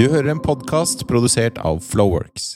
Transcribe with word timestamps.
Du 0.00 0.06
hører 0.08 0.30
en 0.32 0.38
podkast 0.40 1.02
produsert 1.04 1.58
av 1.60 1.82
Flowworks. 1.84 2.54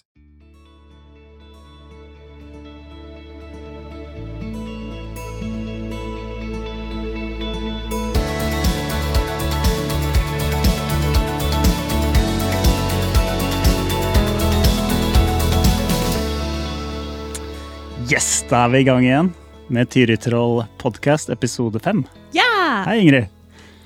Yes, 18.09 18.41
da 18.49 18.65
er 18.65 18.73
vi 18.73 18.81
i 18.81 18.89
gang 18.89 19.05
igjen 19.05 19.35
med 19.69 19.93
Tyritroll 19.93 20.63
podcast 20.81 21.29
episode 21.29 21.85
fem. 21.85 22.07
Ja! 22.33 22.49
Hei, 22.89 23.03
Ingrid. 23.05 23.29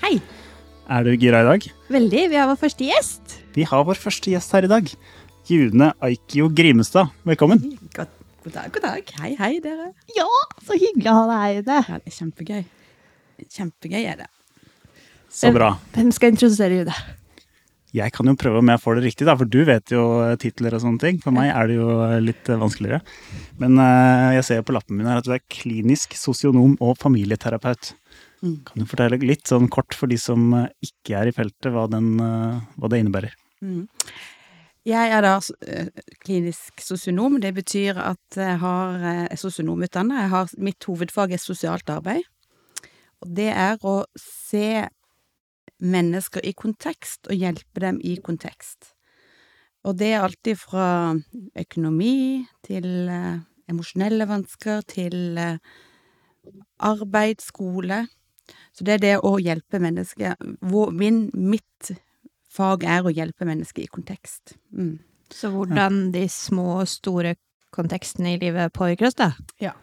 Hei. 0.07 0.21
Er 0.89 1.05
du 1.05 1.11
gira 1.21 1.43
i 1.43 1.45
dag? 1.45 1.65
Veldig. 1.93 2.21
Vi 2.33 2.37
har 2.41 2.47
vår 2.49 2.57
første 2.63 2.87
gjest. 2.89 3.35
Vi 3.53 3.67
har 3.69 3.83
vår 3.85 3.99
første 4.01 4.31
gjest 4.33 4.55
her 4.57 4.65
i 4.65 4.71
dag. 4.71 4.87
June 5.49 5.91
Aikio 6.05 6.49
Grimestad, 6.49 7.11
velkommen. 7.29 7.61
God, 7.93 8.15
god 8.47 8.55
dag, 8.55 8.71
god 8.73 8.87
dag. 8.87 9.13
Hei, 9.21 9.35
hei, 9.37 9.51
dere. 9.65 9.91
Ja, 10.17 10.25
så 10.65 10.79
hyggelig 10.81 11.11
å 11.13 11.19
ha 11.19 11.27
deg 11.29 11.43
her 11.43 11.61
inne. 11.61 11.79
Ja, 11.91 12.01
det 12.01 12.09
er 12.09 12.17
kjempegøy. 12.17 12.65
Kjempegøy 13.59 14.01
er 14.01 14.23
det. 14.23 14.31
Så 15.29 15.53
bra. 15.53 15.75
Hvem 15.93 16.09
skal 16.17 16.33
introdusere 16.33 16.81
Jude? 16.81 16.97
Jeg 17.97 18.13
kan 18.17 18.29
jo 18.29 18.37
prøve 18.41 18.61
om 18.61 18.73
jeg 18.73 18.81
får 18.81 18.97
det 18.97 19.05
riktig, 19.11 19.29
da, 19.29 19.37
for 19.37 19.49
du 19.49 19.61
vet 19.69 19.93
jo 19.93 20.03
titler 20.41 20.77
og 20.77 20.87
sånne 20.87 21.05
ting. 21.05 21.21
For 21.21 21.37
meg 21.37 21.53
er 21.53 21.69
det 21.69 21.77
jo 21.79 21.93
litt 22.25 22.49
eh, 22.49 22.61
vanskeligere. 22.61 23.05
Men 23.61 23.77
eh, 23.81 24.35
jeg 24.39 24.49
ser 24.49 24.65
på 24.65 24.77
lappen 24.77 24.97
min 24.97 25.09
her 25.09 25.21
at 25.21 25.29
du 25.29 25.33
er 25.37 25.45
klinisk 25.53 26.17
sosionom 26.17 26.77
og 26.85 26.97
familieterapeut. 27.01 27.93
Mm. 28.43 28.57
Kan 28.69 28.83
du 28.83 28.87
fortelle 28.87 29.19
litt 29.23 29.51
sånn 29.51 29.69
kort 29.73 29.97
for 29.97 30.11
de 30.11 30.19
som 30.21 30.53
eh, 30.55 30.69
ikke 30.85 31.17
er 31.21 31.31
i 31.31 31.35
feltet, 31.35 31.71
hva, 31.75 31.87
den, 31.91 32.17
eh, 32.23 32.59
hva 32.79 32.91
det 32.91 33.03
innebærer? 33.03 33.35
Mm. 33.65 33.87
Jeg 34.89 35.13
er 35.13 35.25
da 35.25 35.35
eh, 35.67 35.89
klinisk 36.23 36.83
sosionom. 36.85 37.41
Det 37.43 37.53
betyr 37.57 37.99
at 38.01 38.39
jeg 38.39 38.61
har 38.63 39.03
er 39.05 40.29
har 40.33 40.55
mitt 40.57 40.85
hovedfag 40.85 41.35
er 41.35 41.43
sosialt 41.43 41.91
arbeid. 41.91 42.23
Og 43.25 43.35
det 43.35 43.51
er 43.51 43.83
å 43.83 44.05
se 44.21 44.87
mennesker 45.79 46.45
i 46.47 46.55
kontekst 46.59 47.29
og 47.29 47.39
hjelpe 47.39 47.83
dem 47.83 47.99
i 48.03 48.17
kontekst. 48.23 48.95
Og 49.87 49.97
det 49.99 50.13
er 50.13 50.25
alltid 50.25 50.59
fra 50.59 51.15
økonomi 51.59 52.45
til 52.67 53.09
eh, 53.09 53.39
emosjonelle 53.71 54.27
vansker 54.29 54.83
til 54.91 55.39
eh, 55.39 55.59
arbeid, 56.83 57.43
skole. 57.45 58.07
Så 58.73 58.87
det 58.87 58.99
er 58.99 59.05
det 59.05 59.15
å 59.27 59.37
hjelpe 59.43 59.81
mennesker 59.83 60.37
hvor 60.71 60.93
min, 60.95 61.27
Mitt 61.35 61.93
fag 62.53 62.87
er 62.89 63.07
å 63.07 63.13
hjelpe 63.13 63.47
mennesker 63.49 63.85
i 63.85 63.91
kontekst. 63.93 64.57
Mm. 64.73 64.99
Så 65.31 65.51
hvordan 65.53 66.09
de 66.15 66.25
små 66.33 66.81
og 66.81 66.89
store 66.89 67.37
kontekstene 67.75 68.35
i 68.35 68.41
livet 68.41 68.73
påvirker 68.73 69.11
oss, 69.11 69.19
da? 69.19 69.33
Ja. 69.61 69.75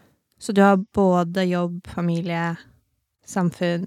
Så 0.42 0.56
du 0.56 0.64
har 0.66 0.82
både 0.94 1.46
jobb, 1.48 1.86
familie, 1.88 2.56
samfunn 3.26 3.86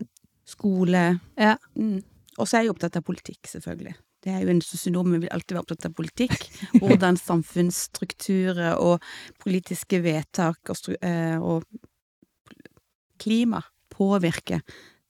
Skole. 0.49 1.19
Ja. 1.37 1.59
Mm. 1.77 1.99
Og 2.39 2.49
så 2.49 2.57
er 2.57 2.63
jeg 2.65 2.73
opptatt 2.73 2.97
av 2.97 3.05
politikk, 3.05 3.43
selvfølgelig. 3.51 3.93
Det 4.25 4.33
er 4.33 4.43
jo 4.43 4.53
en 4.55 4.63
sosionom, 4.65 5.11
vi 5.13 5.21
vil 5.27 5.33
alltid 5.35 5.55
være 5.55 5.65
opptatt 5.67 5.89
av 5.91 5.97
politikk. 5.99 6.47
Hvordan 6.81 7.19
samfunnsstrukturer 7.21 8.81
og 8.81 9.05
politiske 9.43 10.01
vedtak 10.05 10.73
og, 10.73 10.89
eh, 11.05 11.37
og 11.37 11.67
klima 13.21 13.61
påvirker 13.99 14.63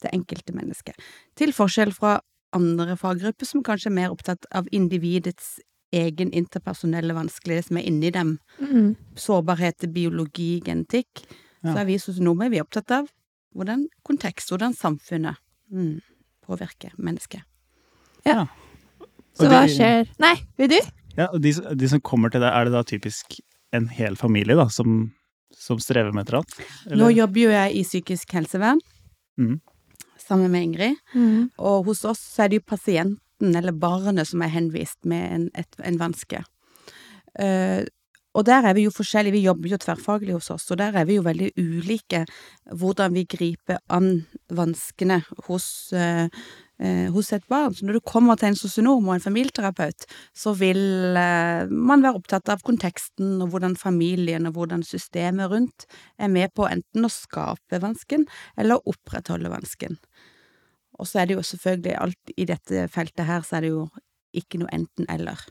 det 0.03 0.13
enkelte 0.15 0.55
mennesket. 0.57 0.97
Til 1.39 1.53
forskjell 1.55 1.93
fra 1.95 2.17
andre 2.57 2.95
faggrupper 2.97 3.45
som 3.49 3.63
kanskje 3.67 3.91
er 3.91 3.97
mer 3.99 4.15
opptatt 4.15 4.47
av 4.57 4.69
individets 4.73 5.59
egen 5.93 6.31
interpersonelle 6.37 7.15
vanskelighet 7.17 7.69
som 7.71 7.79
er 7.81 7.87
inni 7.89 8.11
dem. 8.13 8.35
mm. 8.61 8.95
Sårbarhet 9.17 9.79
til 9.81 9.93
biologi, 9.93 10.59
genetikk. 10.65 11.25
Så 11.65 11.75
er 11.81 11.89
vi 11.89 11.97
sosionomer 11.99 12.51
vi 12.53 12.61
er 12.61 12.65
opptatt 12.67 12.93
av 12.95 13.09
hvordan 13.57 13.87
kontekst, 14.07 14.53
hvordan 14.53 14.75
samfunnet 14.77 15.37
mm, 15.73 15.97
påvirker 16.47 16.93
mennesket. 17.01 17.43
Ja. 18.29 18.47
Så 19.35 19.47
Og 19.47 19.53
hva 19.53 19.63
de- 19.67 19.73
skjer 19.75 20.09
Nei, 20.23 20.35
vil 20.61 20.71
du? 20.77 20.79
Ja, 21.19 21.27
og 21.33 21.41
de, 21.43 21.53
de 21.53 21.89
som 21.91 22.01
kommer 22.05 22.31
til 22.31 22.41
deg, 22.45 22.53
er 22.53 22.69
det 22.69 22.73
da 22.77 22.83
typisk 22.87 23.41
en 23.75 23.89
hel 23.93 24.15
familie 24.17 24.55
da, 24.57 24.69
som, 24.71 25.11
som 25.55 25.81
strever 25.83 26.13
med 26.13 26.27
et 26.27 26.33
eller 26.33 26.43
annet? 26.43 27.01
Nå 27.01 27.11
jobber 27.15 27.45
jo 27.45 27.55
jeg 27.55 27.75
i 27.79 27.85
psykisk 27.87 28.35
helsevern 28.37 28.83
mm. 29.41 29.57
sammen 30.23 30.53
med 30.53 30.69
Ingrid, 30.69 31.01
Mm. 31.15 31.51
og 31.59 31.89
hos 31.89 32.05
oss 32.05 32.21
så 32.21 32.45
er 32.45 32.53
det 32.53 32.61
jo 32.61 32.71
pasienten 32.75 33.57
eller 33.57 33.73
barnet 33.73 34.29
som 34.29 34.43
er 34.43 34.55
henvist 34.55 34.99
med 35.05 35.33
en, 35.33 35.51
et, 35.55 35.81
en 35.85 36.01
vanske. 36.01 36.43
Uh, 37.39 37.87
og 38.39 38.45
der 38.47 38.67
er 38.69 38.77
vi 38.77 38.85
jo 38.87 38.95
forskjellige, 38.95 39.35
vi 39.35 39.47
jobber 39.47 39.73
jo 39.73 39.81
tverrfaglig 39.83 40.37
hos 40.37 40.51
oss, 40.55 40.69
og 40.71 40.79
der 40.79 40.95
er 40.95 41.07
vi 41.09 41.17
jo 41.17 41.25
veldig 41.27 41.49
ulike 41.59 42.25
hvordan 42.79 43.17
vi 43.17 43.25
griper 43.27 43.81
an 43.91 44.27
vanskene 44.55 45.23
hos, 45.49 45.93
eh, 45.97 46.29
hos 47.11 47.33
et 47.35 47.45
barn. 47.51 47.75
Så 47.75 47.87
når 47.87 47.99
du 47.99 48.05
kommer 48.07 48.39
til 48.39 48.53
en 48.53 48.59
sosionom 48.59 49.09
og 49.09 49.17
en 49.17 49.25
familieterapeut, 49.25 50.07
så 50.37 50.55
vil 50.59 51.17
eh, 51.19 51.71
man 51.71 52.05
være 52.05 52.21
opptatt 52.21 52.53
av 52.53 52.63
konteksten 52.67 53.41
og 53.43 53.53
hvordan 53.55 53.75
familien 53.79 54.47
og 54.47 54.59
hvordan 54.59 54.85
systemet 54.87 55.51
rundt 55.51 55.89
er 56.19 56.31
med 56.33 56.55
på 56.55 56.69
enten 56.71 57.07
å 57.07 57.13
skape 57.13 57.83
vansken 57.83 58.29
eller 58.57 58.85
opprettholde 58.87 59.51
vansken. 59.53 59.99
Og 60.99 61.07
så 61.07 61.23
er 61.23 61.29
det 61.29 61.39
jo 61.39 61.47
selvfølgelig 61.47 61.99
alt 61.99 62.33
i 62.35 62.47
dette 62.49 62.87
feltet 62.93 63.27
her, 63.27 63.45
så 63.47 63.59
er 63.59 63.67
det 63.67 63.75
jo 63.75 63.85
ikke 64.37 64.61
noe 64.63 64.73
enten-eller. 64.75 65.45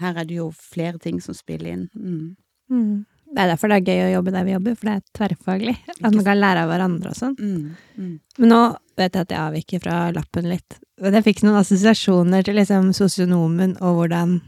Her 0.00 0.20
er 0.20 0.28
det 0.28 0.38
jo 0.40 0.48
flere 0.56 0.98
ting 1.02 1.20
som 1.22 1.36
spiller 1.36 1.74
inn. 1.74 1.84
Mm. 1.94 2.30
Mm. 2.72 3.04
Det 3.34 3.42
er 3.42 3.50
derfor 3.50 3.70
det 3.70 3.80
er 3.80 3.88
gøy 3.90 4.04
å 4.04 4.14
jobbe 4.14 4.32
der 4.34 4.46
vi 4.46 4.52
jobber, 4.54 4.74
for 4.78 4.86
det 4.88 4.94
er 4.94 5.04
tverrfaglig. 5.18 5.74
At 5.90 6.02
man 6.04 6.24
kan 6.26 6.38
lære 6.38 6.64
av 6.64 6.70
hverandre 6.70 7.10
og 7.10 7.18
sånn. 7.18 7.34
Mm. 7.40 7.70
Mm. 7.98 8.16
Men 8.38 8.52
nå 8.52 8.62
vet 9.00 9.16
jeg 9.16 9.26
at 9.26 9.32
jeg 9.34 9.40
avviker 9.42 9.82
fra 9.82 9.96
lappen 10.14 10.46
litt. 10.52 10.76
Men 11.02 11.16
jeg 11.18 11.26
fikk 11.26 11.42
noen 11.42 11.58
assosiasjoner 11.58 12.46
til 12.46 12.60
liksom 12.60 12.92
sosionomen 12.96 13.78
og 13.82 14.02
hvordan 14.02 14.42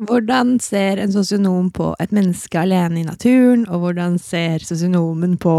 Hvordan 0.00 0.54
ser 0.64 0.96
en 0.96 1.10
sosionom 1.12 1.66
på 1.76 1.90
et 2.00 2.12
menneske 2.16 2.56
alene 2.56 3.02
i 3.02 3.04
naturen, 3.04 3.66
og 3.68 3.82
hvordan 3.82 4.14
ser 4.16 4.62
sosionomen 4.64 5.34
på 5.36 5.52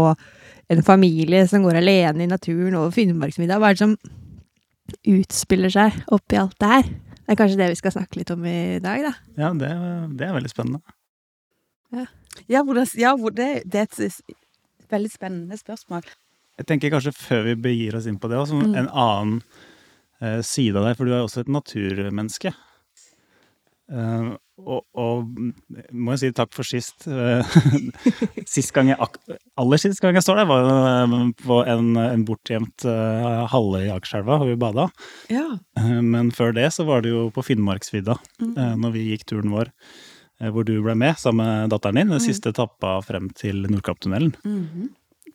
en 0.66 0.82
familie 0.82 1.44
som 1.46 1.62
går 1.62 1.78
alene 1.78 2.24
i 2.24 2.26
naturen 2.26 2.74
over 2.74 2.90
Finnmarksvidda? 2.90 3.60
Hva 3.62 3.70
er 3.70 3.78
det 3.78 3.84
som 3.84 3.94
utspiller 5.14 5.70
seg 5.70 6.00
oppi 6.10 6.40
alt 6.40 6.58
det 6.58 6.72
her? 6.72 6.90
Det 7.22 7.36
er 7.36 7.38
kanskje 7.38 7.60
det 7.60 7.70
vi 7.70 7.78
skal 7.78 7.94
snakke 7.94 8.18
litt 8.18 8.34
om 8.34 8.42
i 8.42 8.80
dag, 8.82 9.06
da. 9.06 9.14
Ja, 9.38 9.52
det, 9.54 9.70
det 10.18 10.26
er 10.26 10.34
veldig 10.34 10.50
spennende. 10.50 10.82
Ja, 12.48 12.62
hvordan, 12.64 12.86
ja 12.98 13.12
hvor 13.20 13.34
det, 13.36 13.50
det 13.68 13.84
er 13.84 13.88
et 14.08 14.20
veldig 14.92 15.10
spennende 15.12 15.58
spørsmål. 15.60 16.06
Jeg 16.60 16.66
tenker 16.68 16.92
kanskje 16.92 17.12
før 17.16 17.46
vi 17.50 17.54
begir 17.68 17.96
oss 17.98 18.06
inn 18.08 18.18
på 18.20 18.28
det, 18.32 18.38
også, 18.40 18.58
Mm. 18.60 18.74
en 18.76 18.88
annen 18.92 19.42
eh, 20.20 20.40
side 20.44 20.76
av 20.78 20.84
deg, 20.88 20.96
for 20.98 21.08
du 21.08 21.12
er 21.16 21.22
også 21.24 21.40
et 21.44 21.52
naturmenneske. 21.52 22.52
Uh, 23.92 24.38
og, 24.62 24.84
og 24.96 25.26
må 25.92 26.14
jeg 26.14 26.20
si 26.22 26.28
takk 26.36 26.52
for 26.54 26.64
sist. 26.64 27.04
Eh, 27.10 27.56
sist 28.54 28.70
gang 28.72 28.88
jeg, 28.92 28.96
ak 29.02 29.18
aller 29.60 29.80
sist 29.82 30.00
gang 30.00 30.14
jeg 30.16 30.24
står 30.24 30.38
der, 30.40 30.46
var 30.48 30.62
jo 30.62 30.76
eh, 31.18 31.26
på 31.42 31.58
en, 31.68 31.90
en 32.00 32.24
bortgjemt 32.28 32.86
uh, 32.88 33.42
halle 33.52 33.82
i 33.84 33.90
Akerselva, 33.92 34.38
hvor 34.40 34.48
vi 34.48 34.56
bada. 34.62 34.86
Ja. 35.34 35.44
Uh, 35.76 35.98
men 36.06 36.30
før 36.32 36.54
det 36.56 36.70
så 36.76 36.86
var 36.88 37.02
det 37.04 37.12
jo 37.12 37.26
på 37.34 37.44
Finnmarksvidda, 37.50 38.16
Mm. 38.42 38.54
når 38.80 38.90
vi 38.94 39.02
gikk 39.10 39.26
turen 39.30 39.52
vår, 39.52 39.68
hvor 40.50 40.64
du 40.66 40.74
ble 40.82 40.94
med 40.98 41.14
sammen 41.20 41.46
med 41.46 41.70
datteren 41.70 41.94
din, 42.00 42.08
den 42.10 42.18
Mm. 42.18 42.26
siste 42.26 42.50
etappa 42.50 42.96
frem 43.06 43.30
til 43.38 43.62
Nordkapptunnelen. 43.70 44.34
Mhm. 44.44 44.88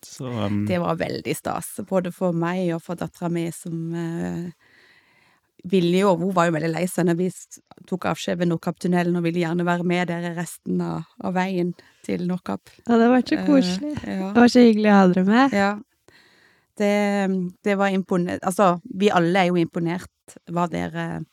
Så 0.04 0.28
um, 0.30 0.66
Det 0.68 0.78
var 0.80 0.96
veldig 0.96 1.34
stas, 1.36 1.80
både 1.90 2.12
for 2.14 2.32
meg 2.32 2.74
og 2.76 2.84
for 2.84 2.96
dattera 2.96 3.30
mi, 3.34 3.48
som 3.52 3.94
uh, 3.96 4.52
ville 5.64 5.98
jo 6.04 6.12
Hun 6.16 6.34
var 6.36 6.46
jo 6.46 6.54
veldig 6.54 6.70
lei 6.70 6.84
seg 6.86 7.08
når 7.08 7.18
vi 7.18 7.30
tok 7.90 8.06
avskjed 8.06 8.38
ved 8.38 8.48
Nordkapptunnelen 8.52 9.16
og 9.18 9.24
ville 9.26 9.42
gjerne 9.42 9.66
være 9.66 9.84
med 9.84 10.08
dere 10.12 10.36
resten 10.38 10.80
av, 10.86 11.08
av 11.24 11.34
veien 11.34 11.74
til 12.06 12.28
Nordkapp. 12.28 12.70
Ja, 12.88 12.98
det 13.02 13.08
var 13.10 13.22
så 13.26 13.40
koselig. 13.48 13.96
Uh, 14.04 14.12
ja. 14.12 14.30
Det 14.34 14.44
var 14.44 14.54
så 14.54 14.60
hyggelig 14.68 14.92
å 14.92 15.00
ha 15.00 15.08
dere 15.14 15.26
med. 15.32 15.58
Ja. 15.58 15.72
Det, 16.78 16.94
det 17.66 17.76
var 17.80 17.90
imponert 17.90 18.44
Altså, 18.46 18.76
vi 18.84 19.10
alle 19.10 19.40
er 19.40 19.48
jo 19.50 19.58
imponert 19.58 20.38
hva 20.54 20.68
dere 20.70 21.08
uh, 21.24 21.26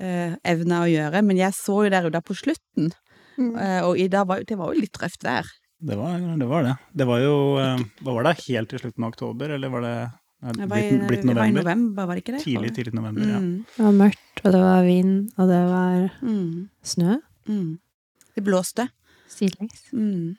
evna 0.00 0.82
å 0.84 0.90
gjøre, 0.90 1.22
men 1.24 1.36
jeg 1.36 1.52
så 1.56 1.84
jo 1.84 1.90
der 1.92 2.06
ute 2.10 2.20
på 2.24 2.34
slutten, 2.38 2.92
Mm. 3.38 3.54
eh, 3.56 3.80
og 3.80 3.96
i 3.96 4.08
dag 4.12 4.26
var, 4.28 4.42
det 4.44 4.56
var 4.60 4.74
jo 4.74 4.80
litt 4.82 4.98
røft 5.00 5.22
vær. 5.24 5.46
Det 5.80 5.96
var 5.96 6.18
det. 6.20 6.46
Var 6.46 6.62
det. 6.66 6.74
det 6.94 7.06
var 7.08 7.18
jo 7.22 7.36
eh, 7.58 7.78
Hva 8.04 8.12
var 8.14 8.26
det? 8.28 8.34
Helt 8.46 8.68
til 8.68 8.78
slutten 8.78 9.04
av 9.06 9.08
oktober, 9.14 9.54
eller 9.56 9.68
var 9.72 9.80
det 9.80 9.92
eh, 10.02 10.52
Det 10.58 10.66
var, 10.68 10.76
i, 10.76 10.90
blitt, 10.90 11.06
blitt 11.08 11.22
det 11.24 11.34
var 11.34 11.46
i 11.46 11.50
november? 11.50 11.62
november, 11.62 12.06
var 12.06 12.14
det 12.14 12.22
ikke 12.22 12.34
det? 12.36 12.42
Tidlig, 12.44 12.74
tidlig 12.76 12.94
november, 12.94 13.24
ja. 13.24 13.38
Mm, 13.40 13.64
Det 13.76 13.86
var 13.86 13.96
mørkt, 14.02 14.44
og 14.44 14.52
det 14.52 14.60
var 14.60 14.84
vind, 14.84 15.16
og 15.38 15.48
det 15.48 15.62
var 15.72 16.12
mm, 16.20 16.68
snø. 16.92 17.16
mm. 17.48 17.78
Det 18.36 18.44
blåste. 18.44 18.88
Sidelengs. 19.32 19.80
Mm. 19.96 20.36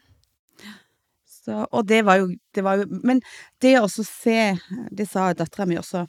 Så, 1.43 1.65
og 1.71 1.87
det 1.89 2.03
var, 2.05 2.21
jo, 2.21 2.29
det 2.55 2.63
var 2.63 2.77
jo 2.79 2.85
Men 3.03 3.19
det 3.59 3.73
å 3.79 3.83
også 3.87 4.05
se 4.07 4.37
Det 4.95 5.07
sa 5.09 5.33
dattera 5.33 5.65
mi 5.67 5.75
også. 5.75 6.05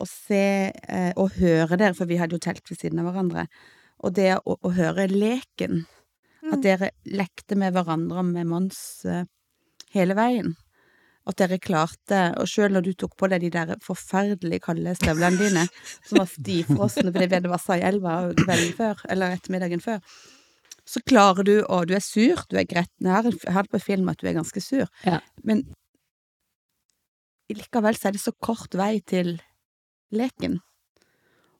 Å 0.00 0.06
se 0.08 0.70
eh, 0.72 1.12
og 1.16 1.34
høre 1.38 1.76
dere, 1.78 1.94
for 1.98 2.06
vi 2.10 2.16
hadde 2.20 2.36
jo 2.38 2.42
telt 2.42 2.64
ved 2.70 2.78
siden 2.80 3.00
av 3.02 3.10
hverandre, 3.10 3.46
og 4.02 4.14
det 4.16 4.32
å, 4.40 4.56
å 4.58 4.72
høre 4.76 5.08
leken, 5.12 5.84
at 6.42 6.58
Mm. 6.58 6.62
dere 6.64 6.88
lekte 7.06 7.54
med 7.54 7.72
hverandre 7.76 8.22
med 8.26 8.48
Mons 8.50 9.04
eh, 9.06 9.22
hele 9.94 10.16
veien. 10.18 10.56
At 11.24 11.36
dere 11.38 11.60
klarte, 11.62 12.32
og 12.40 12.48
sjøl 12.50 12.72
når 12.74 12.82
du 12.82 12.92
tok 12.98 13.12
på 13.16 13.28
deg 13.30 13.44
de 13.44 13.50
der 13.54 13.76
forferdelig 13.84 14.58
kalde 14.64 14.90
støvlene 14.98 15.38
dine, 15.38 15.62
som 16.02 16.18
var 16.18 16.26
stivfrosne 16.32 17.12
fordi 17.14 17.28
det 17.30 17.46
var 17.46 17.62
i 17.76 17.84
elva 17.86 18.16
kvelden 18.34 18.72
før, 18.74 19.04
eller 19.14 19.36
ettermiddagen 19.36 19.84
før, 19.84 20.00
så 20.82 20.98
klarer 21.06 21.46
du, 21.46 21.54
og 21.70 21.86
du 21.86 21.94
er 21.94 22.02
sur, 22.02 22.42
du 22.50 22.58
er 22.58 22.66
gretten, 22.66 23.06
jeg 23.06 23.38
har 23.54 23.62
det 23.62 23.70
på 23.70 23.78
film 23.84 24.10
at 24.10 24.18
du 24.18 24.26
er 24.26 24.34
ganske 24.40 24.60
sur, 24.60 24.90
Ja. 25.06 25.20
men 25.46 25.62
likevel 27.52 27.94
så 27.98 28.08
er 28.10 28.16
det 28.16 28.22
så 28.24 28.32
kort 28.42 28.74
vei 28.78 28.96
til 29.06 29.36
leken. 30.14 30.60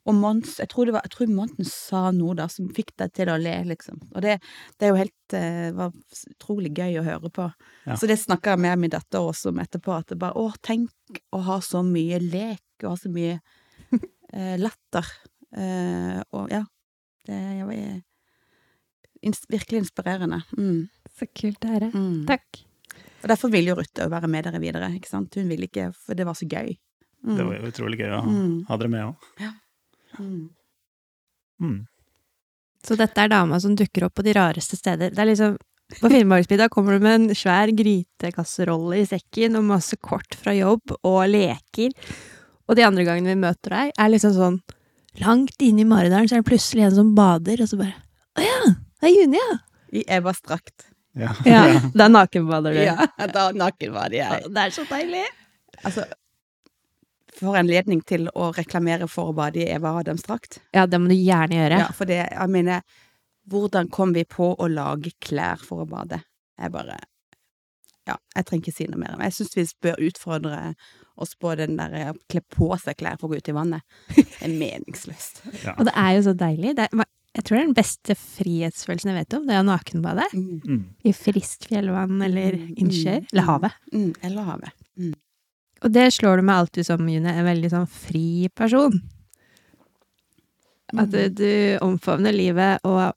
Og 0.02 0.16
Mons, 0.18 0.56
jeg 0.58 0.66
tror 0.72 0.88
det 0.88 0.94
var, 0.96 1.04
jeg 1.06 1.12
tror 1.14 1.28
Monten 1.30 1.66
sa 1.68 2.00
noe 2.10 2.34
da 2.34 2.48
som 2.50 2.66
fikk 2.74 2.88
deg 2.98 3.12
til 3.14 3.28
å 3.30 3.36
le, 3.38 3.52
liksom. 3.68 4.00
Og 4.10 4.24
det, 4.24 4.32
det 4.80 4.88
er 4.88 4.90
jo 4.90 4.98
helt, 4.98 5.34
eh, 5.38 5.68
var 5.78 5.92
utrolig 6.32 6.72
gøy 6.74 6.96
å 6.98 7.04
høre 7.06 7.30
på. 7.30 7.46
Ja. 7.86 7.94
Så 8.00 8.08
det 8.10 8.16
snakka 8.18 8.56
jeg 8.56 8.62
med 8.64 8.82
min 8.82 8.90
datter 8.90 9.22
også 9.22 9.52
om 9.52 9.60
etterpå, 9.62 9.94
at 9.94 10.10
det 10.10 10.18
bare, 10.18 10.34
å, 10.34 10.50
tenk 10.66 11.22
å 11.30 11.44
ha 11.46 11.60
så 11.62 11.84
mye 11.86 12.18
lek, 12.18 12.64
og 12.82 12.88
ha 12.90 12.96
så 12.98 13.12
mye 13.14 13.36
eh, 14.34 14.56
latter. 14.58 15.06
Eh, 15.54 16.18
og 16.34 16.50
ja, 16.50 16.64
det 17.30 17.38
var 17.62 17.76
eh, 17.78 18.00
ins 19.22 19.44
virkelig 19.54 19.84
inspirerende. 19.84 20.42
Mm, 20.58 20.88
Så 21.14 21.30
kult 21.30 21.62
å 21.62 21.76
høre. 21.76 21.92
mm. 21.94 22.24
Takk. 22.26 22.64
Og 23.22 23.28
derfor 23.30 23.52
vil 23.54 23.68
jo 23.70 23.76
Ruth 23.78 24.02
òg 24.02 24.10
være 24.10 24.26
med 24.26 24.48
dere 24.48 24.58
videre, 24.58 24.88
ikke 24.98 25.12
sant. 25.14 25.38
Hun 25.38 25.46
ville 25.46 25.68
ikke, 25.70 25.92
for 25.94 26.18
det 26.18 26.26
var 26.26 26.34
så 26.34 26.48
gøy. 26.50 26.74
Mm. 27.22 27.36
Det 27.38 27.44
var 27.46 27.54
jo 27.58 27.70
utrolig 27.70 27.98
gøy 28.00 28.10
å 28.16 28.22
Mm. 28.26 28.54
ha 28.68 28.76
dere 28.76 28.88
med 28.90 29.04
òg. 29.06 29.16
Mm. 30.18 30.48
Mm. 31.62 31.86
Så 32.82 32.96
dette 32.98 33.22
er 33.22 33.28
dama 33.30 33.60
som 33.62 33.76
dukker 33.78 34.04
opp 34.08 34.14
på 34.18 34.24
de 34.26 34.32
rareste 34.34 34.76
steder. 34.76 35.10
Det 35.14 35.18
er 35.22 35.30
liksom 35.30 35.58
På 36.00 36.08
Finnmarksvidda 36.08 36.70
kommer 36.72 36.92
du 36.96 37.00
med 37.04 37.14
en 37.20 37.34
svær 37.36 37.68
grytekasserolle 37.76 39.02
i 39.02 39.04
sekken 39.04 39.58
og 39.58 39.64
masse 39.68 39.96
kort 40.00 40.34
fra 40.40 40.54
jobb 40.56 40.94
og 41.04 41.18
leker. 41.28 41.92
Og 42.66 42.76
de 42.78 42.82
andre 42.86 43.04
gangene 43.04 43.34
vi 43.34 43.42
møter 43.42 43.74
deg, 43.74 43.92
er 43.98 44.08
liksom 44.08 44.32
sånn 44.32 44.60
Langt 45.20 45.60
inne 45.60 45.82
i 45.82 45.84
Maridalen 45.84 46.24
så 46.30 46.38
er 46.38 46.40
det 46.40 46.48
plutselig 46.48 46.86
en 46.86 46.94
som 46.96 47.10
bader, 47.14 47.60
og 47.60 47.68
så 47.68 47.76
bare 47.76 47.92
Å 48.40 48.40
ja! 48.46 48.72
Det 49.02 49.10
er 49.10 49.12
Juni, 49.20 49.36
ja! 49.36 49.58
I 49.92 50.04
Eva-strakt. 50.16 50.86
Ja. 51.14 51.34
Ja, 51.44 51.80
Da 51.94 52.06
nakenbader 52.08 52.72
du. 52.72 52.80
Ja, 52.80 52.96
da 53.28 53.50
nakenbader 53.52 54.16
jeg. 54.16 54.46
Det 54.48 54.62
er 54.64 54.70
så 54.72 54.86
deilig! 54.88 55.26
Altså, 55.84 56.06
får 57.44 57.58
anledning 57.62 58.00
til 58.06 58.28
å 58.34 58.50
reklamere 58.56 59.08
for 59.10 59.30
å 59.32 59.36
bade 59.36 59.60
i 59.62 59.68
Eva 59.74 59.94
Adams-drakt. 60.00 60.60
Ja, 60.74 60.86
det 60.86 61.00
må 61.00 61.08
du 61.12 61.16
gjerne 61.18 61.58
gjøre. 61.58 61.78
Ja, 61.84 61.92
for 61.96 62.08
det, 62.10 62.20
jeg 62.30 62.50
mener, 62.52 62.82
hvordan 63.50 63.88
kom 63.90 64.12
vi 64.16 64.24
på 64.24 64.52
å 64.58 64.68
lage 64.70 65.10
klær 65.20 65.58
for 65.62 65.82
å 65.84 65.88
bade? 65.90 66.22
Jeg 66.60 66.70
bare 66.74 66.98
Ja, 68.06 68.16
jeg 68.34 68.44
trenger 68.48 68.64
ikke 68.66 68.74
si 68.74 68.86
noe 68.90 68.98
mer. 68.98 69.14
Jeg 69.22 69.34
syns 69.36 69.52
vi 69.54 69.62
bør 69.86 70.00
utfordre 70.08 70.74
oss 71.22 71.36
på 71.38 71.52
den 71.58 71.76
der 71.78 71.92
å 72.10 72.14
kle 72.32 72.40
på 72.50 72.72
seg 72.82 72.96
klær 72.98 73.18
for 73.20 73.28
å 73.28 73.30
gå 73.30 73.38
ut 73.38 73.50
i 73.52 73.54
vannet. 73.54 73.82
Det 74.16 74.24
er 74.42 74.50
meningsløst. 74.58 75.42
Ja. 75.66 75.76
Og 75.78 75.86
det 75.86 75.94
er 75.94 76.16
jo 76.16 76.24
så 76.26 76.32
deilig. 76.34 76.72
Det 76.80 76.88
er, 76.88 77.04
jeg 77.38 77.44
tror 77.46 77.56
det 77.56 77.60
er 77.62 77.68
den 77.70 77.76
beste 77.78 78.16
frihetsfølelsen 78.18 79.12
jeg 79.12 79.20
vet 79.20 79.36
om, 79.38 79.46
det 79.46 79.54
er 79.54 79.62
å 79.62 79.68
nakenbade. 79.70 80.26
Mm. 80.34 80.58
Mm. 80.66 80.80
I 81.06 81.12
friskt 81.14 81.68
fjellvann 81.70 82.18
eller 82.26 82.58
Mm, 82.58 82.74
innsjøer. 82.82 83.22
mm, 83.22 83.28
Eller 83.32 83.46
havet. 83.52 83.78
Mm, 83.94 84.10
eller 84.26 84.50
havet. 84.50 84.82
Og 85.82 85.90
det 85.90 86.10
slår 86.14 86.38
du 86.38 86.46
meg 86.46 86.62
alltid 86.62 86.86
som, 86.86 87.08
June, 87.10 87.32
en 87.32 87.48
veldig 87.48 87.72
sånn 87.72 87.88
fri 87.90 88.48
person. 88.54 88.94
At 90.92 91.10
du, 91.10 91.22
du 91.32 91.52
omfavner 91.82 92.34
livet 92.36 92.84
og 92.84 93.12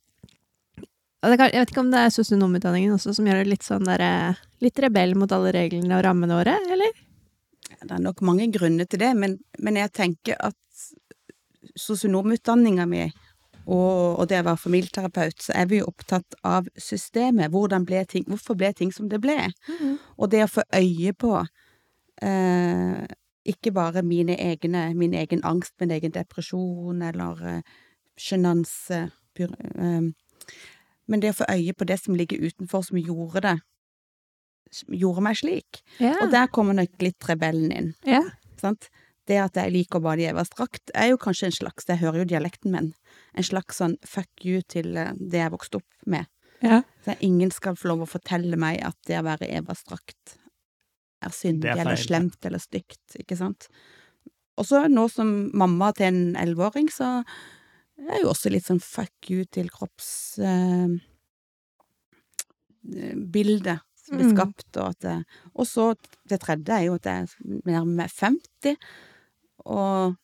og 1.25 1.31
det 1.33 1.41
Jeg 1.41 1.57
vet 1.63 1.71
ikke 1.71 1.81
om 1.81 1.87
det 1.89 2.01
er 2.05 2.11
sosionomutdanningen 2.13 2.93
også 2.93 3.15
som 3.17 3.25
gjør 3.25 3.39
det 3.41 3.49
litt 3.49 3.65
sånn 3.65 3.87
derre 3.87 4.35
Litt 4.61 4.77
rebell 4.83 5.15
mot 5.17 5.31
alle 5.33 5.55
reglene 5.55 5.97
og 5.97 6.03
rammene 6.05 6.37
våre, 6.37 6.53
eller? 6.69 6.99
Det 7.81 7.95
er 7.97 8.03
nok 8.03 8.21
mange 8.25 8.45
grunner 8.53 8.85
til 8.85 9.01
det, 9.01 9.09
men, 9.17 9.39
men 9.57 9.79
jeg 9.79 9.91
tenker 9.93 10.37
at 10.37 10.55
sosionomutdanninga 11.75 12.85
mi 12.89 13.07
og, 13.65 14.21
og 14.21 14.27
det 14.29 14.43
å 14.43 14.45
være 14.45 14.61
familieterapeut, 14.61 15.41
så 15.41 15.55
er 15.57 15.69
vi 15.69 15.79
jo 15.79 15.89
opptatt 15.89 16.37
av 16.45 16.67
systemet. 16.77 17.49
Ble 17.49 18.03
ting, 18.05 18.25
hvorfor 18.29 18.57
ble 18.57 18.69
ting 18.77 18.91
som 18.93 19.09
det 19.09 19.17
ble? 19.23 19.39
Og 20.21 20.29
det 20.29 20.43
å 20.45 20.51
få 20.59 20.65
øye 20.69 21.13
på 21.17 21.33
eh, 21.41 21.49
ikke 23.45 23.71
bare 23.71 24.01
mine 24.05 24.35
egne, 24.41 24.89
min 24.97 25.13
egen 25.13 25.43
angst, 25.45 25.75
min 25.79 25.93
egen 25.93 26.13
depresjon 26.15 27.03
eller 27.05 27.45
eh, 27.45 27.61
sjenanse 28.17 29.05
eh, 29.37 30.09
Men 31.05 31.21
det 31.21 31.33
å 31.33 31.39
få 31.41 31.49
øye 31.51 31.75
på 31.77 31.85
det 31.85 31.99
som 32.01 32.17
ligger 32.17 32.41
utenfor, 32.41 32.87
som 32.89 32.99
gjorde 32.99 33.45
det 33.45 33.55
Gjorde 34.89 35.21
meg 35.23 35.37
slik. 35.39 35.77
Yeah. 36.01 36.17
Og 36.25 36.31
der 36.33 36.49
kommer 36.51 36.75
nok 36.75 36.97
litt 36.99 37.23
rebellen 37.29 37.69
inn. 37.71 37.91
Yeah. 38.03 38.25
Sant? 38.59 38.89
Det 39.29 39.37
at 39.39 39.55
jeg 39.55 39.71
liker 39.71 40.01
å 40.01 40.03
bade 40.03 40.23
i 40.23 40.25
Evas 40.27 40.49
drakt, 40.51 40.91
er 40.97 41.13
jo 41.13 41.19
kanskje 41.21 41.47
en 41.47 41.55
slags, 41.55 41.85
jeg 41.87 42.01
hører 42.01 42.23
jo 42.23 42.31
dialekten 42.33 42.73
min, 42.73 42.89
en 43.37 43.45
slags 43.45 43.79
sånn 43.79 43.93
fuck 44.03 44.43
you 44.43 44.65
til 44.67 44.97
eh, 44.99 45.13
det 45.15 45.39
jeg 45.39 45.53
vokste 45.53 45.79
opp 45.79 46.09
med. 46.09 46.27
ja. 46.65 46.81
Så 47.05 47.15
ingen 47.23 47.53
skal 47.53 47.77
få 47.77 47.93
lov 47.93 48.03
å 48.03 48.09
fortelle 48.09 48.57
meg 48.59 48.81
at 48.83 48.97
det 49.07 49.21
å 49.21 49.27
være 49.29 49.47
Evas 49.53 49.85
drakt 49.85 50.35
er 51.25 51.33
syndig 51.35 51.71
er 51.71 51.81
eller 51.83 51.99
slemt 51.99 52.45
eller 52.47 52.61
stygt, 52.61 53.17
ikke 53.19 53.37
sant? 53.39 53.67
Og 54.57 54.67
så 54.69 54.85
nå 54.87 55.07
som 55.11 55.51
mamma 55.57 55.91
til 55.97 56.07
en 56.13 56.35
elleveåring, 56.39 56.87
så 56.93 57.17
er 57.99 58.21
jo 58.21 58.31
også 58.31 58.51
litt 58.53 58.67
sånn 58.67 58.83
fuck 58.83 59.31
you 59.31 59.45
til 59.51 59.69
kropps... 59.73 60.39
Eh, 60.39 60.95
bildet 63.33 63.79
som 63.97 64.19
blir 64.19 64.27
Mm. 64.29 64.35
skapt, 64.35 64.77
og 64.77 64.89
at 64.89 64.99
det, 65.01 65.25
Og 65.55 65.65
så 65.65 65.95
det 66.29 66.39
tredje 66.41 66.69
er 66.69 66.83
jo 66.85 66.93
at 66.93 67.05
jeg 67.05 67.27
nærmer 67.65 67.95
meg 68.03 68.09
50, 68.11 68.77
og 69.65 70.15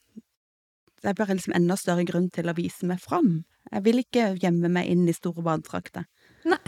det 1.01 1.09
er 1.09 1.13
bare 1.17 1.33
liksom 1.33 1.55
enda 1.55 1.75
større 1.75 2.05
grunn 2.05 2.29
til 2.29 2.45
å 2.45 2.53
vise 2.53 2.85
meg 2.85 2.99
fram. 3.01 3.45
Jeg 3.71 3.83
vil 3.83 4.03
ikke 4.03 4.37
gjemme 4.37 4.69
meg 4.69 4.85
inn 4.87 5.07
i 5.09 5.13
store 5.13 5.41
badedrakter. 5.41 6.05
Nei. 6.45 6.59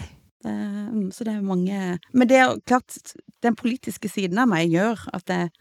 Det, 0.44 0.54
mm, 0.94 1.06
så 1.16 1.24
det 1.28 1.34
er 1.38 1.42
mange 1.46 1.78
Men 2.14 2.28
det 2.28 2.38
er 2.42 2.58
klart, 2.68 2.98
den 3.44 3.56
politiske 3.60 4.10
siden 4.12 4.38
av 4.44 4.50
meg 4.52 4.70
gjør 4.74 5.00
at 5.16 5.32
jeg 5.32 5.52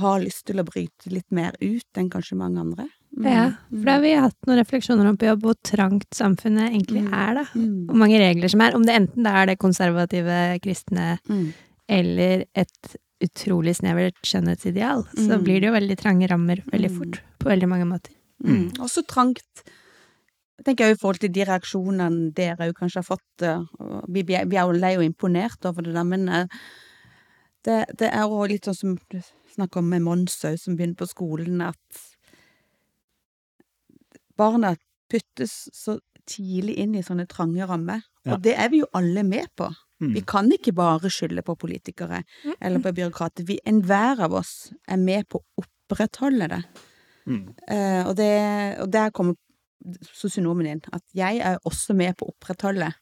har 0.00 0.22
lyst 0.22 0.46
til 0.48 0.60
å 0.62 0.64
bryte 0.64 1.10
litt 1.12 1.28
mer 1.34 1.52
ut 1.60 1.98
enn 2.00 2.08
kanskje 2.12 2.38
mange 2.40 2.60
andre. 2.62 2.86
Mm, 3.12 3.26
ja. 3.28 3.42
For 3.68 3.84
da 3.84 3.96
har 3.98 4.04
vi 4.06 4.12
hatt 4.16 4.48
noen 4.48 4.60
refleksjoner 4.62 5.10
om 5.10 5.18
på 5.20 5.28
jobb 5.28 5.42
hvor 5.44 5.58
trangt 5.68 6.16
samfunnet 6.16 6.70
egentlig 6.70 7.02
Mm. 7.04 7.12
er, 7.12 7.34
da. 7.34 7.44
mm, 7.52 7.86
Hvor 7.90 8.00
mange 8.00 8.20
regler 8.22 8.48
som 8.48 8.62
er. 8.64 8.74
Om 8.78 8.86
det 8.88 8.94
enten 8.96 9.22
det 9.28 9.32
er 9.36 9.46
det 9.50 9.58
konservative 9.60 10.38
kristne 10.64 11.18
mm, 11.28 11.44
eller 11.92 12.46
et 12.56 12.96
utrolig 13.22 13.76
snevert 13.76 14.16
skjønnhetsideal, 14.24 15.04
så 15.14 15.36
blir 15.44 15.60
det 15.60 15.68
jo 15.68 15.76
veldig 15.76 15.98
trange 16.00 16.26
rammer 16.30 16.64
veldig 16.72 16.90
fort. 16.96 17.20
På 17.38 17.52
veldig 17.52 17.68
mange 17.68 17.84
måter. 17.86 18.12
mm. 18.42 18.78
Også 18.80 19.04
trangt 19.06 19.62
Jeg 20.62 20.68
tenker 20.68 20.92
jo 20.92 20.94
i 20.94 21.00
forhold 21.00 21.18
til 21.18 21.32
de 21.34 21.42
reaksjonene 21.48 22.28
dere 22.36 22.68
jo 22.68 22.74
kanskje 22.76 23.00
har 23.00 23.06
fått 23.08 23.42
eh, 23.42 23.64
Vi, 24.14 24.22
er 24.30 24.46
er 24.46 24.60
jo 24.60 24.76
lei 24.76 24.92
og 24.94 25.02
imponert 25.02 25.66
over 25.66 25.82
det 25.82 25.96
der, 25.96 26.06
men 26.06 26.28
eh, 26.30 26.62
det, 27.66 27.80
det 27.98 28.12
er 28.14 28.30
jo 28.30 28.44
litt 28.46 28.68
sånn 28.68 28.78
som 28.78 28.92
du 29.10 29.18
snakker 29.56 29.82
om 29.82 29.90
med 29.90 30.04
Mons 30.06 30.38
òg, 30.46 30.54
som 30.62 30.78
begynner 30.78 31.00
på 31.02 31.10
skolen, 31.10 31.60
at 31.66 32.02
barna 34.38 34.76
puttes 35.10 35.66
så 35.74 35.98
tidlig 36.30 36.78
inn 36.78 36.94
i 36.94 37.02
sånne 37.02 37.26
trange 37.26 37.66
rammer. 37.66 38.06
Ja. 38.22 38.36
Og 38.36 38.46
det 38.46 38.54
er 38.54 38.70
vi 38.70 38.84
jo 38.84 38.90
alle 38.94 39.26
med 39.26 39.50
på. 39.58 39.66
Mm. 40.02 40.14
Vi 40.14 40.22
kan 40.26 40.50
ikke 40.54 40.74
bare 40.78 41.10
skylde 41.10 41.42
på 41.46 41.58
politikere 41.58 42.22
eller 42.60 42.82
på 42.82 42.94
byråkrater. 42.94 43.46
Vi, 43.50 43.58
enhver 43.66 44.22
av 44.26 44.38
oss 44.38 44.70
er 44.86 45.02
med 45.02 45.26
på 45.30 45.42
å 45.42 45.62
opprettholde 45.66 46.50
det. 46.54 46.62
Mm. 47.26 47.44
Uh, 47.66 48.02
og, 48.08 48.14
det, 48.18 48.32
og 48.82 48.94
der 48.94 49.10
kommer 49.14 49.38
sosionomen 50.12 50.66
din, 50.66 50.82
At 50.92 51.02
jeg 51.14 51.38
er 51.38 51.58
også 51.64 51.94
med 51.94 52.16
på 52.16 52.26
å 52.26 52.34
opprettholde 52.34 52.92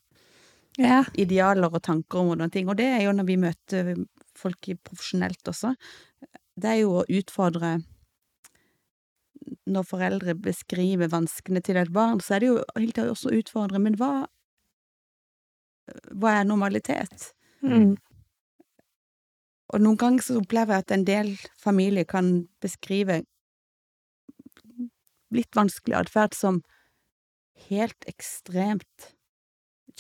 Ja. 0.79 1.05
idealer 1.15 1.75
og 1.75 1.83
tanker 1.83 2.19
om 2.19 2.29
hvordan 2.29 2.51
ting. 2.51 2.69
Og 2.69 2.77
det 2.77 2.87
er 2.87 3.03
jo 3.05 3.13
når 3.13 3.27
vi 3.27 3.37
møter 3.37 4.07
folk 4.37 4.69
profesjonelt 4.85 5.43
også. 5.45 5.75
Det 6.57 6.71
er 6.71 6.81
jo 6.83 7.01
å 7.01 7.07
utfordre 7.09 7.83
Når 9.67 9.83
foreldre 9.87 10.35
beskriver 10.35 11.09
vanskene 11.09 11.63
til 11.63 11.77
et 11.77 11.93
barn, 11.93 12.21
så 12.21 12.35
er 12.35 12.41
det 12.41 12.47
jo 12.49 12.65
hele 12.77 12.93
tida 12.93 13.11
også 13.11 13.31
å 13.31 13.39
utfordre 13.41 13.81
Men 13.81 13.97
hva 13.97 14.27
Hva 16.13 16.41
er 16.41 16.45
normalitet? 16.45 17.33
Mm. 17.63 17.97
Og 19.73 19.81
noen 19.81 19.97
ganger 19.97 20.23
så 20.23 20.39
opplever 20.41 20.75
jeg 20.75 20.85
at 20.85 20.95
en 20.95 21.05
del 21.05 21.33
familier 21.59 22.05
kan 22.05 22.49
beskrive 22.63 23.25
litt 25.35 25.57
vanskelig 25.57 25.99
atferd 25.99 26.37
som 26.37 26.63
helt 27.69 28.09
ekstremt 28.11 29.13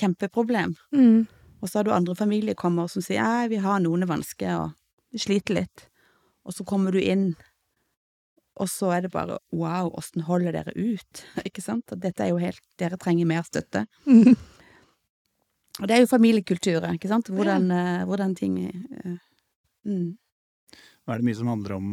kjempeproblem. 0.00 0.74
Mm. 0.96 1.26
Og 1.60 1.68
så 1.68 1.80
har 1.80 1.86
du 1.86 1.92
andre 1.92 2.16
familier 2.16 2.56
kommer 2.58 2.88
som 2.88 3.04
sier 3.04 3.20
ja, 3.20 3.46
vi 3.50 3.60
har 3.60 3.82
noen 3.84 4.06
vansker 4.08 4.56
og 4.56 4.70
vi 5.12 5.20
sliter 5.20 5.60
litt. 5.60 5.86
Og 6.46 6.56
så 6.56 6.64
kommer 6.64 6.94
du 6.94 7.02
inn 7.02 7.32
og 8.60 8.68
så 8.68 8.90
er 8.92 9.06
det 9.06 9.12
bare 9.14 9.38
wow, 9.56 9.88
åssen 9.96 10.26
holder 10.26 10.52
dere 10.58 10.74
ut? 10.76 11.24
Ikke 11.48 11.64
sant? 11.64 11.88
Og 11.92 12.00
dette 12.02 12.24
er 12.24 12.34
jo 12.34 12.40
helt 12.42 12.62
Dere 12.80 12.98
trenger 13.00 13.28
mer 13.28 13.44
støtte. 13.46 13.86
Og 15.80 15.86
det 15.88 15.94
er 15.94 16.02
jo 16.02 16.10
familiekulturen, 16.10 16.96
ikke 16.98 17.08
sant? 17.08 17.30
Hvordan, 17.32 17.70
eh, 17.72 18.00
hvordan 18.04 18.34
ting 18.36 18.56
uh, 18.66 19.14
mm. 19.86 20.08
Er 21.08 21.22
det 21.22 21.24
mye 21.24 21.38
som 21.38 21.48
handler 21.48 21.76
om 21.78 21.86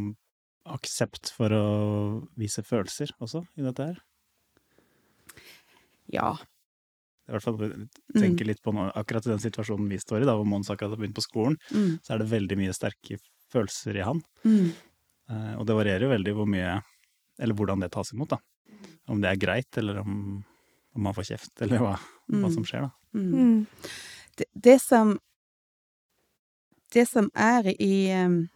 aksept 0.74 1.32
for 1.36 1.54
å 1.54 1.64
vise 2.40 2.64
følelser 2.66 3.12
også 3.24 3.44
i 3.58 3.66
dette 3.66 3.86
her? 3.92 3.98
Ja. 6.14 6.34
I 7.28 7.34
hvert 7.36 7.44
fall 7.44 7.58
tenker 8.16 8.48
litt 8.48 8.62
på 8.64 8.72
noe, 8.76 8.88
akkurat 8.96 9.26
i 9.28 9.34
den 9.34 9.42
situasjonen 9.44 9.90
vi 9.92 9.98
står 10.00 10.24
i, 10.24 10.28
da, 10.30 10.36
hvor 10.40 10.48
Mons 10.48 10.70
akkurat 10.72 10.94
har 10.96 11.02
begynt 11.02 11.18
på 11.18 11.26
skolen, 11.26 11.58
Mm. 11.76 12.00
så 12.04 12.14
er 12.16 12.20
det 12.20 12.30
veldig 12.32 12.58
mye 12.58 12.74
sterke 12.76 13.18
følelser 13.52 13.98
i 14.00 14.06
han. 14.08 14.22
Mm. 14.46 14.70
Eh, 15.30 15.54
og 15.60 15.66
det 15.68 15.76
varierer 15.76 16.06
jo 16.08 16.14
veldig 16.16 16.34
hvor 16.36 16.48
mye 16.48 16.82
Eller 17.40 17.54
hvordan 17.54 17.80
det 17.84 17.92
tas 17.94 18.10
imot, 18.14 18.30
da. 18.30 18.38
Om 19.08 19.20
det 19.22 19.30
er 19.30 19.36
greit, 19.38 19.78
eller 19.78 20.00
om, 20.00 20.44
om 20.96 21.02
man 21.04 21.14
får 21.14 21.28
kjeft, 21.30 21.52
eller 21.62 21.78
hva, 21.84 21.92
hva 22.32 22.48
Mm. 22.48 22.54
som 22.56 22.64
skjer, 22.66 22.82
da. 22.88 22.92
Mm. 23.14 23.34
Mm. 23.34 23.68
det, 24.38 24.46
det 24.56 24.82
som 24.82 25.20
Det 26.94 27.06
som 27.08 27.30
er 27.36 27.68
i 27.80 28.10
um, 28.26 28.50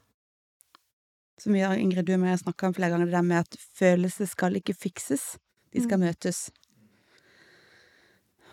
Som 1.41 1.55
vi 1.57 1.63
har, 1.65 1.73
Ingrid, 1.73 2.05
du 2.05 2.13
og 2.13 2.21
jeg 2.21 2.35
har 2.35 2.41
snakka 2.43 2.69
om 2.69 2.73
flere 2.77 2.93
ganger, 2.93 3.09
det 3.09 3.17
der 3.17 3.25
med 3.25 3.41
at 3.41 3.55
følelser 3.79 4.29
skal 4.29 4.59
ikke 4.59 4.77
fikses, 4.77 5.23
de 5.73 5.81
skal 5.81 6.01
møtes. 6.01 6.49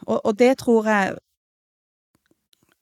Og, 0.06 0.20
og 0.22 0.38
det 0.40 0.54
tror 0.62 0.88
jeg 0.88 1.16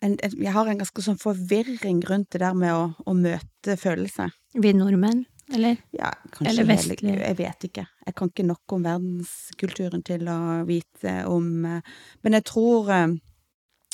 en, 0.05 0.13
en, 0.23 0.35
Jeg 0.39 0.53
har 0.53 0.69
en 0.69 0.79
ganske 0.79 1.03
sånn 1.03 1.19
forvirring 1.19 2.05
rundt 2.07 2.31
det 2.37 2.43
der 2.45 2.55
med 2.55 2.75
å, 2.77 2.91
å 3.03 3.15
møte 3.17 3.75
følelser. 3.81 4.31
Vi 4.55 4.75
nordmenn, 4.77 5.25
eller? 5.57 5.81
Ja, 5.97 6.13
kanskje 6.31 6.51
Eller 6.53 6.69
vestlige. 6.69 7.17
Jeg 7.17 7.39
vet 7.39 7.67
ikke. 7.69 7.87
Jeg 8.07 8.17
kan 8.19 8.31
ikke 8.31 8.47
nok 8.47 8.77
om 8.77 8.87
verdenskulturen 8.87 10.05
til 10.07 10.29
å 10.31 10.39
vite 10.69 11.17
om 11.31 11.49
eh, 11.67 11.95
Men 12.23 12.39
jeg 12.39 12.47
tror 12.53 12.93
eh, 12.95 13.17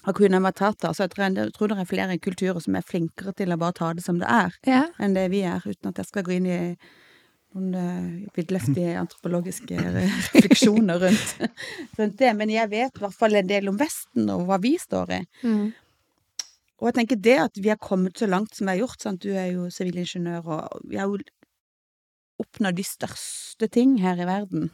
Hakuna 0.07 0.41
Matata 0.43 0.91
så 0.95 1.05
jeg 1.07 1.13
tror, 1.15 1.29
jeg 1.39 1.53
tror 1.55 1.71
det 1.71 1.79
er 1.79 1.89
flere 1.91 2.19
kulturer 2.19 2.59
som 2.63 2.75
er 2.79 2.87
flinkere 2.87 3.35
til 3.39 3.55
å 3.55 3.59
bare 3.61 3.77
ta 3.79 3.93
det 3.95 4.05
som 4.05 4.19
det 4.19 4.29
er, 4.29 4.57
Ja. 4.67 4.83
enn 4.99 5.15
det 5.15 5.29
vi 5.31 5.45
er, 5.47 5.63
uten 5.65 5.93
at 5.93 6.01
jeg 6.01 6.11
skal 6.11 6.27
gå 6.27 6.37
inn 6.39 6.49
i 6.51 6.59
noen 7.53 7.75
uh, 7.77 8.35
vidløftige 8.37 8.97
antropologiske 8.99 9.77
refleksjoner 9.99 11.03
rundt, 11.05 11.35
rundt 11.99 12.19
det. 12.19 12.33
Men 12.39 12.51
jeg 12.53 12.71
vet 12.73 12.97
i 12.97 13.03
hvert 13.05 13.17
fall 13.19 13.37
en 13.37 13.51
del 13.51 13.69
om 13.69 13.79
Vesten 13.81 14.31
og 14.33 14.47
hva 14.49 14.59
vi 14.63 14.75
står 14.81 15.13
i. 15.19 15.21
Mm. 15.45 15.67
Og 16.81 16.89
jeg 16.89 16.97
tenker 16.97 17.21
det 17.23 17.37
at 17.45 17.61
vi 17.61 17.71
har 17.71 17.79
kommet 17.79 18.19
så 18.19 18.27
langt 18.27 18.57
som 18.57 18.67
vi 18.67 18.75
har 18.75 18.81
gjort, 18.83 19.03
sant? 19.05 19.23
du 19.23 19.37
er 19.37 19.53
jo 19.53 19.69
sivilingeniør, 19.71 20.49
og 20.49 20.89
vi 20.89 20.99
har 20.99 21.13
jo 21.13 21.21
oppnådd 22.43 22.81
de 22.81 22.87
største 22.89 23.69
ting 23.71 23.99
her 24.03 24.19
i 24.19 24.27
verden. 24.27 24.73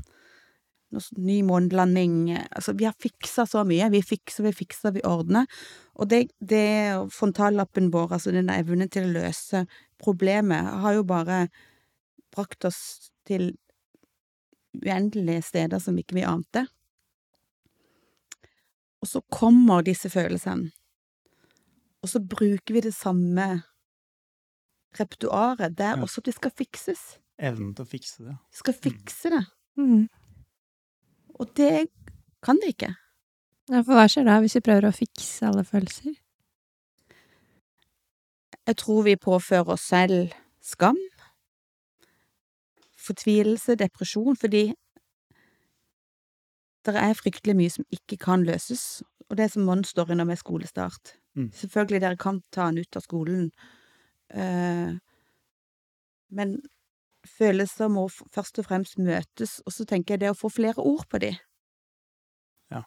Nå 0.91 1.01
s- 1.03 1.13
Ny 1.21 1.43
månelanding 1.45 2.31
Altså, 2.57 2.73
vi 2.79 2.85
har 2.89 2.95
fiksa 2.97 3.45
så 3.47 3.65
mye. 3.69 3.91
Vi 3.93 4.01
fikser, 4.03 4.43
vi 4.47 4.53
fikser, 4.57 4.93
vi 4.95 5.03
ordner. 5.05 5.47
Og 6.01 6.09
det, 6.09 6.31
det 6.41 7.11
frontallappen 7.13 7.91
vår, 7.93 8.13
altså 8.17 8.33
den 8.33 8.49
evnen 8.49 8.89
til 8.89 9.05
å 9.09 9.13
løse 9.19 9.67
problemet, 10.01 10.65
har 10.81 10.95
jo 10.97 11.05
bare 11.05 11.49
brakt 12.35 12.65
oss 12.65 13.11
til 13.29 13.51
uendelige 14.79 15.43
steder 15.43 15.79
som 15.83 15.97
ikke 15.99 16.15
vi 16.21 16.25
ante. 16.29 16.67
Og 19.03 19.09
så 19.09 19.21
kommer 19.31 19.83
disse 19.87 20.11
følelsene. 20.11 20.71
Og 22.03 22.09
så 22.13 22.21
bruker 22.23 22.75
vi 22.77 22.81
det 22.85 22.95
samme 22.95 23.63
repertoaret 24.99 25.77
der 25.77 25.97
Ja. 25.97 26.03
også 26.03 26.21
at 26.23 26.25
det 26.31 26.35
skal 26.35 26.51
fikses. 26.51 27.19
Evnen 27.39 27.75
til 27.75 27.85
å 27.85 27.89
fikse 27.89 28.25
det. 28.25 28.37
Skal 28.53 28.75
fikse 28.75 29.31
det. 29.31 29.45
Mm. 29.77 30.09
Og 31.39 31.51
det 31.57 31.89
kan 32.43 32.59
det 32.63 32.75
ikke. 32.75 32.95
Ja, 33.69 33.83
for 33.83 33.99
hva 33.99 34.07
skjer 34.09 34.27
da 34.27 34.39
hvis 34.43 34.57
vi 34.59 34.65
prøver 34.65 34.89
å 34.89 34.97
fikse 34.97 35.47
alle 35.49 35.65
følelser? 35.67 36.17
Jeg 38.69 38.77
tror 38.77 39.05
vi 39.07 39.17
påfører 39.17 39.73
oss 39.73 39.87
selv 39.89 40.35
skam, 40.65 40.99
fortvilelse, 43.01 43.79
depresjon, 43.81 44.37
fordi 44.37 44.67
det 46.85 46.95
er 46.97 47.17
fryktelig 47.17 47.57
mye 47.57 47.73
som 47.73 47.87
ikke 47.93 48.19
kan 48.21 48.45
løses, 48.45 49.03
og 49.29 49.37
det 49.37 49.47
er 49.47 49.53
som 49.53 49.65
Mon 49.69 49.85
står 49.85 50.13
i 50.13 50.19
nå 50.19 50.27
med 50.29 50.41
skolestart. 50.41 51.15
Mm. 51.37 51.51
Selvfølgelig, 51.57 52.01
dere 52.05 52.21
kan 52.21 52.43
ta 52.53 52.69
han 52.69 52.81
ut 52.81 52.97
av 52.97 53.05
skolen, 53.05 53.51
uh, 54.37 54.97
men 56.29 56.59
følelser 57.29 57.91
må 57.93 58.07
f- 58.09 58.25
først 58.35 58.59
og 58.63 58.67
fremst 58.69 58.99
møtes, 58.99 59.59
og 59.67 59.75
så 59.75 59.87
tenker 59.89 60.15
jeg 60.17 60.25
det 60.25 60.33
å 60.33 60.39
få 60.39 60.51
flere 60.53 60.83
ord 60.83 61.05
på 61.13 61.21
de. 61.23 61.31
Ja. 62.73 62.83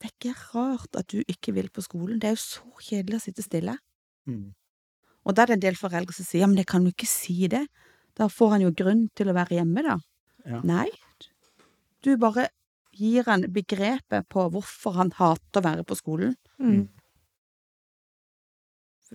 Det 0.00 0.10
er 0.10 0.14
ikke 0.14 0.34
rart 0.54 0.98
at 1.00 1.08
du 1.12 1.22
ikke 1.30 1.54
vil 1.56 1.70
på 1.72 1.84
skolen, 1.84 2.18
det 2.20 2.30
er 2.32 2.36
jo 2.36 2.42
så 2.44 2.74
kjedelig 2.88 3.20
å 3.20 3.24
sitte 3.28 3.44
stille. 3.46 3.76
Mm. 4.28 4.52
Og 5.24 5.36
da 5.36 5.44
er 5.44 5.52
det 5.52 5.58
en 5.58 5.64
del 5.68 5.78
foreldre 5.80 6.12
som 6.16 6.26
sier, 6.26 6.42
ja, 6.44 6.48
men 6.50 6.60
jeg 6.60 6.68
kan 6.68 6.84
jo 6.84 6.92
ikke 6.92 7.08
si 7.08 7.46
det. 7.48 7.62
Da 8.14 8.28
får 8.30 8.56
han 8.56 8.64
jo 8.66 8.74
grunn 8.76 9.06
til 9.16 9.30
å 9.32 9.36
være 9.36 9.56
hjemme, 9.58 9.82
da. 9.86 9.96
Ja. 10.44 10.60
Nei, 10.68 10.90
du 12.04 12.12
bare 12.20 12.50
gir 12.94 13.24
han 13.26 13.46
begrepet 13.50 14.28
på 14.30 14.44
hvorfor 14.52 14.94
han 15.00 15.10
hater 15.16 15.62
å 15.62 15.64
være 15.64 15.86
på 15.88 15.96
skolen. 15.98 16.34
Mm. 16.60 16.84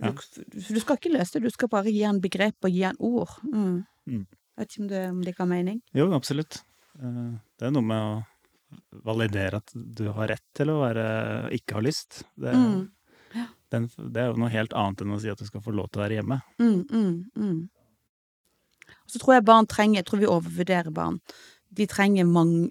Du, 0.00 0.56
du 0.56 0.80
skal 0.80 0.96
ikke 0.96 1.12
løse 1.12 1.36
det, 1.36 1.42
du 1.44 1.50
skal 1.54 1.68
bare 1.72 1.90
gi 1.92 2.02
han 2.06 2.20
begrep 2.24 2.56
og 2.64 2.70
gi 2.72 2.82
han 2.86 2.96
ord. 2.98 3.34
Mm. 3.44 3.84
Mm. 4.08 4.26
Jeg 4.26 4.62
vet 4.62 4.72
ikke 4.74 4.82
om 4.82 4.88
det, 4.92 5.02
om 5.10 5.20
det 5.26 5.34
ga 5.36 5.46
mening. 5.48 5.80
Jo, 5.96 6.06
absolutt. 6.16 6.62
Eh, 7.00 7.32
Det 7.60 7.66
er 7.68 7.74
noe 7.74 7.84
med 7.84 8.00
å 8.00 9.02
validere 9.04 9.58
at 9.60 9.72
du 9.74 10.06
har 10.14 10.28
rett 10.30 10.44
til 10.54 10.70
å 10.72 10.78
være 10.82 11.50
ikke 11.56 11.74
ha 11.78 11.80
lyst. 11.84 12.22
Det, 12.38 12.54
Mm. 12.54 12.88
den, 13.70 13.88
det 14.10 14.16
er 14.22 14.30
jo 14.32 14.38
noe 14.40 14.50
helt 14.50 14.72
annet 14.72 15.02
enn 15.04 15.12
å 15.14 15.20
si 15.20 15.28
at 15.30 15.38
du 15.38 15.44
skal 15.46 15.60
få 15.62 15.72
lov 15.74 15.90
til 15.90 16.00
å 16.00 16.04
være 16.06 16.18
hjemme. 16.20 16.40
Mm, 16.58 16.86
mm, 16.90 17.30
mm. 17.36 17.68
Og 18.90 19.10
så 19.12 19.18
tror 19.22 19.34
jeg 19.36 19.44
barn 19.44 19.66
trenger, 19.66 20.00
jeg 20.00 20.06
tror 20.06 20.18
vi 20.22 20.26
overvurderer 20.30 20.90
barn. 20.94 21.20
De 21.70 21.86
trenger 21.86 22.26
mange, 22.26 22.70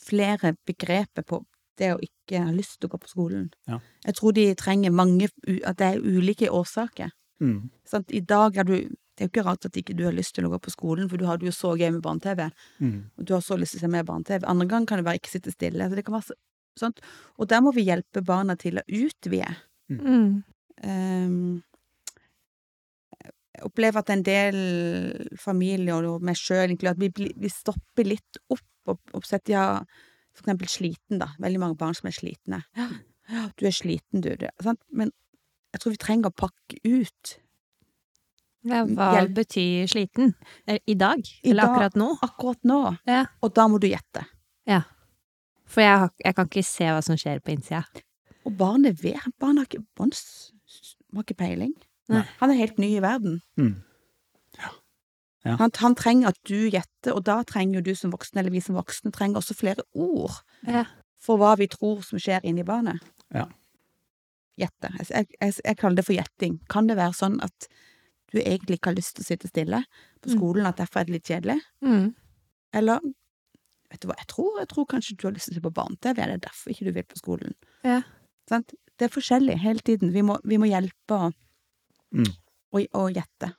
flere 0.00 0.54
begreper 0.66 1.22
på 1.26 1.44
det 1.80 1.92
å 1.94 2.00
ikke 2.04 2.42
ha 2.44 2.52
lyst 2.54 2.78
til 2.78 2.88
å 2.90 2.92
gå 2.94 3.00
på 3.02 3.10
skolen. 3.10 3.46
Ja. 3.70 3.80
Jeg 4.06 4.18
tror 4.20 4.34
de 4.36 4.46
trenger 4.60 4.92
mange, 4.94 5.30
at 5.64 5.80
det 5.80 5.88
er 5.94 6.02
ulike 6.04 6.50
årsaker. 6.52 7.10
Mm. 7.40 7.70
Sånn, 7.88 8.04
I 8.12 8.20
dag 8.20 8.58
er 8.60 8.68
du, 8.68 8.74
det 8.76 9.24
er 9.24 9.28
jo 9.28 9.32
ikke 9.32 9.46
rart 9.46 9.64
at 9.66 9.76
ikke 9.80 9.96
du 9.96 10.04
har 10.06 10.14
lyst 10.16 10.34
til 10.36 10.46
å 10.46 10.52
gå 10.52 10.60
på 10.62 10.72
skolen, 10.74 11.08
for 11.08 11.20
du 11.20 11.24
har 11.28 11.40
det 11.40 11.48
jo 11.48 11.54
så 11.56 11.72
gøy 11.80 11.88
med 11.96 12.02
barne-TV, 12.04 12.50
Mm. 12.80 12.98
og 13.16 13.24
du 13.26 13.32
har 13.34 13.42
så 13.44 13.56
lyst 13.60 13.74
til 13.76 13.80
å 13.80 13.86
se 13.86 13.92
mer 13.96 14.04
barne-TV. 14.08 14.44
Andre 14.48 14.68
gang 14.68 14.86
kan 14.86 15.00
det 15.00 15.08
være 15.08 15.20
ikke 15.22 15.32
sitte 15.34 15.52
stille. 15.56 15.88
Så 15.88 15.96
det 15.98 16.04
kan 16.06 16.14
være 16.18 16.28
så, 16.28 16.36
sånt. 16.84 17.00
Og 17.38 17.48
der 17.48 17.60
må 17.64 17.72
vi 17.76 17.88
hjelpe 17.88 18.22
barna 18.24 18.56
til 18.60 18.78
å 18.80 18.86
utvide. 18.86 19.56
Mm. 19.90 20.42
Um, 20.84 21.62
jeg 23.20 23.66
opplever 23.66 24.00
at 24.00 24.10
en 24.14 24.22
del 24.24 24.60
familier, 25.40 26.06
og 26.08 26.22
meg 26.24 26.38
sjøl 26.38 26.70
inkludert, 26.72 27.00
vi, 27.02 27.32
vi 27.36 27.50
stopper 27.52 28.08
litt 28.08 28.38
opp 28.48 28.64
og, 28.88 29.00
og 29.12 29.26
setter 29.28 29.52
ja, 29.52 29.64
for 30.34 30.44
eksempel 30.44 30.68
sliten, 30.70 31.18
da. 31.20 31.28
Veldig 31.42 31.60
mange 31.62 31.76
barn 31.80 31.94
som 31.94 32.08
er 32.10 32.16
slitne. 32.16 32.62
Ja, 32.76 32.88
ja, 33.30 33.44
du 33.58 33.66
er 33.66 33.74
sliten, 33.74 34.20
du. 34.24 34.30
Det, 34.36 34.50
sant? 34.62 34.80
Men 34.90 35.12
jeg 35.74 35.80
tror 35.82 35.92
vi 35.94 36.00
trenger 36.02 36.30
å 36.30 36.36
pakke 36.46 36.80
ut 36.84 37.36
Ja, 38.62 38.82
hva 38.84 39.06
Hjelp. 39.16 39.34
betyr 39.38 39.86
sliten? 39.88 40.34
Eh, 40.68 40.78
I 40.86 40.94
dag? 40.94 41.20
I 41.42 41.50
Eller 41.50 41.62
dag. 41.64 41.70
akkurat 41.76 41.94
nå? 41.96 42.08
akkurat 42.22 42.62
nå, 42.68 42.80
Ja. 43.08 43.24
og 43.42 43.54
da 43.54 43.68
må 43.68 43.78
du 43.80 43.86
gjette. 43.88 44.26
Ja. 44.66 44.82
For 45.64 45.80
jeg, 45.80 45.98
har, 45.98 46.10
jeg 46.24 46.34
kan 46.36 46.46
ikke 46.50 46.64
se 46.66 46.84
hva 46.84 47.00
som 47.02 47.16
skjer 47.16 47.40
på 47.40 47.54
innsida. 47.54 47.84
Og 48.44 48.56
barnet 48.58 49.00
vet 49.02 49.32
Barnet 49.38 49.62
har 49.62 49.66
ikke, 49.70 49.86
Bons 49.96 50.52
har 51.14 51.22
ikke 51.22 51.36
peiling. 51.38 51.72
Nei. 52.10 52.24
Han 52.40 52.50
er 52.50 52.58
helt 52.58 52.78
ny 52.78 52.96
i 52.98 53.00
verden. 53.00 53.40
Mm. 53.56 53.76
Ja. 55.44 55.54
Han, 55.56 55.70
han 55.80 55.94
trenger 55.96 56.28
at 56.34 56.38
du 56.44 56.68
gjetter, 56.68 57.14
og 57.16 57.24
da 57.24 57.38
trenger 57.48 57.78
jo 57.80 57.86
du 57.90 57.94
som 57.96 58.10
voksen, 58.12 58.36
eller 58.38 58.52
vi 58.52 58.60
som 58.60 58.76
voksne, 58.76 59.12
trenger 59.12 59.40
også 59.40 59.54
flere 59.56 59.82
ord 59.96 60.42
Ja. 60.68 60.84
for 61.16 61.38
hva 61.40 61.54
vi 61.56 61.66
tror 61.72 62.02
som 62.04 62.18
skjer 62.20 62.44
inni 62.44 62.62
barnet. 62.66 63.00
Ja. 63.32 63.46
Gjette. 64.60 64.90
Jeg, 65.08 65.30
jeg, 65.40 65.54
jeg, 65.64 65.76
kaller 65.80 65.96
det 65.96 66.04
for 66.04 66.12
gjetting. 66.16 66.58
Kan 66.68 66.90
det 66.90 66.98
være 66.98 67.16
sånn 67.16 67.38
at 67.44 67.68
du 68.34 68.38
egentlig 68.42 68.76
ikke 68.78 68.90
har 68.92 68.98
lyst 68.98 69.16
til 69.16 69.24
å 69.24 69.28
sitte 69.30 69.48
stille 69.48 69.80
på 70.20 70.28
Mm. 70.28 70.36
skolen, 70.36 70.66
at 70.68 70.76
derfor 70.76 71.00
er 71.00 71.04
det 71.08 71.14
litt 71.16 71.30
kjedelig? 71.30 71.56
Mm. 71.82 72.10
Eller 72.76 73.00
vet 73.90 74.00
du 74.02 74.08
hva 74.10 74.18
jeg 74.20 74.28
tror? 74.28 74.58
Jeg 74.60 74.68
tror 74.68 74.86
kanskje 74.86 75.16
du 75.16 75.26
har 75.26 75.32
lyst 75.32 75.48
til 75.48 75.54
å 75.56 75.58
se 75.58 75.64
på 75.64 75.72
barne-TV, 75.74 76.18
er 76.22 76.34
det 76.34 76.42
derfor 76.44 76.70
ikke 76.74 76.84
du 76.84 76.92
vil 76.92 77.08
på 77.08 77.16
skolen? 77.18 77.54
Ja. 77.82 78.02
Sant? 78.50 78.74
Det 79.00 79.08
er 79.08 79.14
forskjellig 79.16 79.56
hele 79.62 79.80
tiden. 79.80 80.12
Vi 80.12 80.20
må, 80.22 80.36
vi 80.44 80.58
må 80.60 80.68
hjelpe 80.68 81.16
å, 81.16 81.32
Mm. 82.12 82.26
å, 82.74 82.84
å 83.00 83.08
gjette. 83.14 83.54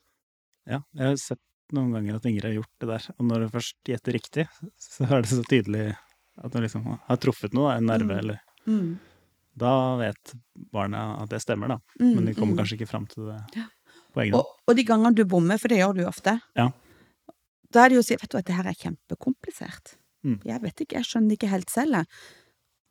Ja, 0.67 0.83
jeg 0.93 1.05
har 1.07 1.15
sett 1.17 1.39
noen 1.75 1.91
ganger 1.95 2.15
at 2.19 2.25
Ingrid 2.29 2.45
har 2.49 2.55
gjort 2.59 2.71
det 2.83 2.87
der, 2.89 3.05
og 3.17 3.25
når 3.27 3.45
hun 3.45 3.53
først 3.53 3.75
gjetter 3.87 4.15
riktig, 4.17 4.45
så 4.81 5.07
er 5.07 5.21
det 5.21 5.29
så 5.31 5.43
tydelig 5.47 5.85
at 6.41 6.53
hun 6.55 6.63
liksom 6.65 6.85
har 7.07 7.17
truffet 7.21 7.53
noe, 7.57 7.75
en 7.77 7.85
nerve, 7.89 8.11
Mm. 8.11 8.19
eller 8.19 8.39
Mm. 8.67 8.99
Da 9.57 9.97
vet 9.97 10.33
barna 10.71 11.17
at 11.21 11.29
det 11.29 11.41
stemmer, 11.41 11.67
da. 11.67 11.77
Mm, 11.99 12.11
Men 12.15 12.25
de 12.25 12.33
kommer 12.37 12.53
mm. 12.53 12.57
kanskje 12.61 12.77
ikke 12.77 12.87
fram 12.87 13.07
til 13.09 13.25
det. 13.25 13.65
på 14.13 14.21
egen 14.21 14.33
hånd. 14.33 14.45
Og, 14.45 14.59
og 14.69 14.75
de 14.77 14.83
gangene 14.85 15.15
du 15.15 15.25
bommer, 15.25 15.57
for 15.57 15.67
det 15.67 15.79
gjør 15.79 15.95
du 15.97 16.03
ofte, 16.05 16.39
Ja. 16.55 16.69
da 17.71 17.83
er 17.85 17.89
det 17.89 17.95
jo 17.95 18.01
å 18.01 18.05
si 18.05 18.15
vet 18.15 18.29
du 18.29 18.37
at 18.37 18.45
dette 18.45 18.55
her 18.55 18.69
er 18.69 18.77
kjempekomplisert. 18.77 19.95
Mm. 20.23 20.39
Jeg 20.45 20.61
vet 20.61 20.75
ikke, 20.85 20.95
jeg 21.01 21.05
skjønner 21.09 21.31
ikke 21.35 21.49
helt 21.49 21.69
selv. 21.69 22.05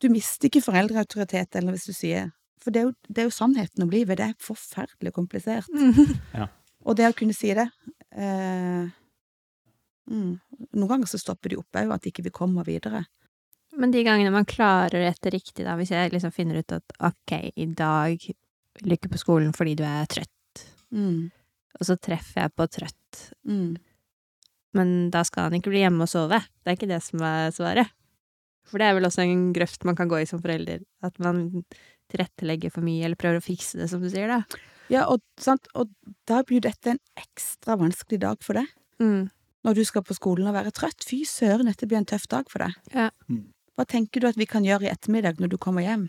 Du 0.01 0.09
mister 0.09 0.49
ikke 0.49 0.63
foreldreautoritet, 0.65 1.55
eller 1.57 1.73
hvis 1.73 1.87
du 1.87 1.93
sier 1.93 2.33
For 2.61 2.71
det 2.71 2.81
er 2.83 2.85
jo, 2.91 2.93
det 3.09 3.19
er 3.23 3.25
jo 3.25 3.31
sannheten 3.33 3.83
om 3.83 3.89
livet. 3.91 4.19
Det 4.19 4.27
er 4.27 4.35
forferdelig 4.39 5.13
komplisert. 5.17 5.65
Og 6.85 6.97
det 6.97 7.07
å 7.09 7.15
kunne 7.17 7.33
si 7.33 7.55
det 7.57 7.69
Noen 10.11 10.91
ganger 10.91 11.07
så 11.07 11.21
stopper 11.21 11.53
de 11.53 11.61
opp 11.61 11.79
òg, 11.79 11.93
at 11.95 12.07
ikke 12.11 12.25
vi 12.27 12.33
kommer 12.35 12.67
videre. 12.67 13.05
Men 13.79 13.93
de 13.95 14.03
gangene 14.03 14.33
man 14.35 14.49
klarer 14.49 15.05
dette 15.07 15.31
riktig, 15.31 15.63
da, 15.63 15.77
hvis 15.79 15.93
jeg 15.95 16.11
liksom 16.11 16.33
finner 16.35 16.59
ut 16.59 16.75
at 16.75 16.97
ok, 17.07 17.37
i 17.55 17.69
dag 17.71 18.25
lykke 18.83 19.11
på 19.13 19.21
skolen 19.21 19.55
fordi 19.55 19.77
du 19.79 19.85
er 19.87 20.09
trøtt, 20.11 20.35
Mm, 20.91 21.31
og 21.79 21.87
så 21.87 21.97
treffer 22.03 22.45
jeg 22.45 22.55
på 22.59 22.67
trøtt, 22.75 23.21
mm. 23.47 23.77
men 24.79 24.89
da 25.15 25.23
skal 25.27 25.49
han 25.49 25.61
ikke 25.61 25.71
bli 25.73 25.85
hjemme 25.85 26.07
og 26.07 26.11
sove. 26.11 26.41
Det 26.41 26.73
er 26.73 26.79
ikke 26.79 26.91
det 26.91 27.01
som 27.07 27.23
er 27.27 27.55
svaret. 27.55 27.93
For 28.67 28.83
det 28.83 28.89
er 28.89 28.97
vel 28.99 29.09
også 29.09 29.25
en 29.25 29.49
grøft 29.55 29.87
man 29.87 29.97
kan 29.99 30.11
gå 30.11 30.21
i 30.21 30.29
som 30.29 30.43
forelder, 30.43 30.83
at 31.07 31.17
man 31.23 31.65
tilrettelegger 32.11 32.75
for 32.75 32.87
mye, 32.87 33.05
eller 33.07 33.19
prøver 33.19 33.41
å 33.41 33.45
fikse 33.45 33.79
det, 33.81 33.89
som 33.91 34.03
du 34.03 34.11
sier, 34.11 34.31
da. 34.31 34.43
Ja, 34.91 35.07
og, 35.07 35.23
sant? 35.41 35.69
og 35.79 35.93
da 36.29 36.43
blir 36.47 36.59
jo 36.59 36.67
dette 36.67 36.95
en 36.95 37.03
ekstra 37.19 37.77
vanskelig 37.81 38.21
dag 38.25 38.43
for 38.45 38.59
deg. 38.59 38.69
Mm. 39.03 39.31
Når 39.67 39.77
du 39.77 39.83
skal 39.87 40.05
på 40.07 40.17
skolen 40.17 40.49
og 40.51 40.57
være 40.57 40.73
trøtt. 40.75 41.05
Fy 41.07 41.23
søren, 41.29 41.69
dette 41.71 41.87
blir 41.89 42.01
en 42.01 42.09
tøff 42.09 42.27
dag 42.33 42.49
for 42.51 42.65
deg. 42.65 42.77
Ja. 42.95 43.11
Mm. 43.31 43.51
Hva 43.79 43.87
tenker 43.89 44.21
du 44.21 44.29
at 44.29 44.41
vi 44.41 44.49
kan 44.49 44.67
gjøre 44.67 44.89
i 44.89 44.93
ettermiddag 44.93 45.41
når 45.41 45.55
du 45.55 45.59
kommer 45.61 45.85
hjem? 45.85 46.09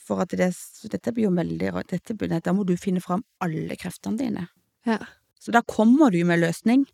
For 0.00 0.24
at 0.24 0.34
det, 0.36 0.50
dette 0.90 1.14
blir 1.14 1.28
jo 1.28 1.36
veldig 1.36 1.70
rart. 1.76 1.92
Dette, 1.92 2.16
da 2.16 2.54
må 2.56 2.66
du 2.66 2.74
finne 2.80 3.02
fram 3.04 3.22
alle 3.44 3.78
kreftene 3.80 4.18
dine. 4.18 4.48
Ja. 4.88 4.98
Så 5.40 5.54
da 5.54 5.62
kommer 5.62 6.12
du 6.12 6.18
med 6.28 6.42
løsning, 6.42 6.84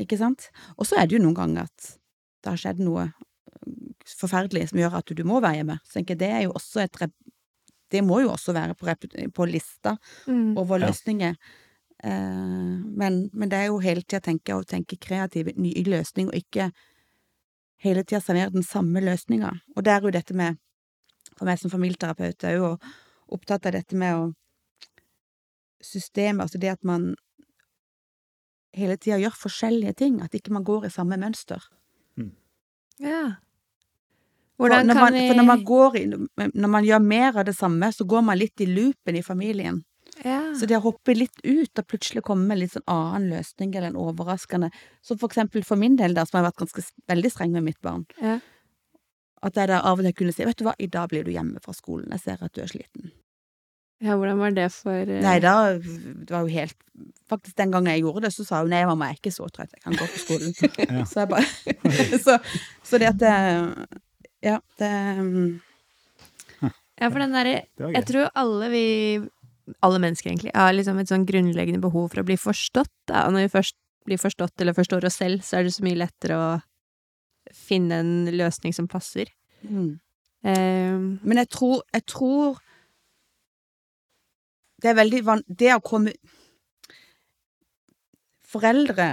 ikke 0.00 0.18
sant? 0.20 0.50
Og 0.76 0.88
så 0.88 0.98
er 0.98 1.08
det 1.08 1.16
jo 1.16 1.22
noen 1.22 1.38
ganger 1.38 1.70
at 1.70 1.92
det 2.40 2.50
har 2.50 2.60
skjedd 2.60 2.82
noe 2.84 3.06
øh, 3.06 3.92
forferdelig 4.08 4.70
som 4.70 4.80
gjør 4.80 4.98
at 5.00 5.12
du 5.16 5.22
må 5.28 5.40
være 5.44 5.60
hjemme. 5.60 5.78
Så 5.84 5.98
tenker 5.98 6.16
jeg 6.16 6.22
det 6.24 6.30
er 6.34 6.44
jo 6.48 6.56
også 6.56 6.82
et 6.84 6.98
Det 7.90 8.02
må 8.06 8.20
jo 8.22 8.30
også 8.32 8.52
være 8.54 8.74
på, 8.78 8.86
på 9.34 9.46
lista 9.50 9.96
Mm. 10.26 10.56
over 10.58 10.78
Ja. 10.80 10.86
løsninger. 10.88 11.36
Eh, 12.04 12.10
men, 12.96 13.30
men 13.32 13.48
det 13.50 13.58
er 13.58 13.66
jo 13.66 13.78
hele 13.78 14.02
tida 14.02 14.20
tenke 14.20 14.54
å 14.54 14.64
tenke 14.64 14.96
kreativ, 14.98 15.50
ny 15.56 15.72
løsning, 15.84 16.28
og 16.28 16.34
ikke 16.34 16.70
hele 17.82 18.04
tida 18.04 18.20
servere 18.20 18.52
den 18.52 18.62
samme 18.62 19.00
løsninga. 19.00 19.50
Og 19.76 19.84
det 19.84 19.92
er 19.92 20.00
jo 20.00 20.10
dette 20.10 20.34
med 20.34 20.56
For 21.38 21.46
meg 21.46 21.58
som 21.58 21.70
familieterapeut 21.70 22.44
er 22.44 22.56
jo 22.58 22.76
opptatt 23.32 23.64
av 23.66 23.72
dette 23.72 23.96
med 23.96 24.14
å 24.16 24.34
Systemet, 25.82 26.42
altså 26.42 26.58
det 26.60 26.68
at 26.74 26.82
man 26.84 27.14
hele 28.76 28.96
tida 29.00 29.16
gjør 29.16 29.32
forskjellige 29.32 29.94
ting, 29.96 30.18
at 30.20 30.34
ikke 30.36 30.52
man 30.52 30.64
går 30.64 30.84
i 30.84 30.90
samme 30.92 31.16
mønster. 31.16 31.62
Ja. 33.00 33.38
For 34.60 34.68
når, 34.68 34.92
kan 34.92 35.00
man, 35.00 35.14
for 35.30 35.38
når 35.38 35.46
man 35.48 35.62
går 35.64 35.94
i 35.96 36.02
Når 36.10 36.68
man 36.68 36.84
gjør 36.84 37.00
mer 37.00 37.38
av 37.40 37.46
det 37.48 37.54
samme, 37.56 37.88
så 37.96 38.04
går 38.04 38.22
man 38.26 38.36
litt 38.38 38.60
i 38.60 38.66
loopen 38.68 39.16
i 39.16 39.22
familien. 39.24 39.82
ja. 40.24 40.40
Så 40.54 40.66
det 40.68 40.76
å 40.76 40.82
hoppe 40.84 41.14
litt 41.16 41.38
ut 41.46 41.78
og 41.80 41.86
plutselig 41.88 42.22
komme 42.26 42.44
med 42.44 42.56
en 42.58 42.60
litt 42.60 42.72
sånn 42.74 42.84
annen 42.92 43.30
løsning 43.32 43.72
eller 43.74 43.88
en 43.88 43.96
overraskende 43.96 44.68
Så 45.00 45.16
for 45.16 45.30
eksempel 45.30 45.64
for 45.64 45.80
min 45.80 45.96
del, 45.96 46.12
da, 46.14 46.26
som 46.28 46.38
har 46.42 46.50
vært 46.50 46.60
ganske 46.60 46.84
veldig 47.08 47.30
streng 47.32 47.52
med 47.56 47.64
mitt 47.64 47.80
barn, 47.80 48.04
Ja. 48.20 48.38
at 49.42 49.56
jeg 49.56 49.68
da 49.68 49.80
av 49.80 49.98
og 49.98 50.04
til 50.04 50.12
kunne 50.12 50.32
si 50.34 50.44
'Vet 50.44 50.58
du 50.58 50.64
hva, 50.64 50.74
i 50.78 50.86
dag 50.86 51.08
blir 51.08 51.24
du 51.24 51.30
hjemme 51.30 51.58
fra 51.64 51.72
skolen. 51.72 52.10
Jeg 52.10 52.20
ser 52.20 52.38
at 52.44 52.52
du 52.52 52.60
er 52.60 52.66
sliten'. 52.66 53.10
ja, 54.02 54.16
hvordan 54.16 54.38
var 54.38 54.50
det 54.50 54.72
for 54.72 54.92
uh... 54.92 55.20
Nei, 55.22 55.38
da 55.40 55.72
Det 55.78 56.30
var 56.30 56.40
jo 56.40 56.46
helt 56.52 56.76
Faktisk 57.30 57.56
den 57.56 57.70
gangen 57.72 57.92
jeg 57.92 58.02
gjorde 58.02 58.22
det, 58.22 58.32
så 58.34 58.44
sa 58.44 58.60
hun 58.60 58.68
'Nei, 58.70 58.84
mamma, 58.84 59.06
jeg 59.06 59.12
er 59.16 59.20
ikke 59.22 59.32
så 59.38 59.48
trøtt. 59.48 59.72
Jeg 59.72 59.82
kan 59.84 59.92
gå 59.94 60.04
på 60.04 60.20
skolen'. 60.24 61.06
Så 61.10 61.20
jeg 61.20 61.28
bare 61.28 61.44
så, 62.26 62.38
så 62.84 62.98
det 62.98 63.06
at 63.08 63.20
det 63.20 64.00
Ja, 64.44 64.60
det 64.80 64.88
mm, 65.20 65.60
Ja, 67.00 67.08
for 67.08 67.20
den 67.20 67.32
derre 67.32 67.54
Jeg 67.76 68.06
tror 68.08 68.30
alle 68.36 68.70
vi 68.72 68.84
Alle 69.84 70.00
mennesker, 70.02 70.30
egentlig, 70.32 70.54
har 70.56 70.72
liksom 70.74 70.98
et 70.98 71.10
sånn 71.12 71.26
grunnleggende 71.28 71.80
behov 71.80 72.08
for 72.10 72.22
å 72.22 72.26
bli 72.26 72.34
forstått. 72.40 72.90
Da. 73.06 73.28
Og 73.28 73.36
når 73.36 73.44
vi 73.46 73.52
først 73.52 73.76
blir 74.08 74.18
forstått, 74.18 74.56
eller 74.60 74.74
forstår 74.74 75.04
oss 75.06 75.20
selv, 75.20 75.44
så 75.46 75.60
er 75.60 75.66
det 75.66 75.74
så 75.76 75.84
mye 75.86 76.00
lettere 76.00 76.34
å 76.34 76.48
finne 77.54 78.00
en 78.02 78.12
løsning 78.34 78.74
som 78.74 78.88
passer. 78.90 79.30
mm. 79.62 79.98
Um, 80.40 81.20
Men 81.22 81.36
jeg 81.36 81.50
tror, 81.52 81.82
jeg 81.92 82.06
tror 82.08 82.62
Det 84.80 84.88
er 84.88 84.94
veldig 84.96 85.18
van... 85.26 85.42
Det 85.46 85.74
å 85.74 85.82
komme 85.84 86.14
Foreldre 88.48 89.10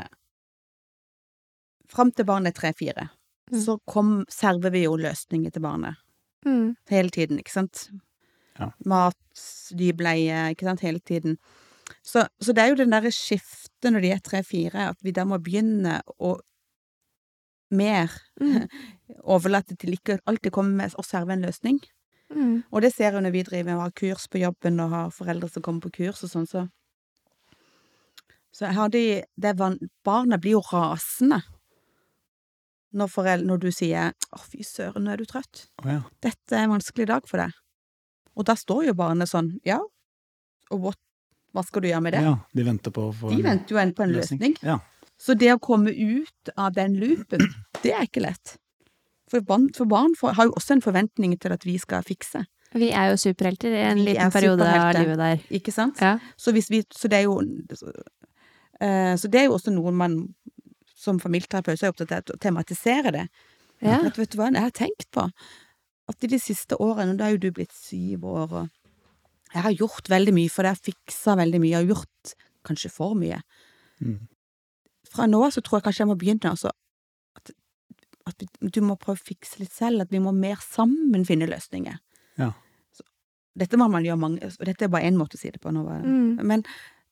Fram 1.92 2.14
til 2.16 2.26
barnet 2.30 2.56
er 2.56 2.62
tre-fire, 2.62 3.10
Mm. 3.10 3.17
Så 3.54 3.78
kom, 3.88 4.26
server 4.30 4.74
vi 4.74 4.84
jo 4.86 4.98
løsninger 5.00 5.52
til 5.52 5.64
barnet. 5.64 5.96
mm, 6.46 6.76
Hele 6.90 7.10
tiden, 7.10 7.40
ikke 7.40 7.52
sant? 7.52 7.90
Ja. 8.60 8.72
Mat, 8.86 9.18
ny 9.78 9.92
bleie, 9.94 10.50
ikke 10.52 10.66
sant, 10.68 10.82
hele 10.82 11.00
tiden. 11.00 11.38
Så, 12.04 12.26
så 12.42 12.54
det 12.54 12.64
er 12.64 12.68
jo 12.74 12.80
den 12.82 12.92
derre 12.92 13.12
skiftet 13.12 13.92
når 13.94 14.04
de 14.04 14.12
er 14.12 14.24
tre-fire, 14.24 14.90
at 14.92 14.98
vi 15.04 15.14
da 15.16 15.24
må 15.26 15.38
begynne 15.40 16.02
å 16.20 16.38
mer 17.72 18.12
mm, 18.40 18.68
overlate 19.36 19.76
til 19.80 19.96
ikke 19.98 20.20
alltid 20.26 20.54
komme 20.56 20.76
med 20.80 20.96
å 20.98 21.06
serve 21.06 21.36
en 21.36 21.44
løsning. 21.48 21.80
mm, 22.34 22.64
Og 22.72 22.82
det 22.84 22.94
ser 22.96 23.12
jeg 23.12 23.24
når 23.24 23.36
vi 23.36 23.44
driver 23.48 23.76
og 23.76 23.86
har 23.88 23.96
kurs 23.96 24.28
på 24.32 24.42
jobben 24.44 24.80
og 24.84 24.90
har 24.96 25.14
foreldre 25.16 25.50
som 25.52 25.64
kommer 25.66 25.88
på 25.88 25.94
kurs 26.02 26.24
og 26.24 26.34
sånn, 26.34 26.48
så 26.48 26.68
Så 28.52 28.66
har 28.74 28.90
de 28.90 29.24
det 29.36 29.54
van, 29.60 29.78
Barna 30.04 30.38
blir 30.38 30.56
jo 30.58 30.62
rasende 30.72 31.44
når, 32.94 33.08
forel- 33.12 33.46
når 33.46 33.60
du 33.60 33.72
sier 33.72 34.14
'Å, 34.32 34.40
fy 34.40 34.64
søren, 34.64 35.04
nå 35.04 35.12
er 35.14 35.18
du 35.18 35.26
trøtt'. 35.26 35.68
Oh, 35.84 35.90
ja. 35.92 36.02
'Dette 36.22 36.52
er 36.56 36.64
en 36.66 36.76
vanskelig 36.78 37.08
dag 37.08 37.28
for 37.28 37.38
deg'. 37.38 37.54
Og 38.38 38.46
da 38.46 38.54
står 38.56 38.86
jo 38.88 38.94
barnet 38.94 39.28
sånn 39.30 39.60
'Ja, 39.66 39.80
og 40.72 40.80
what, 40.82 40.98
hva 41.54 41.64
skal 41.66 41.82
du 41.82 41.88
gjøre 41.90 42.02
med 42.04 42.14
det?' 42.14 42.22
ja. 42.24 42.36
De 42.56 42.64
venter 42.64 42.92
på 42.92 43.10
å 43.10 43.14
få 43.14 43.30
De 43.30 43.36
en 43.42 43.44
venter 43.44 43.76
jo 43.76 43.78
en 43.78 43.94
på 43.94 44.04
en 44.04 44.14
løsning. 44.14 44.56
Ja. 44.64 44.80
Så 45.18 45.34
det 45.38 45.52
å 45.54 45.60
komme 45.60 45.90
ut 45.92 46.50
av 46.58 46.74
den 46.74 46.94
loopen, 47.00 47.40
det 47.82 47.92
er 47.94 48.06
ikke 48.06 48.22
lett. 48.22 48.58
For 49.30 49.42
barn, 49.42 49.74
for 49.74 49.86
barn 49.86 50.14
for, 50.16 50.32
har 50.32 50.46
jo 50.46 50.52
også 50.56 50.74
en 50.78 50.82
forventning 50.82 51.38
til 51.40 51.52
at 51.52 51.64
vi 51.66 51.78
skal 51.78 52.04
fikse, 52.04 52.46
Vi 52.74 52.92
er 52.92 53.10
jo 53.12 53.16
superhelter 53.18 53.72
i 53.72 53.82
en 53.92 53.96
Vi 53.98 54.04
liten 54.12 54.28
er 54.28 54.30
periode 54.30 54.62
av 54.68 54.94
livet 54.94 55.18
der. 55.18 55.38
ikke 55.50 55.72
sant? 55.72 55.98
Ja. 56.02 56.20
Så, 56.38 56.52
hvis 56.52 56.70
vi, 56.70 56.84
så 56.92 57.08
det 57.08 57.20
er 57.20 57.24
jo 57.24 57.40
eh, 58.82 59.16
Så 59.16 59.28
det 59.32 59.40
er 59.42 59.46
jo 59.46 59.54
også 59.58 59.72
noe 59.74 59.92
man 59.92 60.18
som 61.08 61.20
familieterapeut 61.24 61.82
er 61.84 61.94
opptatt 61.94 62.12
av 62.18 62.36
å 62.36 62.40
tematisere 62.44 63.14
det. 63.16 63.26
ja. 63.82 64.00
At 64.08 64.18
vet 64.20 64.32
du 64.34 64.38
hva, 64.40 64.52
jeg 64.52 64.62
har 64.68 64.76
tenkt 64.76 65.10
på 65.16 65.28
at 66.08 66.24
i 66.24 66.30
de 66.32 66.40
siste 66.40 66.78
årene, 66.80 67.14
og 67.16 67.20
da 67.20 67.26
er 67.28 67.36
jo 67.36 67.42
du 67.48 67.52
blitt 67.52 67.74
syv 67.76 68.24
år, 68.30 68.54
og 68.62 68.70
jeg 69.54 69.64
har 69.66 69.74
gjort 69.76 70.08
veldig 70.12 70.34
mye, 70.38 70.50
for 70.52 70.64
jeg 70.68 70.76
har 70.78 70.86
fiksa 70.88 71.36
veldig 71.40 71.60
mye, 71.64 71.82
og 71.82 71.92
gjort 71.94 72.34
kanskje 72.68 72.92
for 72.92 73.16
mye. 73.20 73.42
Mm. 74.04 74.22
Fra 75.12 75.26
nå 75.28 75.42
av 75.46 75.52
så 75.56 75.62
tror 75.64 75.80
jeg 75.80 75.86
kanskje 75.88 76.04
jeg 76.06 76.10
må 76.12 76.16
begynne, 76.20 76.52
altså 76.54 76.72
at, 77.36 77.52
at 78.28 78.36
vi- 78.62 78.70
du 78.72 78.80
må 78.82 78.96
prøve 79.00 79.20
å 79.20 79.28
fikse 79.34 79.60
litt 79.60 79.72
selv, 79.76 80.02
at 80.02 80.12
vi 80.12 80.20
må 80.24 80.32
mer 80.36 80.56
sammen 80.64 81.26
finne 81.28 81.48
løsninger. 81.52 82.00
Ja. 82.40 82.52
Så, 82.96 83.04
dette 83.58 83.78
må 83.80 83.90
man 83.92 84.04
gjøre 84.08 84.20
mange, 84.20 84.44
og 84.48 84.66
dette 84.66 84.88
er 84.88 84.94
bare 84.96 85.08
én 85.12 85.20
måte 85.20 85.36
å 85.36 85.40
si 85.44 85.52
det 85.52 85.62
på 85.64 85.72
nå, 85.76 85.84
Mm. 86.04 86.40
men 86.44 86.64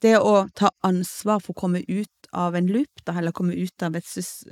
det 0.02 0.18
å 0.20 0.48
ta 0.54 0.72
ansvar 0.84 1.40
for 1.42 1.54
å 1.54 1.60
komme 1.62 1.84
ut 1.88 2.28
av 2.34 2.56
en 2.56 2.68
loop, 2.68 3.04
da, 3.06 3.14
eller 3.18 3.32
komme 3.32 3.54
ut 3.56 3.84
av 3.84 3.96
et, 3.96 4.10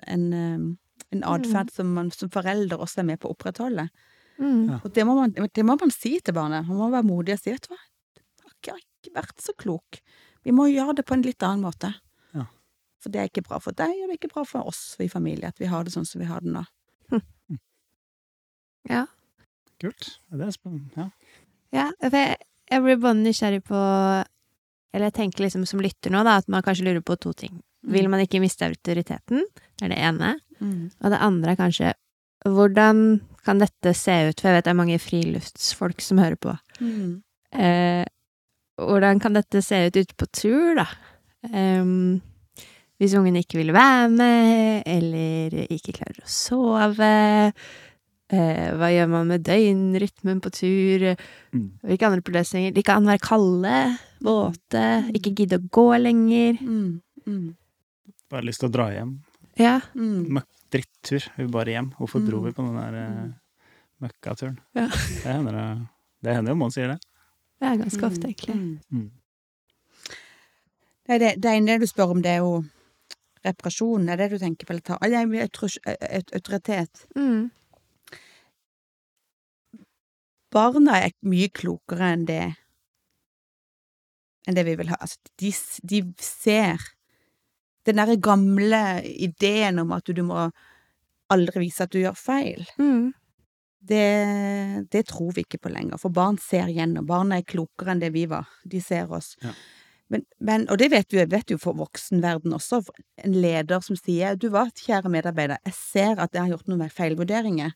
en, 0.08 0.34
eh, 0.34 1.04
en 1.12 1.24
atferd 1.24 1.72
som 1.72 1.94
man 1.94 2.12
som 2.12 2.30
forelder 2.30 2.78
også 2.80 3.00
er 3.04 3.04
med 3.12 3.20
på 3.20 3.28
å 3.30 3.36
opprettholde. 3.36 3.90
Mm. 4.40 4.70
Ja. 4.70 4.80
Og 4.84 4.94
det 4.94 5.04
må, 5.06 5.16
man, 5.16 5.32
det 5.36 5.64
må 5.66 5.76
man 5.80 5.92
si 5.92 6.20
til 6.20 6.34
barnet. 6.34 6.66
Man 6.68 6.78
må 6.78 6.90
være 6.92 7.06
modig 7.06 7.34
og 7.36 7.40
si, 7.44 7.52
vet 7.52 7.68
du 7.68 7.74
hva, 7.76 7.82
jeg 8.16 8.24
har 8.24 8.54
ikke- 8.54 8.64
jeg 8.64 8.74
har 8.74 8.80
ikke 8.80 9.16
vært 9.20 9.42
så 9.44 9.54
klok. 9.58 10.00
Vi 10.44 10.52
må 10.52 10.66
gjøre 10.72 10.96
det 10.96 11.06
på 11.06 11.14
en 11.14 11.22
litt 11.22 11.44
annen 11.44 11.62
måte. 11.68 11.94
Ja. 12.34 12.46
For 13.00 13.10
det 13.10 13.20
er 13.22 13.28
ikke 13.30 13.44
bra 13.48 13.60
for 13.60 13.72
deg, 13.74 13.90
og 13.90 14.08
det 14.08 14.16
er 14.16 14.18
ikke 14.28 14.34
bra 14.34 14.44
for 14.46 14.66
oss 14.68 14.96
i 15.00 15.08
familie, 15.08 15.48
at 15.48 15.60
vi 15.60 15.66
har 15.66 15.84
det 15.84 15.94
sånn 15.94 16.08
som 16.08 16.20
vi 16.20 16.26
har 16.28 16.40
det 16.42 16.52
nå. 16.52 16.64
ja. 18.90 19.06
Kult. 19.82 20.20
Det 20.32 20.46
er 20.48 20.52
spennende. 20.56 20.90
Ja. 20.96 21.10
Ja, 21.74 21.86
for 22.00 22.16
jeg, 22.18 22.38
jeg 22.72 22.84
blir 22.86 23.00
bare 23.02 23.18
nysgjerrig 23.20 23.64
på 23.68 23.80
Eller 24.94 25.10
jeg 25.10 25.18
tenker 25.18 25.46
liksom 25.46 25.66
som 25.68 25.82
lytter 25.82 26.14
nå, 26.14 26.22
da, 26.26 26.38
at 26.40 26.50
man 26.52 26.64
kanskje 26.66 26.86
lurer 26.88 27.04
på 27.06 27.18
to 27.22 27.34
ting. 27.38 27.58
Vil 27.84 28.08
man 28.12 28.22
ikke 28.24 28.40
miste 28.40 28.68
autoriteten? 28.70 29.44
Det 29.76 29.88
er 29.88 29.92
det 29.92 30.00
ene. 30.00 30.34
Mm. 30.62 30.92
Og 31.02 31.12
det 31.12 31.22
andre 31.26 31.54
er 31.54 31.60
kanskje 31.60 31.94
hvordan 32.48 33.22
kan 33.44 33.62
dette 33.62 33.94
se 33.96 34.16
ut? 34.30 34.40
For 34.40 34.50
jeg 34.50 34.58
vet 34.58 34.68
det 34.68 34.74
er 34.74 34.80
mange 34.80 35.00
friluftsfolk 35.02 36.04
som 36.04 36.20
hører 36.22 36.40
på. 36.40 36.56
Mm. 36.84 37.24
Eh, 37.56 38.04
hvordan 38.82 39.22
kan 39.24 39.36
dette 39.38 39.62
se 39.64 39.86
ut 39.88 40.00
ute 40.00 40.18
på 40.20 40.28
tur, 40.34 40.76
da? 40.80 40.88
Um, 41.44 42.22
hvis 43.00 43.16
ungen 43.20 43.36
ikke 43.36 43.60
vil 43.60 43.74
være 43.76 44.10
med, 44.12 44.84
eller 44.88 45.56
ikke 45.74 45.96
klarer 45.98 46.24
å 46.24 46.30
sove. 46.30 47.14
Eh, 48.34 48.72
hva 48.80 48.88
gjør 48.90 49.10
man 49.12 49.28
med 49.30 49.44
døgnrytmen 49.46 50.40
på 50.42 50.50
tur? 50.56 51.04
Mm. 51.54 51.68
Hvilke 51.86 52.08
andre 52.08 52.24
problemstillinger? 52.26 52.74
De 52.74 52.84
kan 52.88 53.06
være 53.06 53.22
kalde, 53.22 53.76
våte, 54.26 54.86
ikke 55.14 55.36
gidde 55.38 55.60
å 55.62 55.68
gå 55.78 55.86
lenger. 56.02 56.58
Mm. 56.64 57.02
Mm. 57.28 57.52
Bare 58.34 58.48
lyst 58.48 58.64
til 58.64 58.72
å 58.72 58.74
dra 58.74 58.88
hjem. 58.96 59.12
Ja. 59.62 59.76
Mm. 59.94 60.24
Møkk 60.40 60.50
drittur. 60.74 61.28
Vi 61.38 61.46
bare 61.54 61.76
hjem. 61.76 61.92
Hvorfor 62.00 62.24
dro 62.26 62.40
Mm. 62.42 62.46
vi 62.48 62.52
på 62.58 62.66
den 62.66 62.80
der 62.82 62.96
uh, 62.98 63.10
Mm. 63.22 63.34
møkkaturen? 64.02 64.58
Ja. 64.76 64.88
Det 64.90 65.30
hender 65.30 65.52
det. 65.60 65.68
Det 66.24 66.36
hender 66.36 66.52
jo 66.56 66.56
man 66.64 66.72
sier 66.74 66.88
det. 66.96 67.00
Det 67.62 67.70
er 67.70 67.78
ganske 67.84 68.04
ofte, 68.10 68.28
egentlig. 68.32 68.56
Mm. 68.56 68.80
Mm. 68.92 69.12
Nei, 71.08 71.18
det, 71.20 71.34
det 71.44 71.52
ene 71.52 71.78
du 71.80 71.86
spør 71.88 72.14
om, 72.16 72.22
det 72.24 72.32
er 72.38 72.42
jo 72.42 72.64
reparasjon. 73.46 74.10
Er 74.10 74.18
det 74.22 74.30
du 74.32 74.38
tenker 74.40 74.66
på? 74.66 74.74
Eller 74.74 74.82
ta, 74.88 74.98
jeg, 75.04 75.30
autor- 75.46 76.34
autoritet. 76.40 77.06
Mm. 77.16 77.52
Barna 80.54 81.00
er 81.02 81.16
mye 81.26 81.50
klokere 81.54 82.14
enn 82.14 82.28
det 82.30 82.44
enn 84.48 84.58
det 84.58 84.66
vi 84.68 84.76
vil 84.80 84.92
ha. 84.92 85.00
Altså, 85.00 85.20
de, 85.40 85.52
de 85.88 86.04
ser 86.22 86.82
den 87.88 88.00
derre 88.00 88.20
gamle 88.20 89.02
ideen 89.04 89.82
om 89.84 89.94
at 89.96 90.08
du 90.08 90.24
må 90.28 90.48
aldri 91.34 91.66
vise 91.66 91.86
at 91.86 91.94
du 91.94 92.02
gjør 92.02 92.18
feil. 92.20 92.66
Mm. 92.80 93.12
Det, 93.84 94.10
det 94.92 95.06
tror 95.10 95.34
vi 95.36 95.44
ikke 95.44 95.60
på 95.66 95.72
lenger, 95.74 96.00
for 96.00 96.14
barn 96.16 96.38
ser 96.40 96.72
gjennom. 96.72 97.08
Barna 97.08 97.40
er 97.40 97.48
klokere 97.48 97.96
enn 97.96 98.04
det 98.04 98.14
vi 98.16 98.28
var. 98.32 98.48
De 98.68 98.80
ser 98.84 99.12
oss. 99.12 99.34
Ja. 99.44 99.52
Men, 100.14 100.24
men, 100.46 100.66
og 100.70 100.78
det 100.78 100.92
vet 100.94 101.10
du, 101.10 101.18
vet 101.32 101.52
jo 101.52 101.58
for 101.58 101.76
voksenverden 101.80 102.54
også, 102.54 102.84
en 103.26 103.36
leder 103.42 103.82
som 103.84 103.98
sier 103.98 104.38
du 104.38 104.50
hva, 104.54 104.68
kjære 104.78 105.10
medarbeider, 105.12 105.64
jeg 105.66 105.76
ser 105.78 106.22
at 106.22 106.36
jeg 106.36 106.44
har 106.44 106.54
gjort 106.54 106.70
noen 106.70 106.92
feilvurderinger. 106.94 107.74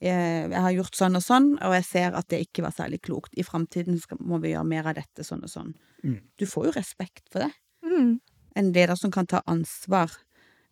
Eh, 0.00 0.46
Jeg 0.48 0.60
har 0.62 0.72
gjort 0.76 0.94
sånn 0.94 1.18
og 1.18 1.22
sånn, 1.24 1.48
og 1.58 1.74
jeg 1.74 1.84
ser 1.88 2.14
at 2.14 2.28
det 2.30 2.44
ikke 2.46 2.62
var 2.62 2.74
særlig 2.76 3.00
klokt. 3.02 3.32
I 3.34 3.42
framtiden 3.42 3.98
må 4.20 4.38
vi 4.42 4.52
gjøre 4.54 4.68
mer 4.68 4.86
av 4.86 4.94
dette, 5.00 5.24
sånn 5.26 5.42
og 5.42 5.50
sånn. 5.50 5.74
Mm. 6.04 6.20
Du 6.38 6.46
får 6.46 6.68
jo 6.68 6.72
respekt 6.76 7.24
for 7.32 7.42
det. 7.42 7.50
Mm. 7.82 8.20
En 8.56 8.72
leder 8.72 8.94
som 8.98 9.10
kan 9.10 9.26
ta 9.26 9.42
ansvar. 9.46 10.12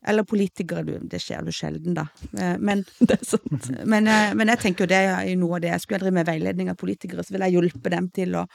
Eller 0.07 0.23
politikere, 0.23 0.85
du, 0.87 0.99
det 1.11 1.19
skjer 1.19 1.43
jo 1.49 1.51
sjelden, 1.55 1.97
da. 1.99 2.07
Eh, 2.39 2.57
Men, 2.63 2.85
Det 3.01 3.19
er 3.19 3.25
sant. 3.27 3.71
men, 3.93 4.07
eh, 4.07 4.33
men 4.39 4.49
jeg 4.55 4.63
tenker 4.63 4.87
jo 4.87 4.93
det 4.95 5.03
er 5.03 5.35
noe 5.37 5.59
av 5.59 5.65
det. 5.65 5.73
Jeg 5.75 5.83
skulle 5.83 5.99
jeg 5.99 6.07
drive 6.07 6.19
med 6.21 6.31
veiledning 6.31 6.71
av 6.71 6.79
politikere, 6.79 7.25
så 7.27 7.35
ville 7.35 7.51
jeg 7.51 7.59
hjulpe 7.59 7.91
dem 7.91 8.11
til 8.15 8.37
å, 8.39 8.47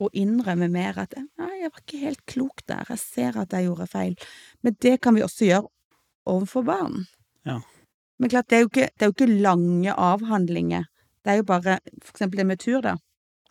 å 0.00 0.08
innrømme 0.16 0.70
mer 0.72 1.02
at 1.04 1.16
nei, 1.18 1.52
jeg 1.60 1.72
var 1.74 1.82
ikke 1.84 2.04
helt 2.06 2.24
klok 2.30 2.64
der, 2.70 2.86
jeg 2.94 3.02
ser 3.02 3.36
at 3.42 3.52
jeg 3.52 3.66
gjorde 3.68 3.90
feil. 3.90 4.14
Men 4.64 4.76
det 4.80 5.00
kan 5.04 5.18
vi 5.18 5.26
også 5.26 5.48
gjøre 5.50 5.68
overfor 6.28 6.64
barn. 6.64 7.04
Ja. 7.44 7.60
Men 8.18 8.30
klart, 8.32 8.48
det 8.50 8.56
er 8.58 8.64
jo 8.64 8.70
ikke, 8.72 8.88
det 8.94 9.04
er 9.06 9.10
jo 9.10 9.14
ikke 9.16 9.40
lange 9.42 9.94
avhandlinger. 9.94 10.88
Det 11.24 11.32
er 11.32 11.36
jo 11.40 11.46
bare 11.46 11.78
for 12.02 12.12
eksempel 12.16 12.42
det 12.42 12.46
med 12.46 12.58
tur, 12.62 12.80
da. 12.82 12.96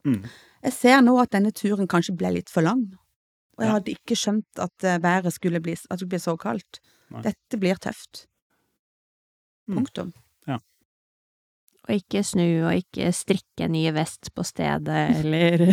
Mm. 0.07 0.21
Jeg 0.63 0.73
ser 0.73 1.01
nå 1.05 1.15
at 1.21 1.31
denne 1.35 1.51
turen 1.55 1.87
kanskje 1.87 2.15
ble 2.17 2.33
litt 2.35 2.49
for 2.51 2.65
lang. 2.65 2.85
Og 3.57 3.63
jeg 3.63 3.67
Ja. 3.69 3.73
hadde 3.77 3.93
ikke 3.95 4.15
skjønt 4.19 4.59
at 4.61 4.83
eh, 4.83 4.99
været 5.01 5.33
skulle 5.33 5.61
bli, 5.63 5.73
at 5.73 5.89
det 5.89 5.99
skulle 5.99 6.09
bli 6.15 6.19
så 6.19 6.37
kaldt. 6.37 6.79
Nei. 7.11 7.21
Dette 7.21 7.59
blir 7.59 7.75
tøft. 7.81 8.25
Mm. 9.67 9.75
Punktum. 9.79 10.13
Og 11.87 11.95
ikke 11.95 12.19
snu, 12.27 12.43
og 12.67 12.73
ikke 12.75 13.13
strikke 13.15 13.67
nye 13.71 13.93
ny 13.93 13.95
vest 13.95 14.33
på 14.35 14.43
stedet, 14.43 15.03
eller 15.21 15.69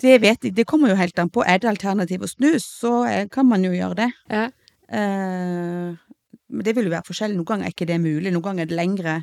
Det 0.00 0.20
vet 0.22 0.44
jeg, 0.46 0.54
det 0.56 0.64
kommer 0.66 0.92
jo 0.92 0.96
helt 0.96 1.18
an 1.18 1.28
på. 1.28 1.42
Er 1.44 1.58
det 1.58 1.68
alternativ 1.68 2.22
å 2.22 2.28
snu, 2.30 2.52
så 2.62 2.92
eh, 3.10 3.26
kan 3.28 3.48
man 3.50 3.64
jo 3.66 3.72
gjøre 3.74 3.98
det. 3.98 4.06
Ja. 4.30 4.44
Eh, 4.94 5.96
men 6.54 6.66
det 6.66 6.74
vil 6.76 6.86
jo 6.88 6.94
være 6.94 7.08
forskjellig. 7.08 7.36
Noen 7.38 7.50
ganger 7.50 7.68
er 7.68 7.74
ikke 7.74 7.88
det 7.90 8.00
mulig. 8.02 8.30
Noen 8.32 8.44
ganger 8.44 8.64
er 8.64 8.70
det 8.70 8.78
lengre 8.78 9.14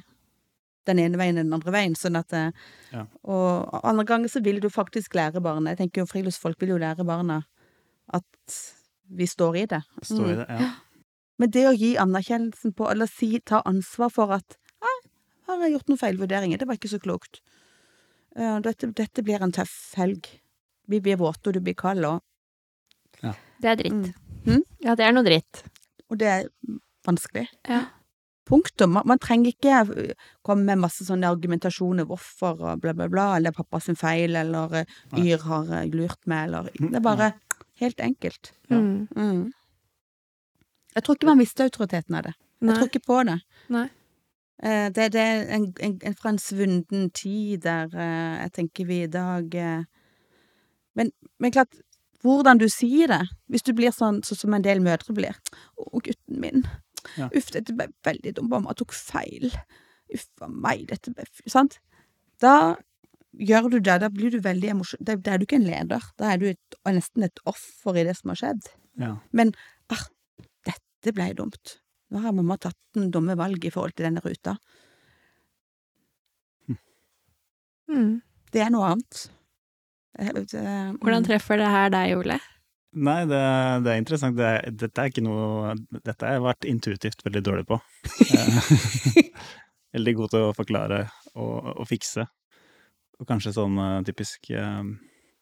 den 0.89 1.00
ene 1.02 1.20
veien 1.20 1.38
enn 1.38 1.48
den 1.48 1.58
andre 1.58 1.74
veien. 1.74 1.96
Sånn 1.98 2.20
at 2.20 2.34
eh, 2.38 2.52
Ja. 2.91 3.06
Og 3.24 3.82
andre 3.88 4.06
ganger 4.08 4.32
så 4.34 4.41
vil 4.44 4.60
du 4.60 4.67
faktisk 4.70 5.13
lære 5.15 5.39
barna 5.39 5.72
Jeg 5.72 5.78
tenker 5.80 6.02
jo 6.02 6.10
friluftsfolk 6.10 6.60
vil 6.60 6.74
jo 6.74 6.80
lære 6.82 7.06
barna 7.08 7.44
at 8.12 8.58
vi 9.08 9.28
står 9.28 9.62
i 9.62 9.65
det. 9.72 9.82
Står 10.04 10.32
i 10.32 10.36
det. 10.41 10.48
Ja. 10.50 10.72
Men 11.39 11.54
det 11.56 11.63
å 11.67 11.74
gi 11.74 11.96
anerkjennelsen 11.98 12.76
på, 12.78 12.89
eller 12.91 13.10
si, 13.10 13.39
ta 13.39 13.63
ansvar 13.65 14.12
for 14.13 14.34
at 14.36 14.58
ja, 14.84 14.91
her 15.48 15.56
har 15.56 15.63
jeg 15.65 15.74
gjort 15.78 15.89
noen 15.89 16.02
feilvurderinger, 16.02 16.60
det 16.60 16.67
var 16.70 16.78
ikke 16.78 16.91
så 16.91 17.00
klokt. 17.02 17.39
Eh, 18.36 18.60
dette, 18.62 18.91
dette 18.98 19.24
blir 19.26 19.41
en 19.41 19.54
tøff 19.56 19.74
helg. 19.98 20.28
Vi 20.91 21.00
blir 21.02 21.17
våte, 21.17 21.50
og 21.50 21.58
du 21.58 21.63
blir 21.63 21.78
kald, 21.80 22.06
og, 22.06 22.22
Det 23.62 23.70
er 23.70 23.80
dritt. 23.80 24.12
Mm. 24.12 24.46
Mm? 24.46 24.63
Ja, 24.86 24.96
det 25.00 25.06
er 25.08 25.15
noe 25.15 25.26
dritt. 25.26 25.63
og 26.10 26.20
det 26.20 26.28
er 26.28 26.48
vanskelig. 27.08 27.48
Ja. 27.70 27.86
Punktum. 28.50 28.92
Man, 28.98 29.06
man 29.08 29.20
trenger 29.22 29.54
ikke 29.54 29.78
eh, 30.02 30.28
komme 30.46 30.66
med 30.68 30.82
masse 30.82 31.06
sånne 31.08 31.30
argumentasjoner 31.30 32.08
hvorfor 32.10 32.60
og 32.60 32.82
bla, 32.84 32.94
bla, 32.98 33.08
bla, 33.12 33.28
eller 33.38 33.54
pappa 33.56 33.80
sin 33.84 33.96
feil, 34.00 34.36
eller 34.36 34.82
eh, 34.82 35.00
Nei. 35.14 35.28
Yr 35.30 35.46
har 35.48 35.72
eh, 35.78 35.88
lurt 35.94 36.20
meg, 36.26 36.50
eller 36.50 36.70
Det 36.74 36.98
er 37.00 37.06
bare 37.06 37.32
helt 37.82 38.02
enkelt. 38.04 38.52
Ja. 38.70 38.80
Mm. 38.82 39.08
Mm. 39.16 39.44
Jeg 40.96 41.04
tror 41.06 41.16
ikke 41.16 41.30
man 41.30 41.40
mister 41.40 41.70
autoriteten 41.70 42.18
av 42.18 42.28
det. 42.28 42.34
Jeg 42.62 42.76
tror 42.76 42.90
ikke 42.90 43.06
på 43.08 43.22
det. 43.30 43.38
Nei. 43.72 43.88
Eh, 44.64 44.90
Det, 44.94 45.12
det 45.14 45.22
er 45.22 45.46
en, 45.56 45.70
en, 45.80 45.96
en, 46.04 46.18
fra 46.18 46.34
en 46.34 46.42
svunden 46.42 47.10
tid 47.16 47.64
der 47.64 47.94
jeg 47.96 48.52
tenker 48.58 48.86
vi 48.86 49.04
i 49.04 49.10
dag 49.10 49.56
men, 50.94 51.10
men 51.40 51.54
klart, 51.56 51.72
hvordan 52.22 52.60
du 52.62 52.68
sier 52.70 53.08
det 53.10 53.22
Hvis 53.50 53.66
du 53.66 53.74
blir 53.74 53.94
sånn 53.96 54.22
sånn 54.26 54.38
som 54.38 54.54
en 54.54 54.66
del 54.66 54.82
mødre 54.84 55.16
blir 55.16 55.38
'Å, 55.78 56.02
gutten 56.04 56.40
min. 56.44 56.66
Ja. 57.18 57.30
Uff, 57.36 57.52
dette 57.56 57.76
ble 57.78 57.90
veldig 58.08 58.36
dumt. 58.38 58.52
Mamma 58.52 58.76
tok 58.78 58.96
feil. 58.96 59.50
Uff 60.12 60.28
a 60.44 60.50
meg, 60.52 60.88
dette 60.92 61.14
ble 61.16 61.26
f-» 61.28 61.44
Sant? 61.52 61.80
Da 62.44 62.76
gjør 63.38 63.70
du 63.72 63.80
det. 63.80 64.00
Da 64.04 64.10
blir 64.14 64.34
du 64.34 64.40
veldig 64.44 64.74
emosjonell. 64.76 65.06
Da, 65.08 65.18
da 65.18 65.36
er 65.36 65.42
du 65.42 65.48
ikke 65.48 65.60
en 65.62 65.68
leder. 65.70 66.08
Da 66.20 66.34
er 66.34 66.42
du 66.42 66.48
et, 66.52 66.80
nesten 66.90 67.28
et 67.28 67.44
offer 67.50 68.00
i 68.00 68.06
det 68.08 68.18
som 68.20 68.34
har 68.34 68.42
skjedd. 68.42 68.72
Ja. 69.02 69.16
Men 69.36 69.54
ah, 69.94 70.08
dette 70.68 71.16
ble 71.16 71.32
dumt. 71.38 71.78
Nå 72.12 72.24
har 72.26 72.36
mamma 72.36 72.58
tatt 72.60 72.78
den 72.98 73.12
dumme 73.14 73.38
valg 73.40 73.64
i 73.64 73.72
forhold 73.72 73.96
til 73.96 74.10
denne 74.10 74.24
ruta. 74.24 74.58
Mm. 77.92 78.22
Det 78.52 78.64
er 78.64 78.72
noe 78.72 78.90
annet. 78.94 79.30
Eh, 80.20 80.32
det- 80.34 80.52
Hvordan 80.52 81.24
mm. 81.24 81.28
treffer 81.28 81.58
det 81.58 81.68
her 81.68 81.90
deg, 81.90 82.18
Ole? 82.18 82.40
Nei, 82.92 83.22
det, 83.24 83.40
det 83.86 83.94
er 83.94 84.00
interessant. 84.02 84.36
Det 84.36 84.48
er, 84.48 84.66
dette 84.76 85.00
er 85.00 85.12
ikke 85.12 85.24
noe 85.24 85.76
Dette 86.04 86.28
har 86.28 86.36
jeg 86.36 86.44
vært 86.44 86.68
intuitivt 86.68 87.26
veldig 87.28 87.44
dårlig 87.48 87.68
på. 87.70 87.82
Eh, 89.92 89.98
veldig 90.00 90.12
god 90.16 90.32
til 90.32 90.46
å 90.48 90.52
forklare 90.56 90.98
og, 91.34 91.66
og 91.82 91.88
fikse. 91.90 92.24
Og 93.20 93.28
kanskje 93.28 93.52
sånn 93.58 93.76
eh, 93.84 93.98
typisk 94.08 94.48
eh, 94.56 94.86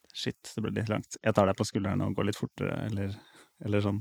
Shit, 0.09 0.51
det 0.55 0.63
ble 0.65 0.71
litt 0.73 0.89
langt. 0.89 1.19
Jeg 1.21 1.35
tar 1.37 1.45
deg 1.45 1.57
på 1.57 1.67
skulderen 1.69 2.01
og 2.01 2.15
går 2.17 2.31
litt 2.31 2.39
fortere, 2.39 2.79
eller, 2.87 3.13
eller 3.61 3.83
sånn. 3.85 3.99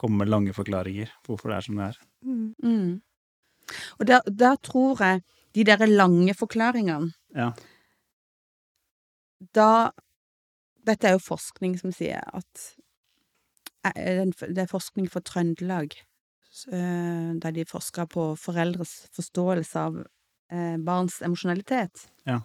Komme 0.00 0.22
med 0.22 0.30
lange 0.32 0.54
forklaringer 0.56 1.12
på 1.20 1.34
hvorfor 1.34 1.52
det 1.52 1.58
er 1.58 1.66
som 1.66 1.76
det 1.78 1.88
er. 1.90 1.98
Mm. 2.24 2.46
Mm. 2.64 3.74
Og 4.00 4.08
der, 4.08 4.24
der 4.26 4.56
tror 4.64 5.04
jeg 5.04 5.20
de 5.52 5.66
derre 5.68 5.88
lange 5.90 6.34
forklaringene 6.34 7.12
Ja. 7.36 7.52
Da 9.54 9.92
Dette 10.82 11.10
er 11.10 11.14
jo 11.14 11.22
forskning 11.22 11.76
som 11.78 11.92
sier 11.94 12.24
at 12.32 12.72
eh, 13.84 14.24
Det 14.48 14.58
er 14.58 14.70
forskning 14.70 15.08
fra 15.10 15.20
Trøndelag, 15.20 15.94
s- 16.52 16.66
eh, 16.68 17.32
der 17.42 17.50
de 17.52 17.64
forsker 17.64 18.06
på 18.06 18.36
foreldres 18.38 19.08
forståelse 19.16 19.76
av 19.76 20.06
eh, 20.50 20.76
barns 20.78 21.20
emosjonalitet. 21.22 22.06
Ja. 22.26 22.40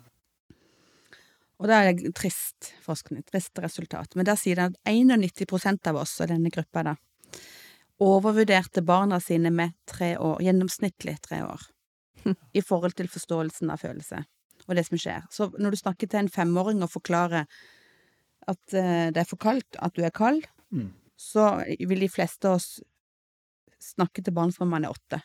Og 1.60 1.68
det 1.68 1.74
er 1.76 2.12
trist 2.14 2.74
forskning, 2.86 3.24
trist 3.26 3.58
resultat. 3.60 4.16
Men 4.16 4.26
der 4.26 4.36
sier 4.38 4.56
de 4.56 4.62
at 4.62 4.76
91% 4.86 5.88
av 5.88 5.96
oss, 5.96 6.20
og 6.22 6.28
denne 6.30 6.52
gruppa 6.54 6.84
da, 6.84 6.96
overvurderte 8.00 8.84
barna 8.86 9.18
sine 9.20 9.50
med 9.52 9.74
tre 9.90 10.16
år, 10.22 10.38
gjennomsnittlig 10.46 11.16
tre 11.26 11.42
år, 11.44 11.62
i 12.54 12.62
forhold 12.62 12.94
til 12.98 13.08
forståelsen 13.10 13.72
av 13.74 13.80
følelse 13.82 14.24
og 14.68 14.76
det 14.76 14.84
som 14.86 14.98
skjer. 15.00 15.24
Så 15.32 15.48
når 15.58 15.72
du 15.72 15.78
snakker 15.80 16.08
til 16.12 16.20
en 16.20 16.30
femåring 16.30 16.82
og 16.84 16.90
forklarer 16.92 17.46
at 18.48 18.60
det 18.72 19.18
er 19.18 19.28
for 19.30 19.38
kaldt, 19.40 19.78
at 19.80 19.94
du 19.96 20.04
er 20.04 20.12
kald, 20.12 20.46
Mm. 20.72 20.90
Så 21.18 21.48
vil 21.80 22.00
de 22.06 22.10
fleste 22.14 22.48
av 22.50 22.60
oss 22.60 22.78
snakke 23.82 24.24
til 24.26 24.34
barn 24.34 24.52
som 24.54 24.68
om 24.68 24.74
man 24.76 24.86
er 24.86 24.94
åtte. 24.94 25.20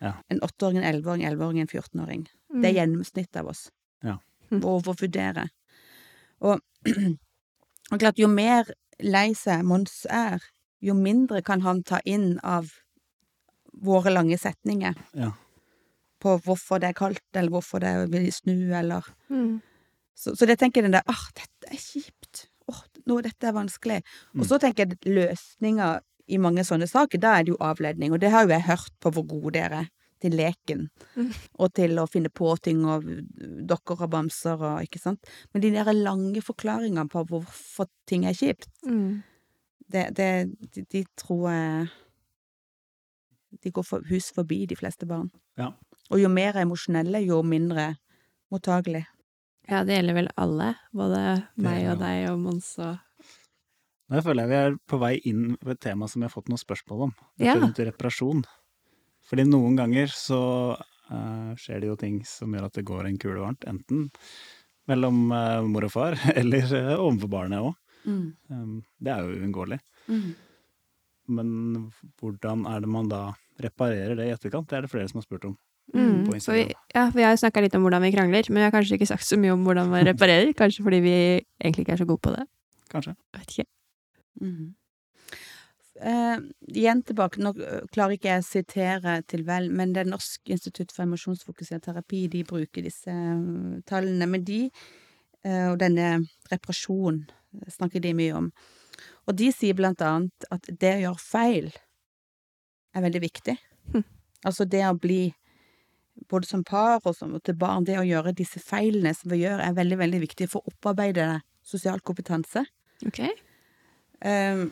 Ja. 0.00 0.14
En 0.32 0.40
åtteåring, 0.44 0.78
en 0.80 0.88
elleveåring, 0.88 1.24
elleveåring, 1.28 1.60
en 1.60 1.68
fjortenåring. 1.68 2.22
Det 2.48 2.70
er 2.70 2.78
gjennomsnittet 2.78 3.36
av 3.42 3.50
oss. 3.52 3.66
Ja. 4.04 4.16
Mm. 4.50 4.62
Overvurdere. 4.64 5.48
Og, 6.40 6.62
og 7.92 7.98
klart, 8.00 8.18
jo 8.20 8.28
mer 8.32 8.70
lei 9.04 9.30
seg 9.36 9.64
Mons 9.68 10.02
er, 10.10 10.40
jo 10.80 10.94
mindre 10.96 11.42
kan 11.44 11.60
han 11.64 11.82
ta 11.84 12.00
inn 12.08 12.38
av 12.40 12.72
våre 13.80 14.10
lange 14.12 14.36
setninger 14.40 14.96
Ja. 15.16 15.30
på 16.20 16.34
hvorfor 16.44 16.80
det 16.80 16.90
er 16.90 16.96
kaldt, 16.98 17.24
eller 17.36 17.52
hvorfor 17.52 17.80
det 17.84 17.94
vil 18.12 18.30
snu, 18.32 18.72
eller 18.76 19.04
Mm. 19.30 19.60
Så, 20.20 20.34
så 20.36 20.44
det 20.44 20.58
tenker 20.58 20.82
jeg 20.82 20.90
den 20.90 20.98
der 20.98 21.06
ah, 21.08 21.22
dette 21.32 21.70
er 21.70 21.78
kjipt. 21.80 22.19
Nå, 23.06 23.20
dette 23.24 23.48
er 23.48 23.56
vanskelig. 23.56 24.00
Mm. 24.34 24.40
Og 24.42 24.46
så 24.50 24.58
tenker 24.60 24.86
jeg 24.86 25.14
løsninga 25.16 26.00
i 26.30 26.38
mange 26.38 26.62
sånne 26.66 26.86
saker, 26.86 27.18
da 27.18 27.38
er 27.38 27.46
det 27.46 27.54
jo 27.54 27.62
avledning. 27.64 28.12
Og 28.12 28.20
det 28.22 28.30
har 28.30 28.44
jo 28.46 28.52
jeg 28.54 28.66
hørt 28.68 28.92
på 29.02 29.10
hvor 29.14 29.26
gode 29.26 29.54
dere 29.58 29.84
er 29.84 29.88
til 30.20 30.34
leken. 30.36 30.82
Mm. 31.16 31.30
Og 31.64 31.72
til 31.74 31.96
å 31.98 32.04
finne 32.10 32.28
på 32.28 32.52
ting 32.62 32.82
og 32.84 33.06
dokker 33.70 34.02
og 34.04 34.10
bamser 34.12 34.60
og 34.60 34.84
ikke 34.84 35.00
sant. 35.00 35.30
Men 35.52 35.64
de 35.64 35.70
der 35.72 35.90
lange 35.96 36.42
forklaringene 36.44 37.08
på 37.08 37.24
hvorfor 37.30 37.88
ting 38.06 38.26
er 38.28 38.36
kjipt, 38.36 38.68
Mm. 38.84 39.22
det, 39.90 40.04
det 40.16 40.30
de, 40.74 40.84
de 40.92 41.04
tror 41.16 41.50
jeg 41.50 41.88
De 43.64 43.70
går 43.74 43.82
for, 43.82 44.04
hus 44.06 44.30
forbi, 44.30 44.64
de 44.66 44.76
fleste 44.78 45.06
barn. 45.10 45.30
Ja. 45.58 45.72
Og 46.10 46.20
jo 46.20 46.28
mer 46.30 46.54
emosjonelle, 46.60 47.18
jo 47.26 47.40
mindre 47.42 47.96
mottagelig. 48.52 49.06
Ja, 49.70 49.84
det 49.86 49.94
gjelder 49.94 50.16
vel 50.16 50.28
alle. 50.40 50.72
Både 50.96 51.20
meg 51.62 51.84
og 51.92 52.00
deg 52.02 52.24
og 52.32 52.40
Mons 52.42 52.72
og 52.82 52.98
Nå 54.10 54.20
føler 54.26 54.42
jeg 54.42 54.50
vi 54.50 54.56
er 54.58 54.72
på 54.90 54.98
vei 54.98 55.12
inn 55.30 55.52
på 55.60 55.70
et 55.70 55.78
tema 55.78 56.08
som 56.10 56.18
vi 56.18 56.26
har 56.26 56.32
fått 56.32 56.48
noen 56.50 56.58
spørsmål 56.58 57.04
om. 57.04 57.12
Dette 57.38 57.52
Ja. 57.52 57.60
rundt 57.62 57.78
reparasjon. 57.78 58.40
Fordi 59.30 59.44
noen 59.46 59.76
ganger 59.78 60.10
så 60.10 60.40
uh, 60.74 61.52
skjer 61.54 61.78
det 61.78 61.86
jo 61.92 61.94
ting 62.00 62.16
som 62.26 62.50
gjør 62.50 62.66
at 62.66 62.74
det 62.74 62.88
går 62.88 63.06
en 63.06 63.20
kule 63.22 63.38
varmt. 63.38 63.62
Enten 63.70 64.08
mellom 64.90 65.30
uh, 65.30 65.62
mor 65.62 65.86
og 65.86 65.94
far, 65.94 66.18
eller 66.40 66.66
uh, 66.74 66.98
overfor 66.98 67.30
barnet 67.30 67.62
òg. 67.62 67.78
Um, 68.50 68.82
det 68.98 69.14
er 69.14 69.22
jo 69.22 69.38
uunngåelig. 69.38 69.78
Men 71.30 71.50
hvordan 72.18 72.66
er 72.66 72.82
det 72.82 72.90
man 72.90 73.10
da 73.12 73.28
reparerer 73.62 74.18
det 74.18 74.26
i 74.26 74.34
etterkant? 74.34 74.66
Det 74.66 74.80
er 74.80 74.88
det 74.88 74.90
flere 74.90 75.06
som 75.06 75.20
har 75.20 75.28
spurt 75.28 75.46
om. 75.52 75.54
Mm, 75.90 76.26
på 76.28 76.52
vi, 76.54 76.64
ja, 76.94 77.08
for 77.08 77.18
vi 77.18 77.24
har 77.26 77.38
snakka 77.38 77.62
litt 77.64 77.74
om 77.74 77.82
hvordan 77.82 78.04
vi 78.04 78.12
krangler, 78.14 78.46
men 78.48 78.60
vi 78.60 78.66
har 78.66 78.74
kanskje 78.74 78.94
ikke 78.98 79.08
sagt 79.10 79.26
så 79.26 79.38
mye 79.40 79.54
om 79.56 79.64
hvordan 79.66 79.90
man 79.90 80.06
reparerer. 80.10 80.52
Kanskje 80.56 80.84
fordi 80.86 81.00
vi 81.04 81.14
egentlig 81.60 81.86
ikke 81.86 81.96
er 81.96 82.02
så 82.02 82.08
gode 82.08 82.22
på 82.26 82.34
det. 82.34 82.44
Kanskje. 82.92 83.16
Vet 83.36 83.56
ikke. 83.56 83.66
Mm. 84.40 84.68
Uh, 86.00 86.38
igjen 86.72 87.02
tilbake, 87.04 87.42
nå 87.44 87.52
klarer 87.92 88.14
ikke 88.14 88.30
jeg 88.30 88.40
å 88.40 88.46
sitere 88.46 89.18
til 89.28 89.42
vel, 89.44 89.68
men 89.74 89.92
det 89.92 90.04
er 90.04 90.08
Norsk 90.08 90.48
institutt 90.54 90.94
for 90.94 91.04
emosjonsfokusert 91.04 91.84
terapi, 91.84 92.22
de 92.32 92.40
bruker 92.48 92.86
disse 92.86 93.12
eh, 93.12 93.82
tallene. 93.90 94.28
Men 94.30 94.46
de, 94.46 94.62
uh, 95.44 95.72
og 95.72 95.80
denne 95.82 96.22
reparasjon, 96.52 97.26
snakker 97.68 98.00
de 98.00 98.14
mye 98.16 98.38
om. 98.38 98.48
Og 99.28 99.36
de 99.36 99.50
sier 99.52 99.76
blant 99.76 100.00
annet 100.06 100.46
at 100.54 100.70
det 100.70 100.94
å 100.96 101.02
gjøre 101.04 101.24
feil 101.24 101.68
er 102.94 103.04
veldig 103.04 103.22
viktig. 103.26 103.56
Hm. 103.92 104.06
Altså 104.46 104.64
det 104.70 104.84
å 104.86 104.96
bli 104.96 105.22
både 106.28 106.48
som 106.48 106.64
par 106.66 107.00
og 107.04 107.16
som 107.16 107.32
til 107.40 107.56
barn, 107.58 107.86
det 107.88 107.98
å 108.00 108.06
gjøre 108.06 108.34
disse 108.36 108.60
feilene 108.62 109.14
som 109.16 109.32
vi 109.32 109.42
gjør, 109.44 109.62
er 109.64 109.76
veldig, 109.76 109.98
veldig 110.02 110.20
viktig 110.26 110.50
for 110.52 110.60
å 110.60 110.72
opparbeide 110.74 111.40
sosial 111.66 112.02
kompetanse. 112.04 112.64
Ok. 113.06 113.22
Um, 114.20 114.68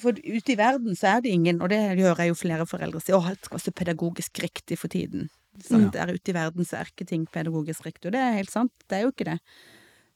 for 0.00 0.18
ute 0.18 0.52
i 0.52 0.58
verden 0.58 0.98
så 0.98 1.14
er 1.14 1.24
det 1.24 1.32
ingen, 1.34 1.62
og 1.62 1.70
det 1.70 1.78
hører 1.94 2.24
jeg 2.24 2.32
jo 2.32 2.38
flere 2.38 2.66
foreldre 2.66 3.02
si, 3.02 3.14
å, 3.14 3.22
alt 3.22 3.46
skal 3.46 3.62
så 3.62 3.74
pedagogisk 3.76 4.42
riktig 4.42 4.78
for 4.80 4.90
tiden. 4.92 5.30
Sant? 5.62 5.92
Der 5.94 6.10
ute 6.10 6.32
i 6.32 6.34
verden 6.34 6.66
så 6.66 6.80
er 6.80 6.90
ikke 6.90 7.06
ting 7.06 7.28
pedagogisk 7.30 7.86
riktig, 7.86 8.08
og 8.10 8.16
det 8.16 8.22
er 8.22 8.38
helt 8.40 8.50
sant, 8.50 8.72
det 8.90 8.98
er 8.98 9.04
jo 9.04 9.12
ikke 9.14 9.28
det. 9.30 9.38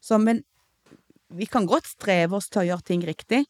Så, 0.03 0.18
men 0.18 0.42
vi 1.38 1.46
kan 1.51 1.68
godt 1.68 1.87
streve 1.87 2.38
oss 2.38 2.48
til 2.51 2.64
å 2.64 2.68
gjøre 2.72 2.88
ting 2.90 3.05
riktig, 3.07 3.44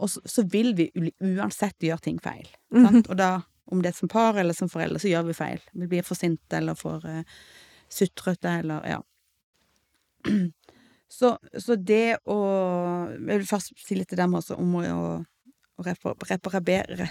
og 0.00 0.10
så, 0.10 0.22
så 0.24 0.44
vil 0.50 0.72
vi 0.78 0.88
uansett 1.22 1.84
gjøre 1.84 2.06
ting 2.08 2.16
feil. 2.22 2.48
Sant? 2.72 3.10
Og 3.10 3.18
da, 3.20 3.30
om 3.72 3.82
det 3.82 3.92
er 3.92 3.96
som 3.96 4.10
par 4.12 4.36
eller 4.40 4.56
som 4.56 4.68
foreldre, 4.68 5.00
så 5.00 5.10
gjør 5.10 5.28
vi 5.28 5.36
feil. 5.36 5.62
Vi 5.72 5.88
blir 5.90 6.04
for 6.06 6.18
sinte 6.18 6.58
eller 6.58 6.76
for 6.78 7.04
uh, 7.08 7.22
sutrete 7.92 8.58
eller, 8.60 8.84
ja. 8.88 9.00
Så, 11.14 11.36
så 11.60 11.76
det 11.78 12.16
å 12.26 12.36
Jeg 13.12 13.26
vil 13.28 13.46
først 13.46 13.74
si 13.78 13.94
litt 13.94 14.08
til 14.10 14.18
dem 14.18 14.32
også 14.34 14.56
om 14.58 14.72
å, 14.80 14.82
å 15.78 15.84
reparere, 15.86 17.06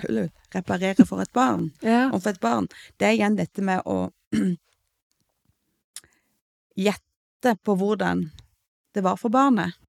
reparere 0.52 1.06
for 1.08 1.24
et 1.24 1.32
barn. 1.36 1.70
Ja. 1.86 2.10
Overfor 2.10 2.34
et 2.34 2.42
barn. 2.44 2.68
Det 2.98 3.08
er 3.08 3.16
igjen 3.16 3.38
dette 3.40 3.64
med 3.64 3.86
å 3.88 4.10
gjette 6.88 7.56
på 7.64 7.78
hvordan 7.80 8.26
det 8.94 9.06
var 9.06 9.22
for 9.22 9.32
barnet. 9.32 9.80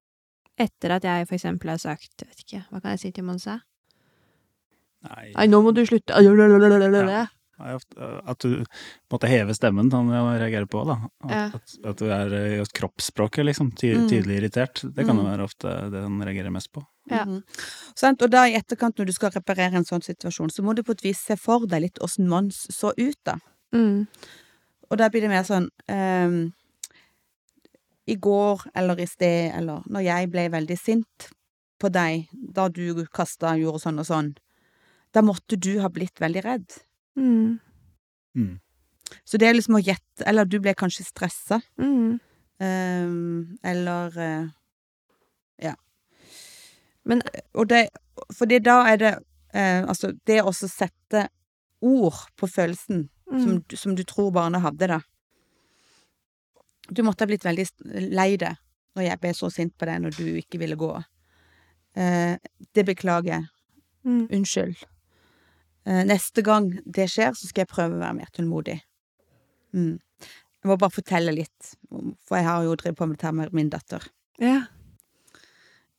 Etter 0.55 0.95
at 0.95 1.03
jeg 1.03 1.27
for 1.27 1.35
eksempel 1.35 1.73
har 1.73 1.81
sagt 1.81 2.23
vet 2.23 2.45
ikke, 2.45 2.63
Hva 2.69 2.79
kan 2.79 2.95
jeg 2.95 3.01
si 3.01 3.11
til 3.17 3.27
Monsa? 3.27 3.59
Nei, 5.05 5.31
Nei, 5.35 5.47
nå 5.51 5.61
må 5.63 5.73
du 5.75 5.81
slutte 5.85 6.13
Ja. 7.09 7.25
At 8.27 8.39
du 8.43 8.65
måtte 9.09 9.29
heve 9.31 9.53
stemmen, 9.55 9.87
han 9.93 10.09
reagerer 10.11 10.65
på. 10.67 10.81
da. 10.85 10.97
At, 11.23 11.31
Ja. 11.31 11.45
at, 11.55 11.75
at 11.91 11.97
du 12.01 12.09
er 12.11 12.33
uh, 12.33 12.61
i 12.61 12.65
kroppsspråket, 12.75 13.45
liksom. 13.47 13.69
Ty, 13.79 13.93
Mm. 13.95 14.09
Tydelig 14.09 14.37
irritert. 14.41 14.81
Det 14.93 15.05
kan 15.05 15.15
jo 15.15 15.23
Mm. 15.23 15.31
være 15.31 15.43
ofte 15.47 15.91
det 15.91 16.01
han 16.03 16.19
reagerer 16.21 16.51
mest 16.51 16.71
på. 16.73 16.83
Ja. 17.09 17.23
Mm? 17.23 17.43
Og 18.21 18.29
da 18.29 18.43
i 18.49 18.55
etterkant, 18.59 18.97
når 18.97 19.05
du 19.05 19.13
skal 19.13 19.29
reparere 19.31 19.73
en 19.75 19.85
sånn 19.85 20.03
situasjon, 20.03 20.49
så 20.51 20.63
må 20.63 20.75
du 20.75 20.83
på 20.83 20.91
et 20.91 21.03
vis 21.03 21.19
se 21.19 21.37
for 21.37 21.65
deg 21.65 21.81
litt 21.81 21.99
åssen 22.01 22.27
Mons 22.27 22.67
så 22.71 22.91
ut, 22.97 23.17
da. 23.23 23.37
Mm. 23.73 24.07
Og 24.91 24.97
da 24.97 25.07
blir 25.09 25.21
det 25.21 25.29
mer 25.29 25.43
sånn 25.43 25.69
um, 25.89 26.51
I 28.07 28.15
går 28.15 28.67
eller 28.75 28.99
i 28.99 29.05
sted, 29.07 29.51
eller 29.55 29.81
når 29.89 30.03
jeg 30.03 30.29
ble 30.31 30.49
veldig 30.49 30.77
sint 30.77 31.29
på 31.79 31.89
deg 31.91 32.27
da 32.33 32.67
du 32.69 33.05
kasta 33.13 33.53
og 33.55 33.59
gjorde 33.63 33.81
sånn 33.81 33.99
og 33.99 34.05
sånn, 34.05 34.35
da 35.15 35.21
måtte 35.23 35.55
du 35.57 35.77
ha 35.79 35.87
blitt 35.89 36.19
veldig 36.21 36.43
redd. 36.45 36.75
Mm. 37.15 37.57
Mm. 38.35 38.53
Så 39.23 39.39
det 39.39 39.47
er 39.47 39.53
liksom 39.55 39.77
å 39.77 39.83
gjette 39.85 40.25
Eller 40.27 40.43
du 40.49 40.57
ble 40.59 40.73
kanskje 40.75 41.05
stressa. 41.07 41.61
Mm. 41.79 42.17
Um, 42.59 43.57
eller 43.63 44.17
uh, 44.19 44.47
Ja. 45.63 45.73
Men- 47.05 47.21
Og 47.53 47.67
det 47.71 47.89
Fordi 48.35 48.59
da 48.59 48.81
er 48.91 48.97
det 48.97 49.13
uh, 49.55 49.83
Altså, 49.87 50.11
det 50.27 50.41
å 50.43 50.51
sette 50.51 51.29
ord 51.81 52.25
på 52.35 52.47
følelsen 52.47 53.09
Mm. 53.25 53.41
som, 53.41 53.63
som 53.77 53.95
du 53.97 54.03
tror 54.05 54.29
barnet 54.31 54.61
hadde, 54.61 54.85
da. 54.87 54.99
Du 56.93 57.01
måtte 57.03 57.23
ha 57.23 57.27
blitt 57.31 57.43
veldig 57.45 57.65
lei 58.13 58.35
deg 58.37 58.53
når 58.95 59.03
jeg 59.07 59.19
ble 59.23 59.31
så 59.33 59.49
sint 59.49 59.73
på 59.77 59.87
deg 59.89 60.03
når 60.03 60.13
du 60.13 60.27
ikke 60.37 60.59
ville 60.61 60.77
gå. 60.77 60.91
Uh, 61.97 62.35
det 62.77 62.85
beklager 62.85 63.31
jeg. 63.33 63.47
Mm. 64.05 64.27
Unnskyld. 64.29 64.83
Eh, 65.85 66.01
neste 66.09 66.41
gang 66.45 66.71
det 66.85 67.07
skjer, 67.13 67.35
så 67.37 67.49
skal 67.49 67.65
jeg 67.65 67.71
prøve 67.71 67.97
å 67.97 68.01
være 68.01 68.17
mer 68.17 68.31
tålmodig. 68.33 68.79
Mm. 69.77 69.97
Jeg 70.65 70.71
må 70.71 70.77
bare 70.81 70.95
fortelle 70.95 71.33
litt, 71.35 71.75
for 72.25 72.39
jeg 72.39 72.47
har 72.47 72.63
jo 72.65 72.73
drevet 72.73 72.97
på 72.97 73.05
med 73.05 73.19
dette 73.19 73.33
med 73.37 73.53
min 73.53 73.69
datter. 73.69 74.07
Ja. 74.41 74.63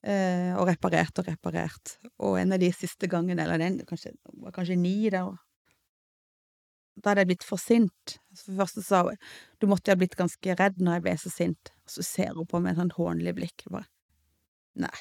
Eh, 0.03 0.53
og 0.59 0.67
reparert 0.67 1.19
og 1.23 1.29
reparert. 1.31 1.97
Og 2.19 2.39
en 2.41 2.55
av 2.57 2.63
de 2.63 2.73
siste 2.75 3.07
gangene, 3.11 3.45
eller 3.45 3.63
den 3.63 3.79
kanskje, 3.87 4.17
var 4.43 4.55
kanskje 4.57 4.79
ni 4.81 4.97
der, 5.07 5.31
da 6.97 7.13
hadde 7.13 7.23
jeg 7.23 7.31
blitt 7.35 7.47
for 7.47 7.61
sint. 7.61 8.17
For 8.35 8.51
det 8.51 8.61
første 8.63 8.83
sa 8.83 9.03
hun 9.07 9.19
du 9.61 9.69
måtte 9.71 9.93
ha 9.93 9.99
blitt 9.99 10.17
ganske 10.19 10.57
redd 10.59 10.81
når 10.81 10.99
jeg 10.99 11.05
ble 11.07 11.17
så 11.21 11.33
sint. 11.33 11.73
Og 11.87 11.95
så 11.99 12.07
ser 12.07 12.35
hun 12.35 12.49
på 12.49 12.59
meg 12.59 12.71
med 12.71 12.75
et 12.75 12.83
sånt 12.83 12.99
hånlig 12.99 13.37
blikk. 13.37 13.67
Bare, 13.71 13.87
nei. 14.83 14.97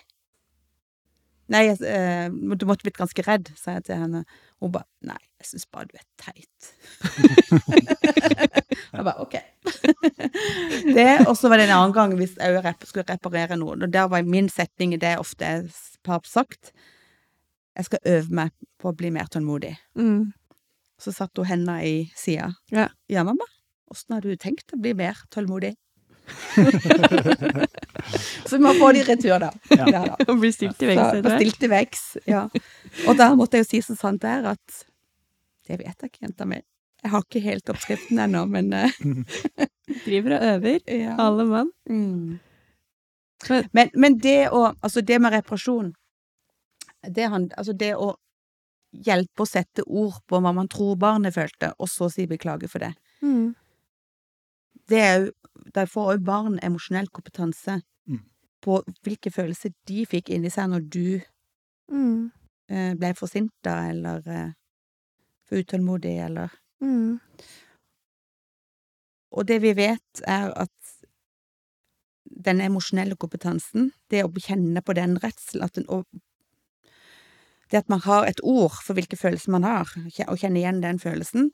Nei, 1.54 1.62
jeg, 1.68 1.78
eh, 1.86 2.28
du 2.34 2.66
måtte 2.66 2.88
blitt 2.88 2.98
ganske 2.98 3.22
redd, 3.28 3.52
sa 3.60 3.76
jeg 3.76 3.86
til 3.90 4.00
henne. 4.02 4.24
Hun 4.64 4.72
bare 4.74 4.88
nei, 5.06 5.20
jeg 5.42 5.52
syns 5.52 5.68
bare 5.70 5.86
du 5.92 6.00
er 6.00 6.08
teit. 6.18 6.72
jeg 8.96 9.06
bare 9.06 9.22
ok. 9.22 9.36
det, 10.98 11.10
og 11.28 11.36
så 11.38 11.52
var 11.52 11.62
det 11.62 11.68
en 11.68 11.76
annen 11.78 11.94
gang 11.94 12.16
hvis 12.18 12.34
jeg 12.40 12.64
rep 12.66 12.88
skulle 12.90 13.06
reparere 13.12 13.60
noe, 13.62 13.78
og 13.78 13.94
der 13.94 14.10
var 14.10 14.26
min 14.26 14.50
setning 14.50 14.96
i 14.98 15.02
det 15.02 15.16
ofte 15.22 15.46
jeg 15.46 15.70
har 16.10 16.26
sagt. 16.30 16.74
Jeg 17.76 17.90
skal 17.92 18.12
øve 18.16 18.42
meg 18.42 18.56
på 18.82 18.90
å 18.90 18.98
bli 18.98 19.12
mer 19.14 19.30
tålmodig. 19.30 19.76
Mm. 20.00 20.32
Så 21.02 21.14
satt 21.14 21.38
hun 21.38 21.50
henda 21.50 21.78
i 21.84 22.08
sida. 22.18 22.54
Ja. 22.74 22.88
ja, 23.12 23.26
mamma, 23.28 23.46
åssen 23.92 24.16
har 24.16 24.26
du 24.26 24.34
tenkt 24.40 24.74
å 24.74 24.82
bli 24.82 24.96
mer 24.98 25.20
tålmodig? 25.30 25.76
så 28.48 28.58
vi 28.58 28.64
må 28.64 28.74
få 28.80 28.92
de 28.96 29.02
i 29.02 29.08
retur, 29.08 29.38
da. 29.42 29.50
Ja. 29.72 29.86
Ja, 29.92 30.02
da. 30.12 30.16
Og 30.30 30.40
bli 30.42 30.52
stilt 30.54 30.82
i 30.86 30.90
veggs. 30.92 31.20
Stilt 31.36 31.64
i 31.66 31.70
veggs, 31.72 32.04
ja. 32.30 32.46
Og 33.10 33.18
da 33.20 33.32
måtte 33.38 33.58
jeg 33.60 33.66
jo 33.66 33.70
si 33.74 33.82
så 33.90 33.96
sant 34.00 34.22
der 34.26 34.46
at 34.56 34.82
det 35.68 35.80
vet 35.82 35.96
jeg 36.04 36.12
ikke, 36.12 36.26
jenta 36.28 36.46
mi. 36.46 36.60
Jeg 37.06 37.12
har 37.14 37.22
ikke 37.26 37.42
helt 37.46 37.70
oppskriften 37.70 38.20
ennå, 38.22 38.44
men 38.50 38.72
eh, 38.74 38.92
Driver 40.06 40.36
og 40.40 40.46
øver. 40.56 40.80
ja. 41.06 41.16
Alle 41.22 41.46
mann. 41.50 41.72
Mm. 41.90 42.40
Men- 43.74 43.92
Men, 43.94 44.18
det 44.18 44.50
å 44.50 44.74
Altså, 44.82 45.02
det 45.06 45.20
med 45.22 45.34
reparasjon 45.34 45.94
det, 47.06 47.28
han, 47.30 47.50
altså 47.58 47.74
det 47.78 47.92
å 47.96 48.16
hjelpe 49.06 49.44
å 49.44 49.46
sette 49.46 49.84
ord 49.86 50.16
på 50.26 50.40
hva 50.42 50.54
man 50.56 50.68
tror 50.72 50.96
barnet 50.98 51.36
følte, 51.36 51.74
og 51.78 51.90
så 51.92 52.08
si 52.10 52.26
beklage 52.26 52.70
for 52.72 52.80
det. 52.82 52.94
Mm. 53.22 53.54
Det 54.90 55.02
er 55.02 55.20
jo 55.20 55.32
De 55.76 55.84
får 55.88 56.14
òg 56.16 56.24
barn 56.26 56.58
emosjonell 56.64 57.08
kompetanse. 57.14 57.78
På 58.66 58.80
hvilke 59.06 59.32
følelser 59.34 59.74
de 59.90 60.06
fikk 60.10 60.32
inni 60.34 60.50
seg 60.54 60.72
når 60.74 60.90
du 60.90 61.08
Mm. 61.92 62.32
eh, 62.70 62.94
ble 62.98 63.12
forsinta 63.14 63.76
eller 63.92 64.24
eh, 64.28 64.52
for 65.46 65.62
utålmodig, 65.62 66.16
eller 66.26 66.50
Mm. 66.82 67.20
Og 69.32 69.46
det 69.48 69.62
vi 69.62 69.74
vet, 69.74 70.22
er 70.28 70.52
at 70.56 70.72
den 72.46 72.62
emosjonelle 72.62 73.16
kompetansen, 73.16 73.92
det 74.12 74.24
å 74.26 74.32
kjenne 74.32 74.82
på 74.84 74.94
den 74.98 75.18
redselen, 75.24 75.64
at 75.64 75.74
den, 75.76 75.86
og 75.90 76.06
Det 77.72 77.78
at 77.78 77.90
man 77.90 78.00
har 78.06 78.26
et 78.26 78.40
ord 78.44 78.76
for 78.86 78.94
hvilke 78.94 79.18
følelser 79.18 79.50
man 79.52 79.64
har, 79.64 79.90
og 80.28 80.38
kjenne 80.38 80.60
igjen 80.60 80.84
den 80.84 81.00
følelsen, 81.00 81.48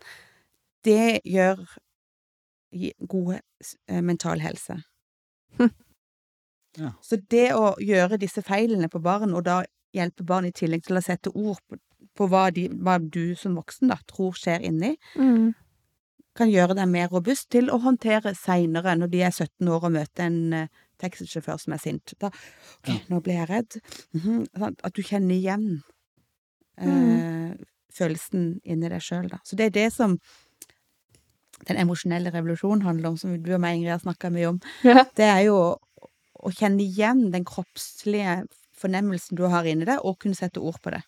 det 0.83 1.21
gjør 1.23 1.61
god 3.07 3.39
eh, 3.87 4.01
mental 4.01 4.39
helse. 4.43 4.81
Ja. 6.77 6.93
Så 7.01 7.17
det 7.29 7.51
å 7.53 7.75
gjøre 7.79 8.17
disse 8.19 8.41
feilene 8.41 8.87
på 8.89 9.01
barn, 9.03 9.33
og 9.33 9.43
da 9.43 9.63
hjelpe 9.93 10.23
barn 10.23 10.45
i 10.45 10.51
tillegg 10.55 10.83
til 10.87 10.95
å 10.97 11.01
sette 11.03 11.29
ord 11.35 11.59
på, 11.67 11.75
på 12.15 12.27
hva, 12.31 12.45
de, 12.51 12.69
hva 12.69 12.97
du 12.99 13.35
som 13.35 13.55
voksen 13.55 13.87
da 13.91 13.97
tror 14.07 14.31
skjer 14.39 14.61
inni, 14.63 14.95
Mm. 15.17 15.53
kan 16.35 16.47
gjøre 16.49 16.75
deg 16.75 16.87
mer 16.87 17.09
robust 17.11 17.49
til 17.51 17.67
å 17.69 17.79
håndtere 17.83 18.31
seinere, 18.35 18.95
når 18.95 19.07
de 19.11 19.21
er 19.21 19.31
17 19.31 19.67
år 19.67 19.83
og 19.83 19.91
møter 19.91 20.23
en 20.29 20.53
uh, 20.53 20.67
taxisjåfør 20.99 21.59
som 21.59 21.73
er 21.73 21.77
sint. 21.83 22.13
Da 22.21 22.27
OK, 22.27 22.87
Ja. 22.87 22.99
nå 23.09 23.19
ble 23.21 23.33
jeg 23.33 23.49
redd. 23.49 23.81
Mm 24.13 24.21
-hmm. 24.21 24.45
sånn, 24.59 24.75
At 24.83 24.93
du 24.93 25.01
kjenner 25.01 25.35
igjen 25.35 25.83
eh, 26.77 26.87
Mm. 26.87 27.57
følelsen 27.93 28.61
inni 28.63 28.89
deg 28.89 29.01
sjøl, 29.01 29.27
da. 29.29 29.37
Så 29.43 29.55
det 29.57 29.65
er 29.65 29.69
det 29.69 29.93
som 29.93 30.19
den 31.67 31.77
emosjonelle 31.77 32.31
revolusjonen 32.31 32.81
handler 32.81 33.09
om, 33.09 33.17
som 33.17 33.43
du 33.43 33.53
og 33.53 33.59
meg, 33.61 33.75
Ingrid, 33.77 33.91
har 33.91 33.99
snakka 33.99 34.29
mye 34.31 34.47
om. 34.49 34.59
Ja. 34.83 35.03
Det 35.15 35.25
er 35.25 35.39
jo 35.45 35.77
å, 36.41 36.51
kjenne 36.55 36.83
igjen 36.83 37.29
den 37.33 37.45
kroppslige 37.47 38.41
fornemmelsen 38.81 39.37
du 39.37 39.45
har 39.51 39.67
inni 39.69 39.87
deg, 39.87 40.01
og 40.03 40.19
kunne 40.21 40.37
sette 40.37 40.61
ord 40.61 40.79
på 40.81 40.93
det. 40.93 41.03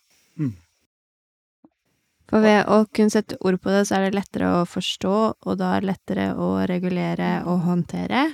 For 2.30 2.40
ved 2.40 2.64
å 2.72 2.84
kunne 2.94 3.12
sette 3.12 3.36
ord 3.44 3.58
på 3.60 3.72
det, 3.74 3.84
så 3.88 3.98
er 3.98 4.06
det 4.06 4.16
lettere 4.16 4.50
å 4.60 4.64
forstå, 4.68 5.16
og 5.44 5.58
da 5.60 5.74
er 5.74 5.84
det 5.84 5.90
lettere 5.92 6.26
å 6.40 6.48
regulere 6.70 7.36
og 7.50 7.64
håndtere. 7.66 8.24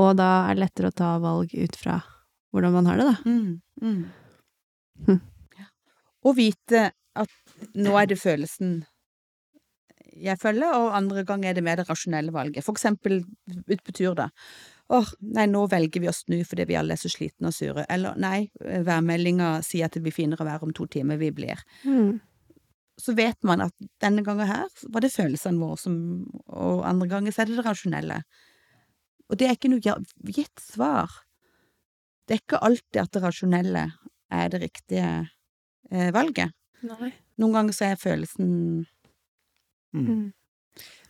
Og 0.00 0.14
da 0.18 0.30
er 0.48 0.56
det 0.56 0.64
lettere 0.66 0.90
å 0.90 0.96
ta 0.96 1.14
valg 1.22 1.54
ut 1.56 1.78
fra 1.80 2.00
hvordan 2.50 2.76
man 2.76 2.90
har 2.90 3.00
det, 3.00 3.08
da. 3.08 3.16
Mm, 3.30 3.60
mm. 3.82 4.00
Hm. 5.06 5.20
Ja. 5.56 5.68
Og 6.26 6.36
vite 6.36 6.90
at 7.20 7.74
nå 7.78 7.94
er 7.98 8.10
det 8.10 8.20
følelsen 8.20 8.80
jeg 10.20 10.36
følger, 10.40 10.74
og 10.76 10.96
andre 10.96 11.24
ganger 11.24 11.50
er 11.50 11.56
det 11.56 11.64
mer 11.64 11.80
det 11.80 11.86
rasjonelle 11.88 12.34
valget. 12.34 12.64
For 12.66 12.76
eksempel 12.76 13.22
ut 13.22 13.82
på 13.86 13.94
tur, 13.96 14.12
da. 14.18 14.28
Åh, 14.90 15.12
nei, 15.36 15.46
nå 15.46 15.62
velger 15.70 16.02
vi 16.02 16.08
å 16.10 16.14
snu 16.14 16.40
fordi 16.46 16.66
vi 16.66 16.76
alle 16.78 16.96
er 16.96 17.00
så 17.00 17.10
slitne 17.12 17.52
og 17.52 17.54
sure. 17.54 17.84
Eller 17.92 18.16
nei, 18.18 18.50
værmeldinga 18.58 19.60
sier 19.66 19.86
at 19.86 19.94
det 19.94 20.02
blir 20.02 20.14
finere 20.14 20.46
vær 20.46 20.64
om 20.66 20.74
to 20.74 20.88
timer, 20.90 21.20
vi 21.20 21.30
blir. 21.34 21.62
Mm. 21.86 22.18
Så 23.00 23.14
vet 23.16 23.38
man 23.46 23.62
at 23.64 23.74
denne 24.02 24.24
gangen 24.26 24.50
her 24.50 24.66
var 24.92 25.04
det 25.04 25.12
følelsene 25.14 25.62
våre 25.62 25.78
som 25.80 25.94
Og 26.50 26.82
andre 26.84 27.08
ganger 27.08 27.32
så 27.32 27.44
er 27.44 27.48
det 27.48 27.60
det 27.60 27.66
rasjonelle. 27.68 28.20
Og 29.30 29.38
det 29.38 29.46
er 29.46 29.56
ikke 29.56 29.70
noe 29.70 29.94
gitt 30.34 30.60
svar. 30.60 31.14
Det 32.26 32.36
er 32.36 32.42
ikke 32.42 32.64
alltid 32.66 33.00
at 33.04 33.14
det 33.14 33.22
rasjonelle 33.24 33.84
er 34.30 34.50
det 34.50 34.60
riktige 34.66 35.10
eh, 35.90 36.10
valget. 36.14 36.52
Nei. 36.86 37.12
Noen 37.40 37.56
ganger 37.56 37.76
så 37.76 37.92
er 37.92 38.02
følelsen 38.02 38.50
Mm. 39.92 40.32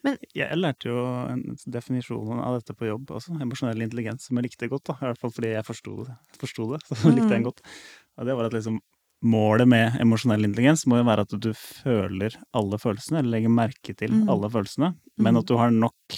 Mm. 0.07 0.17
Jeg 0.35 0.57
lærte 0.57 0.89
jo 0.89 1.01
en 1.29 1.43
definisjon 1.67 2.39
av 2.41 2.55
dette 2.61 2.73
på 2.79 2.87
jobb 2.89 3.11
også, 3.19 3.35
emosjonell 3.43 3.83
intelligens, 3.85 4.27
som 4.29 4.39
jeg 4.41 4.47
likte 4.49 4.69
godt, 4.73 4.87
da. 4.89 4.95
I 5.01 5.11
hvert 5.11 5.21
fall 5.21 5.35
fordi 5.37 5.51
jeg 5.53 5.67
forsto 5.67 5.97
det, 6.07 6.15
det 6.89 6.97
så 7.03 7.13
likte 7.13 7.27
jeg 7.29 7.35
den 7.37 7.45
godt. 7.51 7.61
Og 8.19 8.27
det 8.31 8.37
var 8.39 8.49
at 8.49 8.57
liksom 8.57 8.81
målet 9.21 9.69
med 9.69 9.99
emosjonell 10.01 10.47
intelligens 10.49 10.87
må 10.89 10.97
jo 10.97 11.05
være 11.05 11.27
at 11.27 11.35
du 11.45 11.51
føler 11.53 12.39
alle 12.57 12.79
følelsene, 12.81 13.21
eller 13.21 13.35
legger 13.37 13.53
merke 13.53 13.93
til 13.95 14.15
Mm. 14.17 14.29
alle 14.33 14.49
følelsene, 14.49 14.95
men 15.21 15.35
Mm. 15.35 15.39
at 15.43 15.47
du 15.47 15.57
har 15.61 15.71
nok 15.71 16.17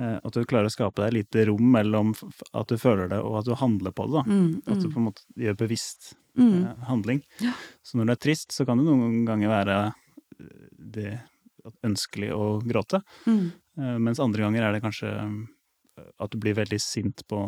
eh, 0.00 0.18
At 0.24 0.32
du 0.32 0.44
klarer 0.44 0.64
å 0.68 0.72
skape 0.72 0.96
deg 1.02 1.12
lite 1.12 1.46
rom 1.48 1.72
mellom 1.72 2.14
at 2.54 2.68
du 2.68 2.76
føler 2.80 3.08
det 3.08 3.18
og 3.20 3.38
at 3.40 3.44
du 3.44 3.54
handler 3.54 3.92
på 3.92 4.06
det, 4.08 4.12
da. 4.12 4.22
mm, 4.24 4.62
At 4.66 4.80
du 4.80 4.88
mm, 4.88 4.92
på 4.94 4.96
en 5.00 5.04
måte 5.10 5.22
gjør 5.36 5.56
bevisst 5.60 6.14
mm. 6.38 6.64
eh, 6.64 6.84
handling. 6.88 7.22
Ja. 7.40 7.52
Så 7.84 7.96
når 7.98 8.06
du 8.06 8.12
er 8.12 8.16
trist, 8.16 8.52
så 8.52 8.64
kan 8.64 8.78
det 8.80 8.86
noen 8.86 9.24
ganger 9.28 9.48
være 9.52 9.76
eh, 10.40 10.68
det 10.78 11.20
ønskelig 11.86 12.30
å 12.34 12.60
gråte. 12.66 13.02
Mm. 13.26 13.52
Eh, 13.78 13.98
Mens 13.98 14.20
andre 14.20 14.42
ganger 14.46 14.62
er 14.68 14.72
det 14.76 14.82
kanskje 14.84 15.10
eh, 15.10 16.04
at 16.18 16.30
du 16.32 16.38
blir 16.38 16.54
veldig 16.58 16.80
sint 16.80 17.22
på, 17.28 17.40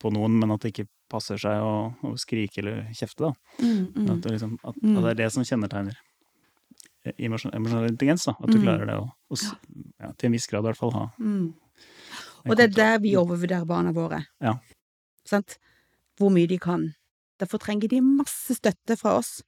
på 0.00 0.12
noen, 0.14 0.38
men 0.40 0.52
at 0.54 0.60
det 0.64 0.72
ikke 0.74 0.88
passer 1.10 1.36
seg 1.38 1.60
å, 1.62 1.94
å 2.02 2.14
skrike 2.18 2.62
eller 2.62 2.84
kjefte. 2.94 3.28
da. 3.28 3.32
Mm, 3.60 3.92
mm. 3.94 4.10
At, 4.14 4.20
det 4.24 4.32
liksom, 4.36 4.58
at, 4.64 4.76
Mm. 4.82 4.96
at 4.98 5.02
det 5.04 5.10
er 5.14 5.20
det 5.24 5.32
som 5.32 5.44
kjennetegner 5.44 5.96
eh, 7.04 7.12
emosjonell 7.26 7.90
intelligens. 7.90 8.24
da. 8.26 8.32
At 8.40 8.50
du 8.50 8.58
Mm. 8.58 8.64
klarer 8.64 8.86
det 8.86 8.96
å, 9.00 9.10
å 9.30 9.36
ja, 10.00 10.12
til 10.12 10.26
en 10.30 10.32
viss 10.38 10.46
grad 10.50 10.64
i 10.64 10.68
hvert 10.72 10.80
fall 10.80 10.92
ha 10.92 11.10
Mm. 11.20 11.54
Og 12.46 12.56
det 12.56 12.64
er 12.64 12.74
der 12.76 12.98
vi 13.00 13.14
overvurderer 13.16 13.64
barna 13.66 13.90
våre. 13.92 14.26
Ja. 14.40 14.58
Sant? 15.24 15.56
Hvor 16.18 16.30
mye 16.30 16.46
de 16.46 16.58
kan. 16.58 16.94
Derfor 17.40 17.58
trenger 17.58 17.88
de 17.88 18.00
masse 18.04 18.54
støtte 18.54 18.96
fra 19.00 19.16
oss 19.18 19.42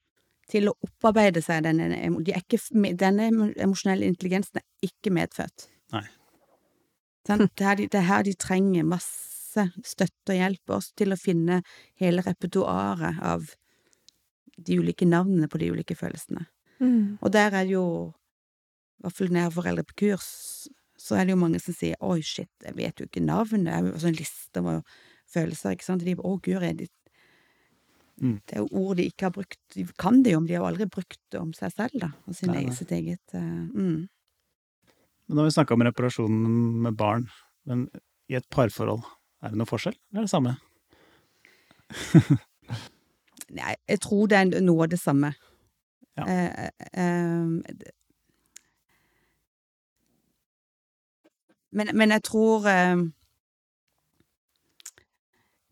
til 0.51 0.71
å 0.71 0.77
opparbeide 0.87 1.43
seg 1.43 1.65
denne 1.67 1.89
de 2.23 2.35
er 2.35 2.43
ikke, 2.43 2.61
Denne 2.99 3.29
emosjonelle 3.59 4.07
intelligensen 4.07 4.61
er 4.61 4.89
ikke 4.89 5.13
medfødt. 5.15 5.69
Nei. 5.95 6.05
Sånn? 7.27 7.49
Det, 7.49 7.65
er 7.67 7.79
de, 7.81 7.89
det 7.91 8.01
er 8.01 8.07
her 8.07 8.27
de 8.27 8.35
trenger 8.39 8.87
masse 8.87 9.65
støtte 9.87 10.35
og 10.35 10.39
hjelp 10.39 10.75
oss 10.77 10.93
til 10.99 11.15
å 11.15 11.19
finne 11.19 11.63
hele 12.01 12.23
repertoaret 12.23 13.19
av 13.25 13.49
de 14.57 14.79
ulike 14.79 15.09
navnene 15.09 15.49
på 15.51 15.61
de 15.61 15.73
ulike 15.75 15.97
følelsene. 15.99 16.47
Mm. 16.79 17.19
Og 17.21 17.33
der 17.33 17.51
er 17.51 17.65
det 17.65 17.75
jo, 17.75 17.87
i 19.01 19.07
hvert 19.07 19.17
fall 19.17 19.33
når 19.33 19.41
jeg 19.41 19.49
har 19.49 19.57
foreldre 19.57 19.87
på 19.89 19.99
kurs, 20.05 20.29
så 21.01 21.17
er 21.17 21.27
det 21.27 21.35
jo 21.35 21.41
mange 21.41 21.61
som 21.63 21.77
sier 21.77 21.99
'oi, 22.01 22.21
shit, 22.25 22.51
jeg 22.65 22.77
vet 22.77 23.01
jo 23.01 23.07
ikke 23.09 23.25
navnet', 23.25 23.67
det 23.67 23.75
er 23.75 23.91
jo 23.91 24.01
sånn 24.01 24.17
liste 24.17 24.63
med 24.65 24.87
følelser, 25.33 25.75
ikke 25.77 25.89
sant, 25.89 26.03
og 26.03 26.09
de 26.09 26.17
'å, 26.17 26.37
guri, 26.43 26.89
Mm. 28.17 28.39
det 28.49 28.55
er 28.57 28.63
jo 28.63 28.81
ord 28.81 28.97
de 28.97 29.05
ikke 29.11 29.27
har 29.27 29.33
brukt, 29.35 29.59
de 29.75 29.83
kan 30.01 30.23
det 30.25 30.33
jo, 30.33 30.41
men 30.41 30.49
de 30.49 30.55
har 30.57 30.63
jo 30.63 30.69
aldri 30.71 30.87
brukt 30.89 31.19
det 31.33 31.41
om 31.41 31.51
seg 31.53 31.75
selv, 31.75 31.99
da, 32.01 32.09
og 32.25 32.37
sin 32.39 32.49
Nei, 32.49 32.63
sitt 32.73 32.95
eget 32.97 33.35
uh, 33.37 33.43
mm. 33.43 34.07
Men 35.27 35.37
nå 35.37 35.43
har 35.43 35.51
vi 35.51 35.57
snakka 35.57 35.75
om 35.75 35.85
reparasjon 35.85 36.39
med 36.87 36.97
barn, 36.97 37.27
men 37.69 37.89
i 38.31 38.39
et 38.39 38.47
parforhold, 38.55 39.03
er 39.43 39.53
det 39.53 39.61
noe 39.61 39.69
forskjell, 39.69 39.97
eller 40.15 40.23
er 40.23 40.29
det 40.29 40.33
samme? 40.33 40.55
Nei, 43.59 43.75
jeg 43.89 44.01
tror 44.03 44.31
det 44.31 44.39
er 44.39 44.65
noe 44.65 44.87
av 44.87 44.93
det 44.95 45.01
samme. 45.03 45.33
Ja. 46.17 46.25
Eh, 46.27 46.71
eh, 46.93 47.47
men, 51.77 51.93
men 51.93 52.15
jeg 52.17 52.25
tror 52.27 52.67
eh, 52.71 52.97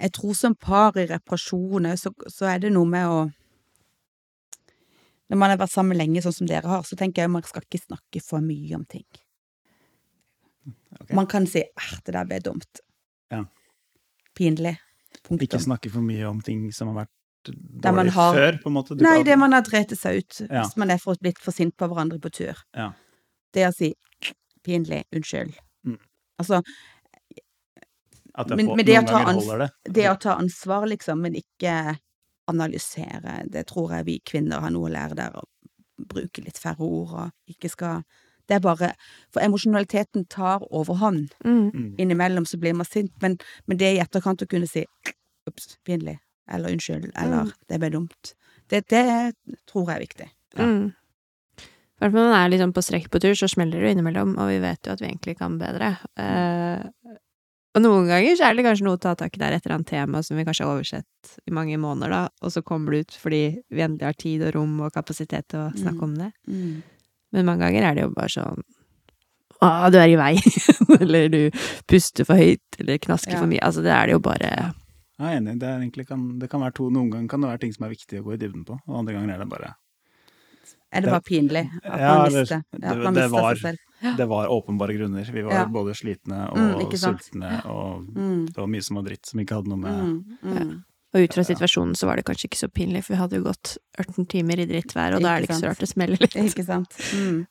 Jeg 0.01 0.13
tror 0.13 0.35
som 0.35 0.55
par 0.59 0.97
i 0.99 1.07
reparasjoner 1.07 1.97
så, 1.97 2.11
så 2.29 2.49
er 2.51 2.59
det 2.65 2.73
noe 2.75 2.89
med 2.89 3.07
å 3.09 3.19
Når 5.31 5.39
man 5.41 5.51
har 5.51 5.57
vært 5.59 5.73
sammen 5.73 5.97
lenge, 5.97 6.21
sånn 6.23 6.35
som 6.37 6.49
dere 6.49 6.69
har, 6.69 6.83
så 6.85 6.97
tenker 7.01 7.23
jeg 7.25 7.31
man 7.33 7.43
skal 7.47 7.63
ikke 7.65 7.81
snakke 7.81 8.21
for 8.23 8.45
mye 8.45 8.75
om 8.77 8.83
ting. 8.85 9.07
Okay. 11.01 11.17
Man 11.17 11.27
kan 11.27 11.47
si 11.47 11.63
'æh, 11.65 11.95
det 12.05 12.13
der 12.13 12.25
ble 12.29 12.39
dumt'. 12.45 12.81
Ja. 13.33 13.45
Pinlig. 14.37 14.77
Punktum. 15.25 15.47
Ikke 15.49 15.61
snakke 15.65 15.91
for 15.91 16.01
mye 16.05 16.29
om 16.29 16.41
ting 16.45 16.71
som 16.73 16.89
har 16.93 17.07
vært 17.07 17.11
dårlig 17.81 18.13
har- 18.13 18.35
før, 18.35 18.59
på 18.63 18.67
en 18.67 18.73
måte. 18.75 18.97
Nei, 19.01 19.17
kan- 19.17 19.25
det 19.25 19.39
man 19.39 19.53
har 19.53 19.63
drept 19.63 19.97
seg 19.97 20.17
ut 20.19 20.41
Ja. 20.51 20.63
hvis 20.63 20.77
man 20.77 20.91
er 20.91 20.99
for, 20.99 21.15
blitt 21.17 21.39
for 21.39 21.53
sint 21.53 21.77
på 21.77 21.89
hverandre 21.89 22.21
på 22.21 22.31
tur. 22.31 22.57
Ja. 22.75 22.93
Det 23.53 23.67
å 23.69 23.75
si 23.75 23.95
'pinlig, 24.63 25.05
unnskyld'. 25.13 25.57
Mm. 25.87 25.99
Altså, 26.39 26.63
At 28.37 28.49
det 28.49 28.57
Men- 28.57 28.67
får, 28.67 28.77
men 28.77 28.87
det 28.87 28.99
å 28.99 29.59
det. 29.59 29.71
det 29.95 30.07
å 30.11 30.19
ta 30.21 30.35
ansvar, 30.35 30.87
liksom, 30.91 31.21
men 31.21 31.35
ikke 31.39 31.99
analysere, 32.49 33.45
det 33.51 33.67
tror 33.71 33.91
jeg 33.97 34.05
vi 34.09 34.19
kvinner 34.27 34.61
har 34.61 34.71
noe 34.75 34.89
å 34.89 34.93
lære 34.93 35.15
der, 35.17 35.31
å 35.39 35.45
bruke 36.11 36.43
litt 36.45 36.59
færre 36.59 36.81
ord 36.85 37.13
og 37.15 37.31
ikke 37.55 37.71
skal 37.71 38.03
Det 38.47 38.57
er 38.57 38.61
bare 38.61 38.91
For 39.33 39.41
emosjonaliteten 39.41 40.27
tar 40.29 40.61
overhånd. 40.71 41.31
Mm. 41.47 41.71
Mm. 41.73 41.95
Innimellom 41.99 42.45
så 42.45 42.59
blir 42.61 42.75
man 42.77 42.85
sint, 42.85 43.11
men, 43.23 43.39
men 43.67 43.79
det 43.79 43.95
i 43.97 44.01
etterkant 44.03 44.43
å 44.45 44.47
kunne 44.51 44.69
si 44.69 44.85
Ops, 45.49 45.79
pinlig', 45.85 46.19
eller 46.51 46.69
'unnskyld', 46.69 47.11
eller 47.17 47.45
Mm. 47.45 47.53
'det 47.69 47.79
ble 47.81 47.91
dumt', 47.91 48.35
det, 48.69 48.87
det 48.89 49.35
tror 49.67 49.87
jeg 49.89 49.97
er 49.97 50.01
viktig. 50.07 50.29
Ja. 50.59 50.65
Mm. 50.65 50.93
Når 52.03 52.13
man 52.13 52.33
er 52.35 52.49
liksom 52.51 52.73
på 52.75 52.83
strekk 52.83 53.09
på 53.11 53.21
tur, 53.21 53.33
så 53.35 53.49
smeller 53.49 53.81
det 53.81 53.93
innimellom, 53.97 54.37
og 54.39 54.49
vi 54.49 54.59
vet 54.59 54.83
jo 54.85 54.93
at 54.93 55.01
vi 55.01 55.07
egentlig 55.09 55.39
kan 55.39 55.59
bedre. 55.59 55.97
Eh, 56.19 56.85
og 57.75 57.83
noen 57.83 58.07
ganger 58.07 58.37
så 58.39 58.47
er 58.47 58.55
det 58.55 58.65
kanskje 58.67 58.85
noe 58.87 58.97
å 58.99 59.03
ta 59.03 59.15
tak 59.19 59.35
i 59.35 59.41
der 59.43 59.57
et 59.57 59.65
eller 59.67 59.77
annet 59.81 59.89
tema 59.91 60.23
som 60.23 60.37
vi 60.39 60.45
kanskje 60.47 60.65
har 60.67 60.77
oversett 60.77 61.35
i 61.49 61.55
mange 61.55 61.77
måneder, 61.83 62.11
da, 62.15 62.23
og 62.43 62.53
så 62.55 62.63
kommer 62.63 62.95
det 62.95 63.01
ut 63.09 63.17
fordi 63.19 63.41
vi 63.75 63.83
endelig 63.83 64.07
har 64.07 64.19
tid 64.21 64.45
og 64.47 64.55
rom 64.55 64.77
og 64.87 64.93
kapasitet 64.95 65.49
til 65.51 65.65
å 65.65 65.73
snakke 65.75 65.99
Mm. 65.99 66.05
om 66.05 66.15
det. 66.21 66.31
Mm. 66.49 66.83
Men 67.35 67.47
mange 67.47 67.65
ganger 67.67 67.83
er 67.91 67.95
det 67.95 68.03
jo 68.07 68.11
bare 68.15 68.29
sånn 68.31 68.63
Å, 69.65 69.91
du 69.91 69.97
er 69.99 70.09
i 70.13 70.17
vei. 70.19 70.35
eller 71.01 71.29
du 71.33 71.51
puster 71.89 72.27
for 72.29 72.37
høyt, 72.37 72.61
eller 72.79 72.99
knasker 72.99 73.33
Ja. 73.33 73.39
for 73.41 73.49
mye. 73.49 73.63
Altså, 73.65 73.83
det 73.83 73.93
er 73.95 74.07
det 74.07 74.13
jo 74.13 74.21
bare 74.21 74.51
Jeg 74.51 75.25
er 75.31 75.37
enig. 75.39 75.59
Det, 75.61 75.69
er 75.69 75.79
egentlig 75.81 76.07
kan, 76.09 76.39
det 76.39 76.51
kan 76.51 76.61
være 76.61 76.75
to, 76.75 76.91
Noen 76.91 77.09
ganger 77.11 77.29
kan 77.31 77.41
det 77.41 77.49
være 77.53 77.61
ting 77.63 77.73
som 77.73 77.87
er 77.87 77.95
viktig 77.95 78.21
å 78.21 78.25
gå 78.27 78.35
i 78.35 78.41
dybden 78.43 78.65
på, 78.67 78.77
og 78.87 78.99
andre 78.99 79.15
ganger 79.15 79.35
er 79.35 79.39
det 79.45 79.49
bare 79.49 79.75
Er 80.95 81.01
det 81.01 81.11
Det- 81.11 81.11
bare 81.11 81.27
pinlig 81.27 81.71
at 81.85 82.01
Ja, 82.01 82.15
man 82.15 82.25
det- 82.31 82.41
mister, 82.41 82.63
det- 82.73 82.85
at 82.85 82.97
man 82.99 83.15
det 83.15 83.23
mister 83.23 83.29
var- 83.43 83.55
seg 83.55 83.63
selv? 83.63 84.17
Det 84.17 84.29
var 84.29 84.49
åpenbare 84.49 84.95
grunner. 84.99 85.25
Vi 85.33 85.43
var 85.43 85.53
Ja. 85.53 85.65
både 85.67 85.95
slitne 85.97 86.51
og 86.53 86.57
Mm, 86.59 86.91
sultne, 86.93 87.65
og 87.67 88.03
Mm, 88.15 88.47
det 88.47 88.57
var 88.57 88.67
mye 88.67 88.83
som 88.83 88.97
var 88.97 89.03
dritt 89.05 89.27
som 89.27 89.41
ikke 89.41 89.55
hadde 89.55 89.69
noe 89.69 89.79
med 89.79 89.93
mm, 89.93 90.39
mm. 90.45 90.85
Og 91.15 91.21
ut 91.23 91.33
fra 91.33 91.43
situasjonen 91.45 91.95
så 91.95 92.07
var 92.07 92.17
det 92.17 92.25
kanskje 92.25 92.49
ikke 92.49 92.59
så 92.59 92.69
pinlig, 92.69 93.05
for 93.05 93.15
vi 93.15 93.19
hadde 93.21 93.37
jo 93.37 93.43
gått 93.45 93.79
18 93.99 94.27
timer 94.27 94.59
i 94.59 94.67
drittvær, 94.67 95.15
og 95.15 95.23
da 95.23 95.37
er 95.37 95.41
det 95.41 95.49
Ikke 95.49 95.55
sant? 95.55 95.65
så 95.65 95.69
rart 95.69 95.79
det 95.79 95.89
smeller 95.89 96.17
litt. 96.21 96.35
Ikke 96.35 96.65
sant. 96.67 96.91
Mm. 97.15 97.47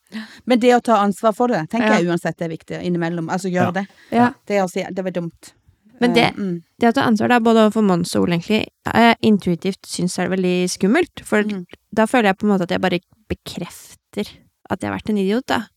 Men 0.45 0.59
det 0.59 0.71
å 0.75 0.83
ta 0.83 0.97
ansvar 0.97 1.33
for 1.33 1.47
det, 1.47 1.69
tenker 1.69 1.87
Ja. 1.87 1.97
jeg 1.99 2.07
uansett 2.07 2.41
er 2.41 2.49
viktig 2.49 2.83
innimellom. 2.83 3.29
Altså 3.29 3.49
gjør 3.49 3.67
Ja. 3.67 3.71
det. 3.71 3.87
Ja. 4.11 4.33
Det 4.45 4.59
å 4.61 4.69
si 4.69 4.83
det 4.83 5.01
var 5.03 5.11
dumt. 5.11 5.53
Men 6.01 6.13
det, 6.13 6.23
Eh, 6.23 6.37
mm. 6.37 6.63
det 6.79 6.89
å 6.89 6.93
ta 6.93 7.01
ansvar, 7.07 7.29
da, 7.29 7.39
både 7.39 7.67
overfor 7.67 7.83
Mons 7.85 8.15
og 8.15 8.23
Ole, 8.23 8.37
egentlig, 8.39 8.65
jeg 8.85 9.15
intuitivt 9.21 9.85
syns 9.85 10.17
er 10.19 10.29
veldig 10.29 10.69
skummelt. 10.69 11.21
For 11.23 11.43
Mm. 11.43 11.65
da 11.93 12.05
føler 12.05 12.31
jeg 12.31 12.37
på 12.37 12.43
en 12.47 12.49
måte 12.53 12.63
at 12.63 12.69
jeg 12.71 12.81
bare 12.81 12.99
bekrefter 13.29 14.27
at 14.69 14.79
jeg 14.81 14.89
har 14.89 14.97
vært 14.97 15.09
en 15.09 15.17
idiot, 15.17 15.45
da. 15.47 15.67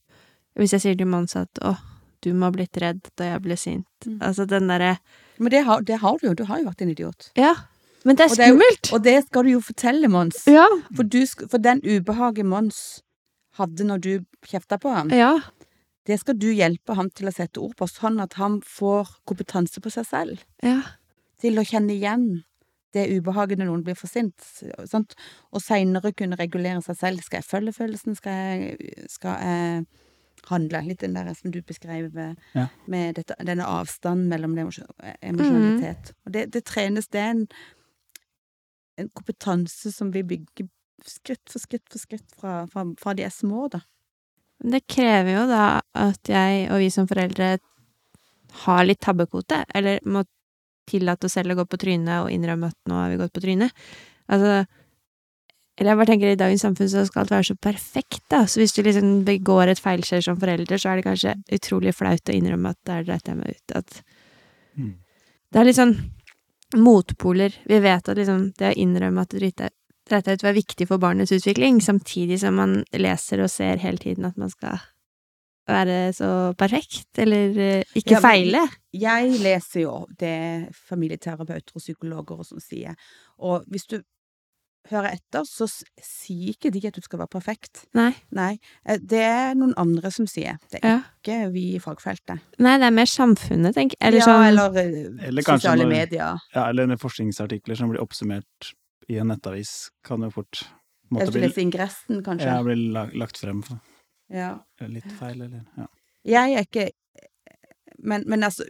Hvis 0.56 0.72
jeg 0.72 0.80
sier 0.80 0.96
til 0.96 1.06
Mons 1.06 1.36
at 1.36 1.52
'å, 1.60 1.76
du 2.22 2.32
må 2.32 2.44
ha 2.46 2.50
blitt 2.50 2.76
redd 2.80 3.02
da 3.16 3.24
jeg 3.24 3.42
ble 3.42 3.54
sint'. 3.54 3.84
Mm. 4.06 4.18
Altså 4.22 4.46
den 4.46 4.68
derre 4.68 4.98
Men 5.38 5.50
det 5.50 5.64
har, 5.64 5.80
det 5.82 5.98
har 6.00 6.16
du 6.18 6.28
jo. 6.28 6.34
Du 6.34 6.44
har 6.44 6.58
jo 6.58 6.64
vært 6.64 6.80
en 6.82 6.88
idiot. 6.90 7.30
Ja. 7.36 7.54
Men 8.04 8.16
det 8.16 8.24
er 8.24 8.30
Og 8.30 8.36
det 8.36 8.46
skummelt! 8.46 8.92
Og 8.92 9.02
det 9.02 9.26
skal 9.26 9.42
du 9.42 9.50
jo 9.50 9.60
fortelle 9.60 10.08
Mons. 10.08 10.46
Ja. 10.46 10.66
For, 10.94 11.02
du, 11.02 11.26
for 11.26 11.58
den 11.58 11.80
ubehaget 11.82 12.46
Mons 12.46 13.02
hadde 13.58 13.84
når 13.84 14.00
du 14.00 14.24
kjefta 14.46 14.78
på 14.78 14.92
ham, 14.94 15.10
Ja. 15.10 15.40
Det 16.06 16.18
skal 16.20 16.36
du 16.38 16.48
hjelpe 16.54 16.94
ham 16.94 17.08
til 17.10 17.28
å 17.30 17.34
sette 17.34 17.60
ord 17.62 17.74
på, 17.78 17.88
sånn 17.90 18.20
at 18.22 18.36
han 18.38 18.60
får 18.62 19.16
kompetanse 19.26 19.82
på 19.82 19.90
seg 19.90 20.06
selv. 20.06 20.44
Ja. 20.62 20.80
Til 21.42 21.58
å 21.58 21.64
kjenne 21.66 21.96
igjen 21.96 22.28
det 22.96 23.08
ubehaget 23.12 23.58
når 23.60 23.68
noen 23.68 23.84
blir 23.84 23.98
for 23.98 24.08
sint. 24.08 24.40
Sant? 24.88 25.16
Og 25.52 25.60
seinere 25.64 26.14
kunne 26.16 26.38
regulere 26.40 26.80
seg 26.84 26.96
selv. 27.00 27.24
Skal 27.26 27.42
jeg 27.42 27.48
følge 27.50 27.74
følelsen? 27.76 28.16
Skal 28.16 28.38
jeg, 28.38 28.92
skal 29.12 29.42
jeg 29.42 29.82
handle? 30.48 30.82
Litt 30.86 31.02
den 31.04 31.18
der 31.18 31.32
som 31.36 31.52
du 31.52 31.60
beskrev 31.66 32.12
med, 32.14 32.38
Ja. 32.54 32.68
med 32.86 33.18
dette, 33.18 33.36
denne 33.44 33.66
avstanden 33.66 34.30
mellom 34.32 34.56
emosjonalitet. 34.56 36.12
Mm. 36.14 36.22
Og 36.24 36.32
det, 36.32 36.46
det 36.54 36.64
trenes. 36.64 37.10
Det 37.12 37.20
er 37.20 37.34
en, 37.34 37.44
en 39.02 39.10
kompetanse 39.12 39.92
som 39.92 40.14
vi 40.14 40.22
bygger 40.22 40.70
skritt 41.04 41.52
for 41.52 41.60
skritt 41.60 41.84
for 41.92 42.00
skritt 42.00 42.32
fra, 42.38 42.62
fra, 42.72 42.86
fra 42.98 43.12
de 43.12 43.26
er 43.26 43.34
små, 43.34 43.66
da. 43.74 43.82
Det 44.62 44.86
krever 44.88 45.34
jo 45.34 45.44
da 45.50 45.80
at 45.94 46.30
jeg 46.30 46.70
og 46.72 46.80
vi 46.80 46.88
som 46.92 47.08
foreldre 47.08 47.56
har 48.64 48.86
litt 48.88 49.02
tabbekvote, 49.04 49.64
eller 49.76 50.00
må 50.08 50.24
tillate 50.88 51.26
oss 51.28 51.36
selv 51.36 51.52
å 51.52 51.58
gå 51.60 51.66
på 51.68 51.78
trynet 51.82 52.22
og 52.24 52.32
innrømme 52.32 52.70
at 52.70 52.76
nå 52.88 52.96
har 52.96 53.10
vi 53.12 53.18
gått 53.20 53.34
på 53.36 53.42
trynet. 53.44 53.74
Altså 54.30 54.64
Eller 55.76 55.90
jeg 55.90 55.98
bare 55.98 56.08
tenker 56.08 56.30
i 56.32 56.38
dagens 56.40 56.62
samfunn 56.64 56.88
så 56.88 57.02
skal 57.04 57.20
alt 57.26 57.32
være 57.34 57.44
så 57.50 57.54
perfekt, 57.60 58.22
da. 58.32 58.46
Så 58.48 58.62
hvis 58.62 58.72
du 58.72 58.80
liksom 58.80 59.26
begår 59.26 59.68
et 59.68 59.82
feilskjær 59.82 60.22
som 60.24 60.38
forelder, 60.40 60.80
så 60.80 60.88
er 60.88 60.96
det 60.96 61.04
kanskje 61.04 61.34
utrolig 61.52 61.92
flaut 61.92 62.32
å 62.32 62.32
innrømme 62.32 62.70
at 62.72 62.78
der 62.88 63.04
dreit 63.04 63.28
jeg 63.28 63.36
meg 63.36 63.58
ut. 63.58 63.74
At 63.76 64.02
Mm. 64.76 64.94
det 65.52 65.60
er 65.60 65.64
litt 65.64 65.76
sånn 65.76 65.94
motpoler. 66.76 67.52
Vi 67.66 67.78
vet 67.80 68.08
at 68.08 68.16
liksom 68.16 68.52
det 68.56 68.72
å 68.72 68.76
innrømme 68.76 69.20
at 69.20 69.28
du 69.28 69.38
driter 69.38 69.68
dreit 69.68 69.74
deg 70.08 70.28
ut 70.38 70.42
var 70.46 70.52
viktig 70.56 70.86
for 70.88 70.98
barnets 71.02 71.32
utvikling, 71.34 71.80
samtidig 71.82 72.38
som 72.40 72.54
man 72.54 72.84
leser 72.94 73.42
og 73.42 73.50
ser 73.50 73.76
hele 73.82 73.98
tiden 73.98 74.24
at 74.24 74.36
man 74.38 74.50
skal 74.52 74.78
være 75.66 76.12
så 76.14 76.28
perfekt, 76.54 77.08
eller 77.18 77.56
eh, 77.58 77.82
ikke 77.98 78.14
Ja, 78.14 78.20
feile. 78.22 78.60
Jeg 78.94 79.32
leser 79.42 79.80
jo 79.82 79.94
det 80.18 80.68
familieterapeuter 80.88 81.74
og 81.74 81.82
psykologer 81.82 82.38
og 82.38 82.46
sånn 82.46 82.62
sier, 82.62 82.94
og 83.42 83.64
hvis 83.66 83.88
du 83.90 83.96
hører 84.86 85.16
etter, 85.16 85.42
så 85.42 85.66
sier 85.66 86.52
ikke 86.52 86.70
de 86.70 86.84
at 86.86 86.94
du 86.94 87.02
skal 87.02 87.18
være 87.18 87.32
perfekt. 87.34 87.80
Nei. 87.98 88.12
Nei, 88.30 88.52
eh, 88.86 89.00
det 89.02 89.18
er 89.26 89.56
noen 89.58 89.74
andre 89.76 90.12
som 90.14 90.28
sier. 90.30 90.60
Det 90.70 90.78
er 90.84 90.88
Ja. 90.88 91.00
ikke 91.18 91.50
vi 91.50 91.74
i 91.74 91.80
fagfeltet. 91.82 92.38
Nei, 92.62 92.76
det 92.78 92.86
er 92.86 92.94
mer 92.94 93.10
samfunnet, 93.10 93.74
tenker 93.74 93.96
jeg. 93.98 94.06
Eller 94.06 94.18
ja, 94.22 94.24
sånn 94.24 94.46
eller, 94.46 94.78
eh, 94.78 95.26
Eller 95.26 95.42
sosiale 95.42 95.82
når- 95.82 95.90
medier. 95.90 96.38
Ja, 96.54 96.68
eller 96.68 96.86
forskningsartikler 96.96 97.76
som 97.76 97.90
blir 97.90 97.98
oppsummert 98.00 98.74
i 99.08 99.18
en 99.22 99.28
nettavis, 99.30 99.90
kan 100.04 100.22
jo 100.26 100.30
fort 100.34 100.64
skulle 101.06 101.30
bli, 101.32 101.40
lese 101.46 101.62
ingressen, 101.62 102.22
kanskje. 102.26 102.48
ja, 102.50 102.62
bli 102.66 102.74
lagt 103.18 103.38
frem 103.38 103.62
for 103.62 103.78
Ja. 104.32 104.64
litt 104.80 105.06
feil, 105.20 105.42
eller 105.42 105.62
ja. 105.76 105.86
Jeg 106.26 106.54
er 106.56 106.64
ikke 106.66 106.88
men, 108.02 108.24
men 108.26 108.42
altså 108.42 108.64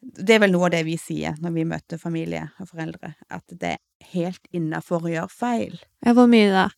Det 0.00 0.34
er 0.34 0.40
vel 0.40 0.52
noe 0.54 0.64
av 0.66 0.72
det 0.72 0.80
vi 0.86 0.96
sier 0.96 1.34
når 1.42 1.52
vi 1.52 1.64
møter 1.68 1.98
familie 2.00 2.46
og 2.58 2.68
foreldre, 2.70 3.12
at 3.28 3.44
det 3.50 3.74
er 3.76 4.10
helt 4.14 4.46
innafor 4.54 5.04
å 5.04 5.10
gjøre 5.12 5.28
feil. 5.28 5.74
Ja, 6.06 6.14
hvor 6.16 6.26
mye 6.30 6.48
da? 6.54 6.68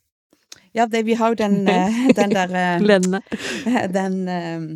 Ja, 0.74 0.86
det, 0.86 1.04
vi 1.06 1.14
har 1.14 1.28
jo 1.30 1.38
den, 1.38 1.68
eh, 1.68 2.00
den 2.18 2.34
der 2.34 2.50
eh, 2.56 2.80
Lenne. 2.82 3.20
Den 3.96 4.16
eh, 4.28 4.66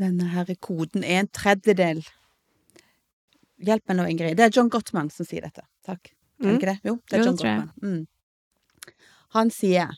Denne 0.00 0.28
her 0.34 0.50
koden 0.60 1.04
er 1.04 1.20
en 1.22 1.28
tredjedel 1.32 2.02
Hjelp 3.60 3.88
meg 3.90 3.96
nå, 3.98 4.06
Ingrid. 4.08 4.36
Det 4.38 4.46
er 4.46 4.54
John 4.56 4.70
Gottman 4.72 5.10
som 5.12 5.26
sier 5.28 5.42
dette. 5.44 5.62
Takk. 5.86 6.12
Er 6.40 6.44
det 6.44 6.48
Mm. 6.50 6.56
ikke 6.58 6.70
det? 6.70 6.80
Jo, 6.84 6.94
det 7.10 7.12
er 7.12 7.18
Jo, 7.18 7.24
John. 7.24 7.36
Gottman. 7.36 7.72
Mm. 7.82 8.06
Han 9.36 9.50
sier 9.50 9.90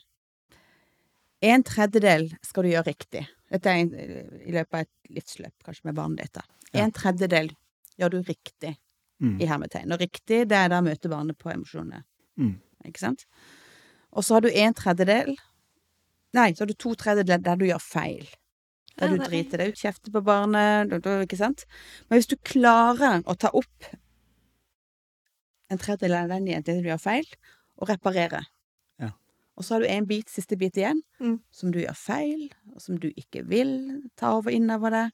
en 1.41 1.63
tredjedel 1.63 2.29
skal 2.43 2.63
du 2.63 2.69
gjøre 2.69 2.85
riktig. 2.91 3.25
Dette 3.51 3.65
er 3.69 3.79
en, 3.83 3.89
i 4.47 4.51
løpet 4.51 4.73
av 4.73 4.79
et 4.85 4.89
livsløp, 5.15 5.53
kanskje 5.65 5.85
med 5.85 5.95
barnet 5.95 6.17
ditt. 6.23 6.39
Ja. 6.73 6.83
En 6.83 6.91
tredjedel 6.91 7.51
gjør 7.99 8.09
du 8.11 8.21
riktig, 8.23 8.77
Mm. 9.21 9.39
i 9.41 9.45
hermetegn. 9.45 9.91
Og 9.93 9.99
riktig, 9.99 10.47
det 10.49 10.51
er 10.57 10.67
da 10.69 10.81
møte 10.81 11.07
barnet 11.09 11.37
på 11.37 11.49
emosjonene. 11.53 12.03
Mm. 12.37 12.59
Ikke 12.85 12.99
sant? 12.99 13.25
Og 14.11 14.23
så 14.23 14.33
har 14.33 14.41
du 14.41 14.49
en 14.49 14.73
tredjedel 14.73 15.37
Nei, 16.33 16.51
så 16.53 16.61
har 16.61 16.65
du 16.65 16.73
to 16.73 16.95
tredjedeler 16.95 17.43
der 17.43 17.55
du 17.55 17.65
gjør 17.67 17.79
feil. 17.79 18.27
Ja, 19.01 19.07
du 19.07 19.15
er- 19.15 19.25
driter 19.25 19.57
deg 19.57 19.73
ut, 19.73 19.79
kjefter 19.81 20.11
på 20.13 20.21
barnet, 20.23 20.91
ikke 21.25 21.37
sant? 21.37 21.65
Men 22.09 22.19
hvis 22.19 22.27
du 22.29 22.35
klarer 22.37 23.23
å 23.23 23.35
ta 23.37 23.49
opp 23.53 23.85
en 25.71 25.77
tredjedel 25.81 26.13
av 26.17 26.29
den 26.29 26.47
igjen, 26.47 26.63
til 26.65 26.81
du 26.83 26.89
gjør 26.91 27.01
feil, 27.01 27.29
og 27.81 27.89
reparere 27.89 28.43
Ja. 28.99 29.09
Og 29.57 29.63
så 29.65 29.73
har 29.75 29.79
du 29.81 29.87
en 29.87 30.05
bit, 30.05 30.29
siste 30.29 30.57
bit 30.57 30.75
igjen, 30.77 31.01
Mm. 31.19 31.39
som 31.51 31.71
du 31.71 31.79
gjør 31.79 31.95
feil, 31.95 32.49
og 32.75 32.81
som 32.81 32.97
du 32.99 33.11
ikke 33.13 33.43
vil 33.47 34.03
ta 34.15 34.35
over 34.37 34.51
innover 34.51 34.91
deg, 34.91 35.11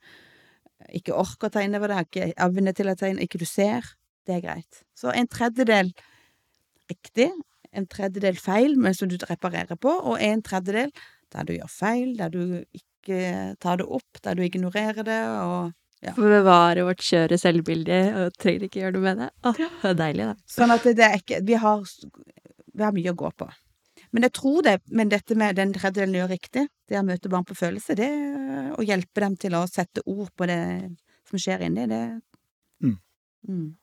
ikke 0.94 1.14
orker 1.16 1.48
å 1.48 1.52
ta 1.52 1.60
innover 1.60 1.88
deg, 1.88 1.96
har 1.96 2.06
ikke 2.06 2.34
evne 2.38 2.74
til 2.76 2.88
å 2.88 2.98
ta 2.98 3.06
inn, 3.08 3.18
ikke 3.20 3.40
du 3.40 3.46
ser, 3.46 3.82
det 4.26 4.36
er 4.36 4.42
greit. 4.48 4.84
Så 4.96 5.14
en 5.16 5.28
tredjedel 5.28 5.94
riktig, 6.92 7.32
en 7.72 7.86
tredjedel 7.88 8.36
feil, 8.38 8.76
men 8.78 8.94
som 8.94 9.08
du 9.08 9.18
reparerer 9.18 9.78
på, 9.78 9.90
og 9.90 10.20
en 10.20 10.42
tredjedel 10.42 10.92
der 11.32 11.44
du 11.44 11.54
gjør 11.54 11.70
feil, 11.70 12.18
der 12.18 12.30
du 12.30 12.66
ikke 12.74 12.89
tar 13.64 13.80
det 13.80 13.86
opp, 13.86 14.20
der 14.24 14.36
du 14.36 14.44
ignorerer 14.44 15.06
det, 15.08 15.22
og 15.44 15.76
For 16.16 16.24
å 16.24 16.36
bevare 16.40 16.86
vårt 16.88 17.02
skjøre 17.04 17.36
selvbilde, 17.40 17.96
og 18.16 18.36
trenger 18.40 18.68
ikke 18.68 18.80
gjøre 18.84 18.96
noe 18.96 19.04
med 19.04 19.18
det. 19.20 19.30
Åh, 19.50 19.58
det 19.60 19.90
er 19.90 19.98
deilig, 20.00 20.28
da. 20.30 20.36
Sånn 20.48 20.72
at 20.72 20.86
det 20.96 21.04
er 21.04 21.18
ikke 21.20 21.42
Vi 21.44 21.58
har, 21.60 21.82
vi 22.72 22.86
har 22.86 22.94
mye 22.96 23.12
å 23.12 23.18
gå 23.20 23.32
på. 23.44 23.50
Men 24.16 24.26
jeg 24.26 24.34
tror 24.40 24.64
det, 24.66 24.78
men 24.96 25.12
dette 25.12 25.36
med 25.38 25.58
den 25.60 25.74
tredjedelen 25.76 26.16
gjør 26.22 26.32
riktig, 26.32 26.66
det 26.90 26.98
å 26.98 27.06
møte 27.06 27.30
barn 27.30 27.46
på 27.46 27.58
følelse, 27.58 27.98
det 28.00 28.10
å 28.80 28.86
hjelpe 28.86 29.26
dem 29.26 29.36
til 29.38 29.58
å 29.60 29.66
sette 29.70 30.02
ord 30.08 30.32
på 30.40 30.48
det 30.50 30.62
som 31.30 31.42
skjer 31.42 31.68
inni, 31.68 31.86
det 31.92 32.04
Mm. 32.80 32.96
Mm. 33.48 33.76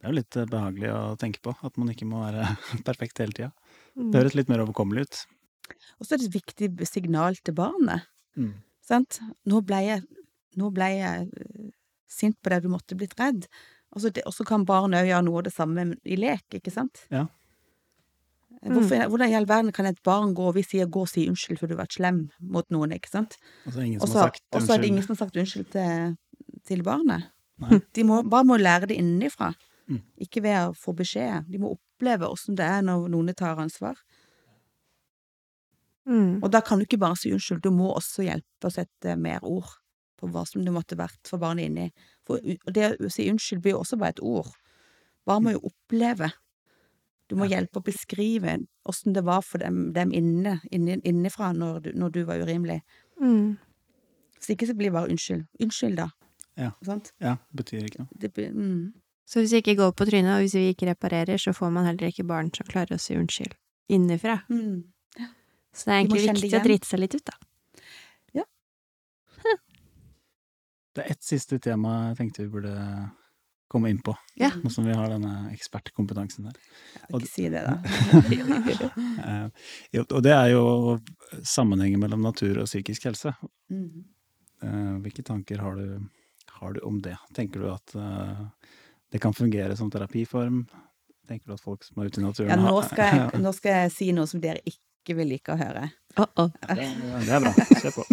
Det 0.00 0.08
er 0.08 0.14
jo 0.14 0.16
litt 0.16 0.36
eh, 0.40 0.48
behagelig 0.48 0.92
å 0.94 1.16
tenke 1.20 1.42
på, 1.44 1.52
at 1.52 1.76
man 1.76 1.90
ikke 1.92 2.08
må 2.08 2.22
være 2.22 2.46
perfekt 2.88 3.20
hele 3.20 3.36
tida. 3.36 3.50
Mm. 3.98 4.08
Det 4.08 4.22
høres 4.22 4.36
litt 4.38 4.48
mer 4.48 4.62
overkommelig 4.64 5.04
ut. 5.04 5.18
Og 6.00 6.06
så 6.06 6.14
er 6.14 6.22
det 6.22 6.30
et 6.30 6.38
viktig 6.38 6.88
signal 6.88 7.36
til 7.44 7.56
barnet. 7.58 8.08
Mm. 8.38 8.54
Sant? 8.84 9.20
Nå 9.48 9.60
ble 9.66 9.82
jeg, 9.86 10.04
nå 10.58 10.70
ble 10.74 10.88
jeg 10.96 11.26
eh, 11.28 11.66
sint 12.10 12.38
på 12.42 12.52
deg, 12.52 12.64
du 12.64 12.72
måtte 12.72 12.98
blitt 12.98 13.16
redd. 13.20 13.46
Og 13.94 14.04
så 14.04 14.12
altså 14.22 14.46
kan 14.46 14.64
barn 14.66 14.94
òg 14.94 15.08
gjøre 15.08 15.26
noe 15.26 15.40
av 15.40 15.46
det 15.48 15.54
samme 15.54 15.86
i 16.06 16.18
lek, 16.18 16.46
ikke 16.60 16.72
sant? 16.74 17.04
Ja. 17.10 17.26
Hvorfor, 18.60 19.06
Hvordan 19.08 19.30
i 19.32 19.36
all 19.38 19.48
verden 19.48 19.72
kan 19.72 19.86
et 19.88 20.02
barn 20.04 20.34
gå 20.36 20.50
og 20.50 20.54
vi 20.54 20.62
sier 20.62 20.86
'gå 20.86 21.00
og 21.00 21.08
si 21.08 21.24
unnskyld 21.30 21.58
for 21.58 21.66
du 21.66 21.74
har 21.74 21.86
vært 21.86 21.96
slem 21.96 22.28
mot 22.40 22.68
noen', 22.68 22.92
ikke 22.92 23.08
sant? 23.08 23.38
Er 23.64 23.96
og 24.52 24.62
så 24.62 24.74
er 24.74 24.78
det 24.78 24.88
ingen 24.90 25.02
som 25.02 25.16
har 25.16 25.24
sagt 25.24 25.36
unnskyld 25.36 25.70
til, 25.72 26.16
til 26.66 26.82
barnet. 26.82 27.30
Nei. 27.58 27.80
De 27.94 28.04
må, 28.04 28.22
bare 28.22 28.44
må 28.44 28.56
lære 28.60 28.86
det 28.88 28.96
innenfra, 29.00 29.54
Mm. 29.90 30.02
ikke 30.22 30.42
ved 30.42 30.56
å 30.68 30.74
få 30.76 30.94
beskjed. 30.94 31.50
De 31.50 31.58
må 31.58 31.72
oppleve 31.74 32.28
åssen 32.30 32.54
det 32.54 32.64
er 32.64 32.82
når 32.82 33.08
noen 33.10 33.34
tar 33.34 33.58
ansvar. 33.58 33.96
Mm. 36.08 36.40
Og 36.42 36.50
da 36.50 36.60
kan 36.64 36.80
du 36.80 36.86
ikke 36.86 37.00
bare 37.00 37.18
si 37.18 37.32
unnskyld, 37.34 37.62
du 37.62 37.70
må 37.74 37.90
også 37.94 38.24
hjelpe 38.24 38.68
å 38.68 38.72
sette 38.72 39.16
mer 39.20 39.44
ord 39.46 39.76
på 40.20 40.28
hva 40.32 40.44
som 40.48 40.64
det 40.64 40.72
måtte 40.74 40.98
vært 41.00 41.28
for 41.28 41.40
barnet 41.40 41.70
inni. 41.70 41.88
For 42.28 42.40
det 42.72 42.94
å 43.00 43.10
si 43.12 43.28
unnskyld 43.30 43.62
blir 43.64 43.76
jo 43.76 43.82
også 43.84 43.98
bare 44.00 44.16
et 44.16 44.22
ord. 44.24 44.52
Barn 45.28 45.44
må 45.44 45.54
jo 45.54 45.70
oppleve. 45.70 46.32
Du 47.28 47.36
må 47.36 47.46
Ja. 47.46 47.60
hjelpe 47.60 47.78
å 47.78 47.84
beskrive 47.84 48.66
åssen 48.88 49.14
det 49.14 49.24
var 49.24 49.42
for 49.42 49.58
dem, 49.58 49.92
dem 49.92 50.12
inne, 50.12 50.60
inne, 50.72 51.00
innifra 51.04 51.52
når 51.54 51.82
du, 51.82 51.92
når 51.92 52.12
du 52.12 52.24
var 52.24 52.40
urimelig. 52.42 52.80
Mm. 53.20 53.56
Hvis 54.38 54.56
ikke 54.56 54.66
så 54.66 54.74
blir 54.74 54.90
det 54.90 54.96
bare 54.96 55.08
unnskyld. 55.12 55.46
Unnskyld, 55.60 55.96
da. 55.96 56.08
Ja. 56.56 56.72
Sant? 56.82 57.12
Ja, 57.20 57.36
det 57.52 57.64
betyr 57.64 57.84
ikke 57.86 58.02
noe. 58.02 58.08
Det 58.18 58.34
mm. 58.34 58.92
Så 59.30 59.40
hvis 59.40 59.52
vi 59.52 59.62
ikke 59.62 59.76
går 59.76 59.92
på 59.94 60.06
trynet, 60.08 60.34
og 60.34 60.42
hvis 60.42 60.56
vi 60.58 60.72
ikke 60.74 60.90
reparerer, 60.90 61.38
så 61.38 61.52
får 61.54 61.70
man 61.70 61.86
heller 61.86 62.08
ikke 62.10 62.26
barn 62.26 62.50
som 62.52 62.66
klarer 62.66 62.96
å 62.96 63.00
si 63.00 63.14
unnskyld 63.14 63.54
innenfra. 63.90 64.40
Mm. 64.50 64.84
Så 65.72 65.86
det 65.86 65.94
er 65.94 66.00
egentlig 66.02 66.24
viktig 66.26 66.58
å 66.58 66.64
drite 66.64 66.88
seg 66.88 67.00
litt 67.04 67.14
ut, 67.14 67.24
da. 67.30 67.36
Ja. 68.40 68.44
Det 70.94 71.04
er 71.04 71.12
ett 71.14 71.22
siste 71.22 71.58
tema 71.62 71.92
jeg 72.10 72.16
tenkte 72.18 72.42
vi 72.44 72.50
burde 72.56 72.74
komme 73.70 73.86
inn 73.92 74.00
på, 74.02 74.10
Ja. 74.34 74.48
nå 74.58 74.70
som 74.74 74.82
vi 74.84 74.94
har 74.98 75.12
denne 75.12 75.52
ekspertkompetansen 75.54 76.48
her. 76.48 76.56
Og- 77.12 77.20
Ikke 77.22 77.30
si 77.30 77.44
det, 77.48 77.62
da. 77.62 77.76
Eh, 79.92 80.00
og 80.02 80.22
det 80.26 80.32
er 80.34 80.48
jo 80.50 80.98
sammenhengen 81.46 82.00
mellom 82.02 82.20
natur 82.24 82.58
og 82.58 82.66
psykisk 82.66 83.06
helse. 83.06 83.32
Mm. 83.70 84.02
Eh, 84.62 84.90
hvilke 85.04 85.22
tanker 85.24 85.62
har 85.62 85.78
du, 85.78 86.00
har 86.58 86.72
du 86.74 86.80
om 86.84 86.98
det? 87.00 87.14
Tenker 87.36 87.62
du 87.62 87.70
at 87.70 87.94
eh, 87.94 88.42
det 89.14 89.20
kan 89.22 89.32
fungere 89.32 89.76
som 89.78 89.90
terapiform? 89.90 90.64
Tenker 91.30 91.46
du 91.46 91.54
at 91.54 91.62
folk 91.62 91.84
som 91.86 92.02
er 92.02 92.10
ute 92.10 92.18
i 92.20 92.24
naturen 92.26 92.50
Ja, 92.50 92.56
nå 92.58 92.74
skal, 92.90 93.14
jeg, 93.14 93.40
nå 93.46 93.52
skal 93.54 93.76
jeg 93.84 93.92
si 93.94 94.10
noe 94.16 94.26
som 94.26 94.42
dere 94.42 94.58
ikke 94.66 94.82
vil 95.18 95.30
like 95.32 95.52
å 95.54 95.58
høre. 95.60 95.88
Oh, 96.18 96.28
oh. 96.42 96.52
Det, 96.68 96.86
det 97.26 97.34
er 97.36 97.42
bra. 97.44 97.52
Se 97.80 97.92
på. 97.94 98.04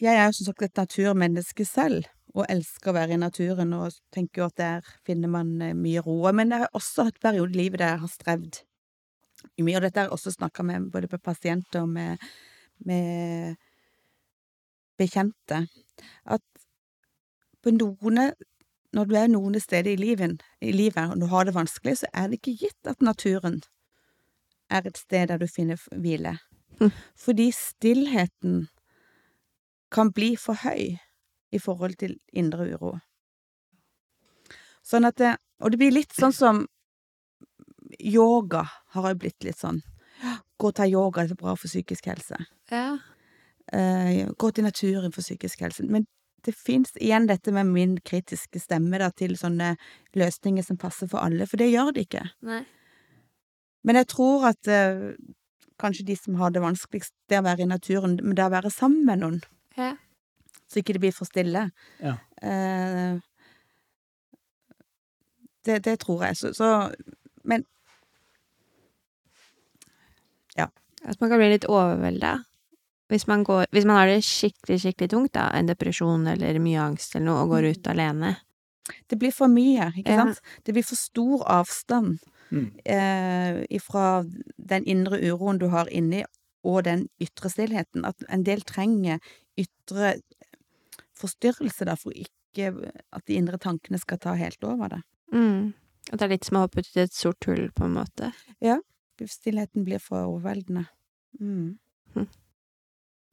Jeg 0.00 0.16
er 0.16 0.26
jo 0.30 0.36
som 0.38 0.48
sagt 0.48 0.64
et 0.64 0.80
naturmenneske 0.80 1.64
selv, 1.68 2.08
og 2.32 2.46
elsker 2.48 2.92
å 2.92 2.96
være 2.96 3.16
i 3.16 3.20
naturen, 3.20 3.74
og 3.76 3.96
tenker 4.14 4.42
jo 4.42 4.48
at 4.48 4.58
der 4.60 4.90
finner 5.06 5.32
man 5.32 5.56
eh, 5.64 5.76
mye 5.76 6.02
ro. 6.04 6.22
Men 6.36 6.54
jeg 6.54 6.64
har 6.64 6.76
også 6.78 7.08
hatt 7.08 7.20
perioder 7.22 7.56
i 7.56 7.62
livet 7.64 7.82
der 7.82 7.96
jeg 7.96 8.04
har 8.04 8.12
strevd 8.12 8.60
mye, 9.60 9.76
og 9.78 9.84
dette 9.84 10.00
har 10.00 10.08
jeg 10.08 10.16
også 10.16 10.34
snakka 10.36 10.64
med 10.68 10.90
både 10.92 11.08
med 11.10 11.22
pasienter 11.24 11.82
og 11.82 11.88
med, 11.88 12.30
med 12.84 13.56
bekjente, 15.00 15.64
at 16.24 16.44
på 17.60 17.72
noen 17.76 18.20
når 18.96 19.06
du 19.06 19.14
er 19.16 19.28
noen 19.30 19.60
steder 19.60 19.92
i 19.92 20.16
i 20.60 20.72
livet 20.72 21.12
og 21.12 21.20
du 21.20 21.26
har 21.26 21.44
det 21.44 21.54
vanskelig, 21.54 21.98
så 21.98 22.06
er 22.12 22.28
det 22.28 22.40
ikke 22.40 22.66
gitt 22.66 22.86
at 22.86 23.02
naturen 23.02 23.60
er 24.70 24.86
et 24.86 24.96
sted 24.96 25.28
der 25.30 25.40
du 25.40 25.46
finner 25.50 25.80
hvile. 25.90 26.36
Mm. 26.80 26.90
Fordi 27.18 27.50
stillheten 27.52 28.66
kan 29.90 30.12
bli 30.14 30.34
for 30.38 30.58
høy 30.62 30.96
i 31.50 31.58
forhold 31.58 31.98
til 32.00 32.16
indre 32.32 32.68
uro. 32.74 32.98
Sånn 34.86 35.04
at 35.04 35.18
det, 35.18 35.36
Og 35.60 35.70
det 35.70 35.76
blir 35.76 35.92
litt 35.92 36.14
sånn 36.16 36.32
som 36.32 36.62
yoga 38.00 38.62
har 38.94 39.10
jo 39.10 39.18
blitt 39.20 39.44
litt 39.44 39.58
sånn. 39.60 39.82
Gå 40.56 40.70
og 40.70 40.76
ta 40.78 40.86
yoga, 40.88 41.26
det 41.26 41.34
er 41.34 41.42
bra 41.42 41.52
for 41.52 41.68
psykisk 41.68 42.06
helse. 42.08 42.38
Ja. 42.70 42.96
Eh, 43.72 44.30
gå 44.32 44.50
til 44.50 44.64
naturen 44.64 45.12
for 45.12 45.20
psykisk 45.20 45.60
helse. 45.60 45.84
Men 45.84 46.06
det 46.44 46.54
fins 46.56 46.94
igjen 46.96 47.28
dette 47.28 47.52
med 47.52 47.68
min 47.68 47.98
kritiske 48.00 48.60
stemme 48.62 48.98
da, 49.02 49.10
til 49.12 49.36
sånne 49.36 49.74
løsninger 50.16 50.64
som 50.64 50.80
passer 50.80 51.10
for 51.10 51.20
alle, 51.20 51.44
for 51.46 51.60
det 51.60 51.70
gjør 51.74 51.92
det 51.96 52.06
ikke. 52.08 52.24
Nei. 52.48 52.62
Men 53.84 53.96
jeg 53.96 54.06
tror 54.12 54.44
at 54.50 54.68
eh, 54.68 55.14
kanskje 55.80 56.04
de 56.10 56.16
som 56.16 56.34
har 56.40 56.50
det 56.52 56.60
vanskeligst, 56.62 57.14
det 57.28 57.38
er 57.38 57.42
å 57.44 57.48
være 57.48 57.64
i 57.64 57.70
naturen, 57.70 58.18
men 58.22 58.34
det 58.36 58.44
er 58.44 58.50
å 58.50 58.56
være 58.58 58.70
sammen 58.74 59.04
med 59.08 59.22
noen, 59.22 59.40
Ja. 59.78 59.94
så 60.68 60.80
ikke 60.82 60.92
det 60.98 61.00
blir 61.00 61.12
for 61.16 61.24
stille. 61.28 61.70
Ja. 62.00 62.16
Eh, 62.42 63.18
det, 65.64 65.82
det 65.84 65.98
tror 66.00 66.24
jeg. 66.24 66.36
Så, 66.36 66.52
så 66.56 66.90
Men 67.44 67.64
At 71.00 71.20
man 71.20 71.30
kan 71.30 71.38
bli 71.40 71.46
litt 71.48 71.64
overvelda. 71.64 72.42
Hvis 73.08 73.26
man, 73.26 73.40
går, 73.44 73.66
hvis 73.72 73.86
man 73.88 73.96
har 73.96 74.10
det 74.10 74.18
skikkelig, 74.26 74.76
skikkelig 74.82 75.08
tungt, 75.10 75.32
da, 75.34 75.46
en 75.56 75.70
depresjon 75.70 76.26
eller 76.28 76.58
mye 76.62 76.82
angst 76.82 77.16
eller 77.16 77.24
noe, 77.26 77.44
og 77.46 77.54
går 77.54 77.70
ut 77.72 77.88
alene. 77.90 78.36
det 79.08 79.16
blir 79.18 79.32
for 79.32 79.48
mye, 79.48 79.88
ikke 79.96 80.10
Ja. 80.12 80.24
sant? 80.24 80.40
Det 80.64 80.74
blir 80.74 80.84
for 80.84 80.96
stor 81.00 81.42
avstand 81.48 82.18
Mm. 82.50 82.66
eh, 82.84 83.64
ifra 83.70 84.24
den 84.56 84.84
indre 84.84 85.20
uroen 85.30 85.58
du 85.58 85.68
har 85.70 85.90
inni, 85.90 86.24
og 86.66 86.84
den 86.84 87.08
ytre 87.22 87.50
stillheten. 87.50 88.04
At 88.04 88.22
en 88.28 88.44
del 88.44 88.62
trenger 88.66 89.20
ytre 89.58 90.16
forstyrrelse, 91.20 91.86
da, 91.88 91.96
for 91.96 92.16
ikke 92.16 92.72
at 93.12 93.26
de 93.26 93.38
indre 93.38 93.60
tankene 93.60 94.00
skal 94.00 94.20
ta 94.20 94.34
helt 94.38 94.64
over 94.64 94.96
det. 94.96 95.02
Mm. 95.32 95.72
At 96.10 96.18
det 96.18 96.26
er 96.26 96.32
litt 96.34 96.48
som 96.48 96.58
å 96.58 96.64
hoppe 96.64 96.82
ut 96.82 96.96
i 96.96 97.04
et 97.04 97.14
sort 97.14 97.46
hull, 97.48 97.68
på 97.76 97.86
en 97.86 97.96
måte. 98.00 98.32
Ja. 98.64 98.80
Stillheten 99.20 99.84
blir 99.84 100.00
for 100.00 100.24
overveldende. 100.24 100.86
Mm. 101.40 101.76
Mm. 102.16 102.28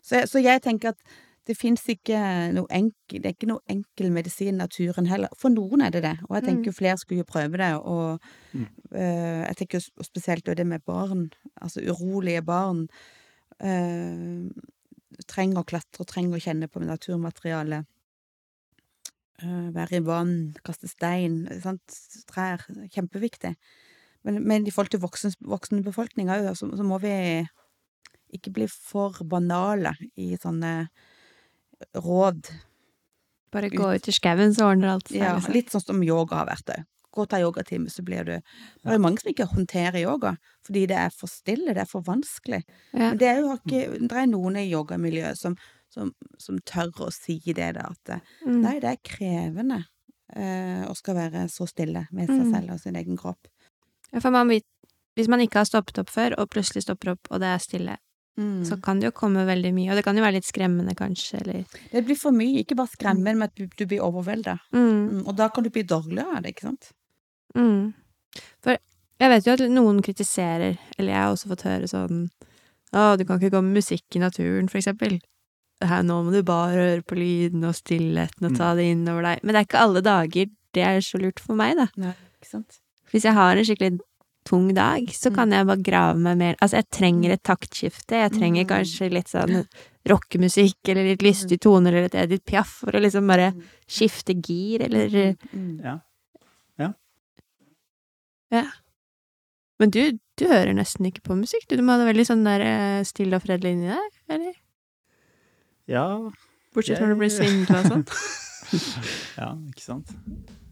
Så, 0.03 0.21
så 0.27 0.39
jeg 0.43 0.61
tenker 0.63 0.93
at 0.93 1.15
det 1.47 1.55
fins 1.57 1.83
ikke 1.89 2.17
noe 2.55 2.67
enkel 2.75 3.21
Det 3.23 3.29
er 3.29 3.35
ikke 3.37 3.47
noe 3.49 3.63
enkel 3.71 4.11
medisin 4.11 4.49
i 4.53 4.57
naturen 4.57 5.07
heller. 5.07 5.31
For 5.39 5.49
noen 5.53 5.81
er 5.85 5.93
det 5.95 6.01
det, 6.03 6.15
og 6.27 6.35
jeg 6.37 6.43
tenker 6.49 6.71
jo 6.71 6.75
flere 6.75 6.97
skulle 6.99 7.23
jo 7.23 7.29
prøve 7.29 7.57
det. 7.61 7.73
Og 7.79 8.19
Mm. 8.53 8.65
eh, 8.95 9.43
jeg 9.47 9.55
tenker 9.57 9.79
jo 9.79 10.03
spesielt 10.03 10.45
det 10.45 10.65
med 10.67 10.83
barn, 10.85 11.29
altså 11.61 11.81
urolige 11.83 12.43
barn. 12.45 12.87
eh, 13.59 14.49
trenger 15.27 15.61
å 15.63 15.65
klatre, 15.65 16.05
trenger 16.05 16.37
å 16.37 16.41
kjenne 16.43 16.67
på 16.69 16.79
naturmaterialet. 16.83 17.85
Eh, 19.41 19.67
være 19.73 19.97
i 19.99 20.03
vann, 20.05 20.55
kaste 20.65 20.87
stein, 20.89 21.43
sant? 21.61 21.97
trær. 22.29 22.63
Kjempeviktig. 22.93 23.55
Men, 24.25 24.41
men 24.47 24.65
i 24.67 24.71
forhold 24.73 24.91
til 24.95 24.99
voksen, 25.03 25.33
voksenbefolkninga 25.45 26.39
òg, 26.41 26.49
så, 26.57 26.69
så 26.75 26.83
må 26.85 26.97
vi 27.03 27.13
ikke 28.35 28.51
bli 28.53 28.65
for 28.67 29.15
banale 29.29 29.93
i 30.19 30.33
sånne 30.41 30.89
råd. 31.95 32.47
Bare 33.51 33.69
gå 33.71 33.93
ut 33.95 34.07
i 34.07 34.11
skauen, 34.15 34.53
så 34.55 34.67
ordner 34.73 34.95
alt 34.97 35.07
seg. 35.09 35.21
Ja, 35.21 35.35
liksom. 35.37 35.53
litt 35.55 35.71
sånn 35.73 35.85
som 35.85 36.03
yoga 36.03 36.41
har 36.41 36.49
vært 36.49 36.65
det. 36.67 36.79
Gå 37.15 37.23
og 37.23 37.29
ta 37.31 37.39
yogatime, 37.41 37.89
så 37.89 38.03
blir 38.05 38.25
du 38.27 38.33
Det 38.35 38.93
er 38.93 38.99
mange 39.01 39.21
som 39.21 39.31
ikke 39.31 39.47
håndterer 39.49 40.01
yoga, 40.03 40.35
fordi 40.67 40.83
det 40.91 40.97
er 40.97 41.09
for 41.15 41.31
stille, 41.31 41.73
det 41.73 41.81
er 41.85 41.89
for 41.89 42.03
vanskelig. 42.05 42.63
Ja. 42.93 43.09
Men 43.09 43.17
det 43.17 43.27
er 43.31 43.39
jo 43.41 43.55
ikke 43.55 44.07
Det 44.07 44.11
er 44.21 44.27
noen 44.29 44.57
i 44.59 44.67
yogamiljøet 44.69 45.37
som, 45.39 45.55
som, 45.89 46.11
som 46.37 46.59
tør 46.59 46.91
å 47.07 47.11
si 47.15 47.39
det, 47.47 47.73
da, 47.79 47.87
at 47.89 48.21
Mm. 48.45 48.61
nei, 48.61 48.79
det 48.79 48.89
er 48.91 49.01
krevende 49.03 49.85
eh, 50.35 50.83
å 50.85 50.93
skal 50.95 51.15
være 51.15 51.47
så 51.49 51.65
stille 51.67 52.05
med 52.11 52.27
seg 52.27 52.43
Mm. 52.43 52.51
selv 52.53 52.71
og 52.73 52.79
sin 52.79 52.95
egen 52.95 53.17
kropp. 53.17 53.47
Ja, 54.13 54.19
for 54.19 54.29
man 54.31 54.47
vet, 54.49 54.63
hvis 55.15 55.27
man 55.27 55.39
ikke 55.39 55.59
har 55.63 55.65
stoppet 55.65 55.97
opp 55.99 56.09
før, 56.09 56.35
og 56.37 56.49
plutselig 56.49 56.83
stopper 56.83 57.11
opp, 57.15 57.27
og 57.31 57.39
det 57.39 57.47
er 57.47 57.57
stille, 57.63 57.97
Mm. 58.37 58.65
så 58.69 58.75
kan 58.77 58.99
det 58.99 59.07
jo 59.07 59.13
komme 59.17 59.45
veldig 59.47 59.71
mye. 59.73 59.89
Og 59.89 59.97
det 59.97 60.03
kan 60.05 60.17
jo 60.17 60.21
være 60.21 60.37
litt 60.37 60.45
skremmende, 60.45 60.93
kanskje, 60.97 61.39
eller 61.41 61.79
Det 61.91 62.03
blir 62.05 62.17
for 62.19 62.35
mye, 62.35 62.61
ikke 62.61 62.75
bare 62.77 62.91
skremmende, 62.91 63.33
men 63.33 63.47
at 63.47 63.55
du, 63.57 63.65
du 63.65 63.85
blir 63.85 64.03
overvelda. 64.05 64.59
mm. 64.71 64.97
Mm, 65.07 65.23
og 65.25 65.35
da 65.39 65.47
kan 65.49 65.63
du 65.65 65.71
bli 65.73 65.81
dårligere 65.87 66.37
av 66.37 66.43
det, 66.43 66.51
ikke 66.53 66.67
sant? 66.67 66.91
Mm. 67.57 67.93
For 68.61 68.77
jeg 69.17 69.31
vet 69.33 69.47
jo 69.47 69.55
at 69.55 69.63
noen 69.71 70.01
kritiserer, 70.05 70.77
eller 70.97 71.13
jeg 71.13 71.21
har 71.23 71.31
også 71.33 71.49
fått 71.49 71.65
høre 71.65 71.89
sånn 71.89 72.27
Å, 72.93 73.17
du 73.17 73.25
kan 73.25 73.39
ikke 73.39 73.51
gå 73.57 73.61
med 73.65 73.81
musikk 73.81 74.15
i 74.15 74.21
naturen, 74.21 74.69
for 74.71 74.79
eksempel. 74.79 75.17
Her, 75.83 76.05
nå 76.07 76.21
må 76.23 76.31
du 76.31 76.39
bare 76.47 76.77
høre 76.77 77.01
på 77.03 77.17
lyden 77.17 77.65
og 77.67 77.75
stillheten 77.75 78.47
og 78.47 78.55
ta 78.57 78.69
det 78.77 78.85
inn 78.93 79.03
over 79.11 79.25
deg. 79.27 79.41
Men 79.43 79.53
det 79.53 79.59
er 79.59 79.67
ikke 79.67 79.81
alle 79.83 80.01
dager 80.05 80.47
det 80.77 80.85
er 80.85 81.01
så 81.03 81.19
lurt 81.19 81.41
for 81.43 81.57
meg, 81.57 81.75
da. 81.77 81.87
Nei, 81.99 82.13
ikke 82.39 82.49
sant? 82.53 82.79
Hvis 83.11 83.25
jeg 83.27 83.35
har 83.35 83.57
en 83.57 83.67
skikkelig 83.67 83.99
tung 84.47 84.69
dag, 84.73 85.09
så 85.11 85.29
Mm. 85.31 85.35
kan 85.35 85.51
jeg 85.51 85.67
bare 85.67 85.83
grave 85.83 86.17
meg 86.23 86.37
mer 86.37 86.55
Altså, 86.61 86.77
jeg 86.79 86.89
trenger 86.89 87.31
et 87.35 87.43
taktskifte. 87.43 88.15
Jeg 88.23 88.31
trenger 88.37 88.63
Mm. 88.65 88.69
kanskje 88.71 89.11
litt 89.11 89.27
sånn 89.27 89.67
rockemusikk, 90.07 90.77
eller 90.87 91.03
litt 91.03 91.21
lystige 91.25 91.59
toner, 91.59 91.91
eller 91.91 92.05
et 92.07 92.15
Edith 92.15 92.45
Piaf, 92.47 92.67
for 92.79 92.91
å 92.95 93.01
liksom 93.03 93.27
bare 93.27 93.51
Mm. 93.51 93.63
skifte 93.87 94.33
gir, 94.41 94.81
eller 94.87 95.35
Ja. 95.83 95.99
Ja. 98.49 98.63
Men 99.79 99.89
du, 99.91 100.17
du 100.37 100.45
hører 100.47 100.73
nesten 100.73 101.05
ikke 101.05 101.21
på 101.21 101.35
musikk, 101.37 101.67
du. 101.67 101.75
Du 101.75 101.83
må 101.83 101.91
ha 101.97 101.97
det 102.01 102.07
veldig 102.15 102.25
sånn 102.29 102.43
der 102.47 102.61
eh, 102.65 103.03
stille 103.03 103.35
og 103.35 103.43
fredelig 103.43 103.73
inni 103.75 103.89
deg, 103.91 104.15
eller? 104.29 104.53
Ja, 105.87 106.05
Bortsett 106.73 106.97
fra 106.97 107.07
når 107.07 107.13
du 107.15 107.19
blir 107.19 107.29
Jeg- 107.29 107.39
svindla 107.41 107.79
og 107.83 107.91
sånn. 107.91 108.05
ja, 109.37 109.49
ikke 109.69 109.83
sant. 109.83 110.15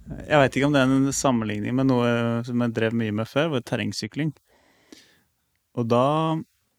Jeg 0.06 0.38
veit 0.38 0.58
ikke 0.58 0.68
om 0.68 0.76
det 0.76 0.82
er 0.84 0.91
en 0.93 1.14
sammenligning 1.16 1.78
med 1.78 1.89
noe 1.89 2.10
som 2.45 2.62
jeg 2.62 2.76
drev 2.78 2.97
mye 2.97 3.14
med 3.16 3.30
før, 3.30 3.56
var 3.56 3.64
terrengsykling. 3.66 4.34
Og 5.76 5.88
da 5.91 6.06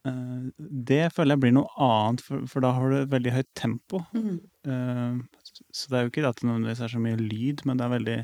eh, 0.07 0.45
Det 0.91 1.03
føler 1.15 1.35
jeg 1.35 1.43
blir 1.45 1.57
noe 1.57 1.71
annet, 1.83 2.23
for, 2.23 2.47
for 2.51 2.65
da 2.65 2.71
har 2.77 2.93
du 2.93 3.15
veldig 3.17 3.35
høyt 3.35 3.51
tempo. 3.59 4.05
Mm. 4.15 4.37
Eh, 4.69 5.41
Så 5.75 5.91
det 5.91 5.99
er 5.99 6.07
jo 6.07 6.13
ikke 6.13 6.29
at 6.29 6.39
det 6.39 6.49
nødvendigvis 6.49 6.85
er 6.87 6.95
så 6.95 7.03
mye 7.03 7.19
lyd, 7.21 7.67
men 7.67 7.81
det 7.81 7.87
er 7.87 7.97
veldig 7.97 8.21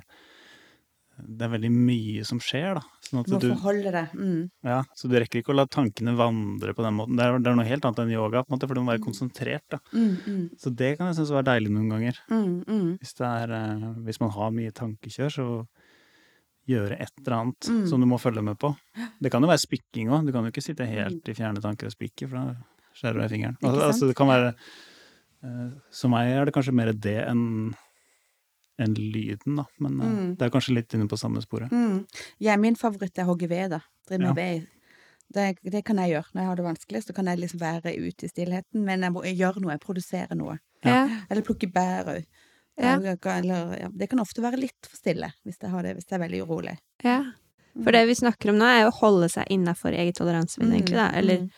det 1.22 1.44
er 1.44 1.53
veldig 1.53 1.70
mye 1.70 2.22
som 2.26 2.40
skjer, 2.42 2.78
da. 2.78 2.82
Sånn 3.12 3.26
Du 3.28 3.32
må 3.34 3.40
du, 3.42 3.48
forholde 3.52 3.92
deg. 3.92 4.12
Mm. 4.16 4.50
ja, 4.64 4.78
så 4.96 5.08
du 5.10 5.14
rekker 5.20 5.42
ikke 5.42 5.52
å 5.52 5.56
la 5.58 5.66
tankene 5.68 6.14
vandre 6.16 6.72
på 6.74 6.82
den 6.86 6.94
måten. 6.96 7.18
Det 7.18 7.26
er, 7.28 7.38
det 7.44 7.50
er 7.52 7.58
noe 7.58 7.68
helt 7.68 7.84
annet 7.84 8.00
enn 8.06 8.12
yoga, 8.14 8.40
på 8.42 8.48
en 8.48 8.56
måte, 8.56 8.68
for 8.70 8.78
du 8.78 8.80
må 8.82 8.92
være 8.94 9.04
konsentrert. 9.04 9.66
da. 9.74 9.78
Mm, 9.92 10.16
mm, 10.24 10.44
Så 10.58 10.72
det 10.74 10.94
kan 10.96 11.10
jeg 11.10 11.18
synes 11.20 11.34
være 11.36 11.48
deilig 11.52 11.72
noen 11.74 11.90
ganger. 11.92 12.18
mm, 12.32 12.64
mm. 12.64 12.90
Hvis, 13.02 13.14
det 13.20 13.28
er, 13.28 13.52
eh, 13.58 13.86
hvis 14.08 14.20
man 14.24 14.30
har 14.38 14.50
mye 14.56 14.72
tankekjør, 14.80 15.30
så 15.36 15.46
gjøre 16.70 16.96
et 17.02 17.10
eller 17.26 17.36
annet 17.40 17.68
Mm. 17.68 17.86
som 17.90 18.00
du 18.00 18.06
må 18.06 18.18
følge 18.22 18.42
med 18.42 18.56
på. 18.58 18.70
Det 19.20 19.30
kan 19.32 19.42
jo 19.42 19.48
være 19.50 19.58
spikking 19.66 20.08
òg. 20.14 20.26
Du 20.26 20.32
kan 20.32 20.44
jo 20.44 20.50
ikke 20.52 20.62
sitte 20.62 20.86
helt 20.86 21.26
i 21.28 21.34
fjerne 21.34 21.60
tanker 21.60 21.86
og 21.90 21.92
spikke, 21.92 22.28
for 22.30 22.38
da 22.38 22.56
skjærer 22.94 23.14
du 23.14 23.20
deg 23.20 23.30
i 23.30 23.34
fingeren. 23.34 23.56
Altså, 23.62 23.82
altså, 23.88 24.06
det 24.08 24.16
kan 24.16 24.28
være 24.30 24.54
eh, 25.42 25.70
Som 25.90 26.12
meg 26.14 26.30
er 26.30 26.44
det 26.46 26.54
kanskje 26.54 26.72
mer 26.72 26.92
det 26.92 27.16
enn 27.26 27.74
enn 28.83 28.95
lyden, 28.99 29.57
da. 29.57 29.64
Men 29.80 30.01
eh, 30.01 30.07
Mm. 30.12 30.37
det 30.39 30.47
er 30.47 30.51
kanskje 30.51 30.74
litt 30.74 30.95
inne 30.95 31.09
på 31.09 31.18
samme 31.18 31.41
sporet. 31.43 31.70
Mm. 31.72 32.07
Ja, 32.41 32.57
min 32.57 32.76
favoritt 32.76 33.18
er 33.18 33.24
å 33.24 33.33
hogge 33.35 33.49
ved, 33.49 33.70
da. 33.70 33.80
Drive 34.09 34.20
Ja. 34.22 34.33
med 34.33 34.37
ved. 34.37 34.66
Det, 35.33 35.57
det 35.64 35.85
kan 35.85 35.97
jeg 35.97 36.11
gjøre 36.12 36.28
når 36.35 36.41
jeg 36.43 36.47
har 36.51 36.57
det 36.57 36.64
vanskelig. 36.66 37.03
Så 37.07 37.14
kan 37.14 37.24
jeg 37.26 37.39
liksom 37.41 37.61
være 37.61 37.95
ute 37.97 38.24
i 38.26 38.28
stillheten, 38.28 38.85
men 38.85 39.01
jeg 39.03 39.12
må 39.12 39.22
gjøre 39.24 39.61
noe, 39.62 39.72
jeg 39.72 39.80
produserer 39.80 40.37
noe. 40.37 40.59
Ja. 40.85 41.09
Eller 41.30 41.43
plukke 41.43 41.70
bær 41.72 42.05
òg. 42.16 42.26
Ja. 42.78 42.97
Eller, 42.99 43.78
ja, 43.80 43.89
det 43.93 44.09
kan 44.11 44.18
ofte 44.20 44.43
være 44.43 44.59
litt 44.59 44.87
for 44.89 44.97
stille 44.97 45.33
hvis 45.45 45.59
jeg, 45.61 45.70
har 45.70 45.83
det, 45.83 45.95
hvis 45.97 46.07
jeg 46.09 46.18
er 46.20 46.24
veldig 46.28 46.43
urolig. 46.47 46.76
Ja. 47.05 47.22
For 47.83 47.93
det 47.93 48.07
vi 48.09 48.14
snakker 48.14 48.51
om 48.51 48.57
nå, 48.61 48.64
er 48.68 48.89
å 48.91 48.93
holde 48.93 49.28
seg 49.33 49.47
innafor 49.49 49.93
eget 49.97 50.16
toleransevindu, 50.16 50.74
egentlig, 50.76 50.97
da. 51.01 51.11
Eller 51.16 51.39
Mm. 51.39 51.51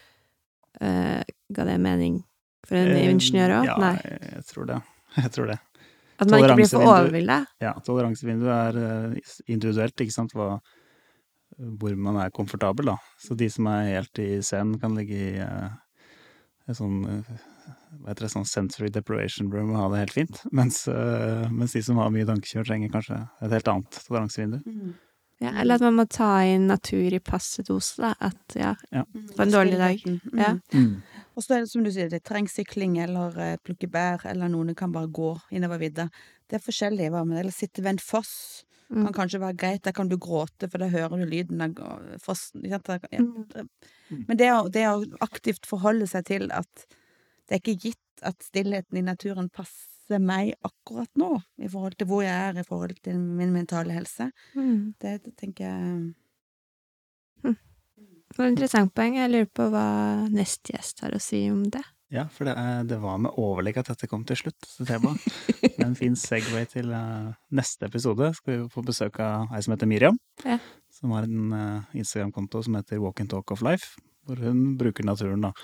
eh, 0.81 1.23
ga 1.53 1.65
det 1.65 1.79
mening 1.81 2.23
for 2.67 2.77
en 2.77 2.89
Eh, 2.97 3.11
ingeniør 3.11 3.61
òg? 3.61 3.65
Ja, 3.67 3.77
Nei. 3.79 3.95
jeg, 4.05 4.21
jeg 4.35 4.45
tror 4.47 4.67
det. 4.67 4.83
Jeg 5.17 5.31
tror 5.31 5.47
det. 5.47 5.59
At 6.19 6.31
man 6.31 6.41
ikke 6.45 6.57
blir 6.61 6.69
for 6.71 6.85
toleransevindu- 6.85 7.47
Ja, 7.65 7.73
toleransevinduet 7.87 8.53
er 8.55 8.81
eh, 8.85 9.33
individuelt, 9.51 9.97
ikke 10.05 10.15
sant, 10.15 10.35
hva, 10.37 10.61
hvor 11.81 11.97
man 11.97 12.17
er 12.23 12.31
komfortabel, 12.35 12.87
da. 12.93 12.97
Så 13.19 13.37
de 13.39 13.49
som 13.51 13.67
er 13.71 13.89
helt 13.97 14.19
i 14.23 14.29
scenen, 14.43 14.79
kan 14.83 14.95
ligge 14.95 15.15
i 15.15 15.33
eh, 15.43 15.71
et 16.69 16.79
sånn 16.79 17.01
eh, 17.05 17.33
hva 18.03 18.11
heter 18.13 18.27
det, 18.27 18.33
sånn 18.35 18.47
sensory 18.49 18.91
deprivation 18.93 19.51
room 19.53 19.71
og 19.73 19.81
ha 19.81 19.89
det 19.93 20.03
helt 20.05 20.17
fint. 20.19 20.41
Mens, 20.53 20.83
mens 21.51 21.73
de 21.73 21.81
som 21.87 21.97
har 22.03 22.11
mye 22.13 22.27
tankekjør, 22.29 22.67
trenger 22.69 22.91
kanskje 22.93 23.21
et 23.41 23.55
helt 23.55 23.69
annet 23.71 23.99
toleransevindu. 24.09 24.59
Mm. 24.67 24.95
Ja, 25.43 25.51
eller 25.61 25.79
at 25.79 25.85
man 25.85 25.97
må 25.99 26.05
ta 26.11 26.29
inn 26.47 26.67
natur 26.71 27.15
i 27.17 27.21
passe 27.23 27.65
dose, 27.67 27.97
da. 28.03 28.13
At 28.23 28.55
ja, 28.59 28.75
ja. 28.95 29.03
På 29.37 29.43
en 29.47 29.55
dårlig 29.55 29.79
dag. 29.81 29.99
Stillheten. 29.99 30.39
Ja. 30.39 30.53
Mm. 30.75 31.03
Og 31.35 31.43
så 31.43 31.57
er 31.57 31.65
det 31.65 31.71
som 31.73 31.83
du 31.85 31.91
sier, 31.91 32.11
det 32.13 32.23
trengs 32.27 32.55
sykling 32.55 32.99
eller 33.03 33.35
eh, 33.43 33.57
plukke 33.65 33.89
bær, 33.91 34.23
eller 34.31 34.51
noen 34.53 34.75
kan 34.79 34.93
bare 34.95 35.11
gå 35.11 35.33
innover 35.55 35.81
vidda. 35.83 36.09
Det 36.49 36.59
er 36.61 36.63
forskjellig, 36.63 37.11
hva 37.11 37.25
med 37.27 37.37
det? 37.37 37.45
Eller 37.45 37.57
sitte 37.57 37.83
ved 37.83 37.97
en 37.97 38.03
foss. 38.03 38.35
Mm. 38.93 39.07
Kan 39.09 39.15
kanskje 39.17 39.41
være 39.43 39.57
greit, 39.59 39.83
der 39.87 39.95
kan 39.97 40.11
du 40.11 40.19
gråte, 40.21 40.69
for 40.71 40.79
da 40.79 40.91
hører 40.93 41.17
du 41.19 41.25
lyden 41.27 41.65
av 41.65 41.75
fossen. 42.23 42.63
Ja. 42.69 42.79
Mm. 42.85 44.27
Men 44.29 44.39
det 44.39 44.51
å, 44.53 44.67
det 44.71 44.85
å 44.91 45.01
aktivt 45.25 45.67
forholde 45.67 46.07
seg 46.11 46.27
til 46.29 46.51
at 46.55 46.87
det 47.49 47.57
er 47.57 47.63
ikke 47.63 47.89
gitt 47.89 48.25
at 48.25 48.45
stillheten 48.45 49.01
i 49.01 49.05
naturen 49.05 49.49
passer 49.53 50.21
meg 50.21 50.53
akkurat 50.65 51.11
nå, 51.19 51.39
i 51.65 51.69
forhold 51.73 51.97
til 51.99 52.09
hvor 52.11 52.23
jeg 52.23 52.37
er, 52.53 52.61
i 52.61 52.67
forhold 52.69 53.01
til 53.03 53.17
min 53.19 53.53
mentale 53.57 53.97
helse, 53.97 54.31
Mm. 54.55 54.95
det, 55.01 55.17
det 55.25 55.33
tenker 55.41 55.65
jeg 55.65 56.15
Det 58.35 58.41
var 58.43 58.49
et 58.49 58.57
interessant 58.57 58.91
poeng. 58.91 59.15
Jeg 59.15 59.31
lurer 59.31 59.51
på 59.55 59.69
hva 59.71 59.89
neste 60.27 60.75
gjest 60.75 61.05
har 61.05 61.15
å 61.15 61.21
si 61.23 61.45
om 61.53 61.61
det. 61.71 61.85
Ja, 62.11 62.25
for 62.31 62.47
det, 62.47 62.55
det 62.91 62.97
var 63.03 63.21
med 63.23 63.39
overlegg 63.39 63.79
at 63.79 63.93
dette 63.93 64.09
kom 64.11 64.25
til 64.27 64.39
slutt, 64.39 64.67
så 64.67 64.87
temaet. 64.87 65.23
Det 65.63 65.71
er 65.79 65.87
en 65.87 65.95
fin 65.99 66.17
segway 66.19 66.67
til 66.71 66.91
uh, 66.91 67.31
neste 67.55 67.87
episode. 67.87 68.33
Skal 68.35 68.53
vi 68.53 68.67
få 68.75 68.83
besøk 68.87 69.21
av 69.23 69.55
ei 69.55 69.63
som 69.63 69.77
heter 69.77 69.91
Miriam. 69.91 70.19
Ja. 70.43 70.59
Som 70.95 71.15
har 71.15 71.29
en 71.31 71.55
uh, 71.55 71.95
Instagram-konto 71.95 72.65
som 72.67 72.77
heter 72.79 73.03
Walk 73.03 73.23
and 73.23 73.31
Talk 73.31 73.55
of 73.55 73.65
Life. 73.67 73.95
Hvor 74.27 74.43
hun 74.43 74.77
bruker 74.81 75.07
naturen 75.07 75.47
da, 75.47 75.55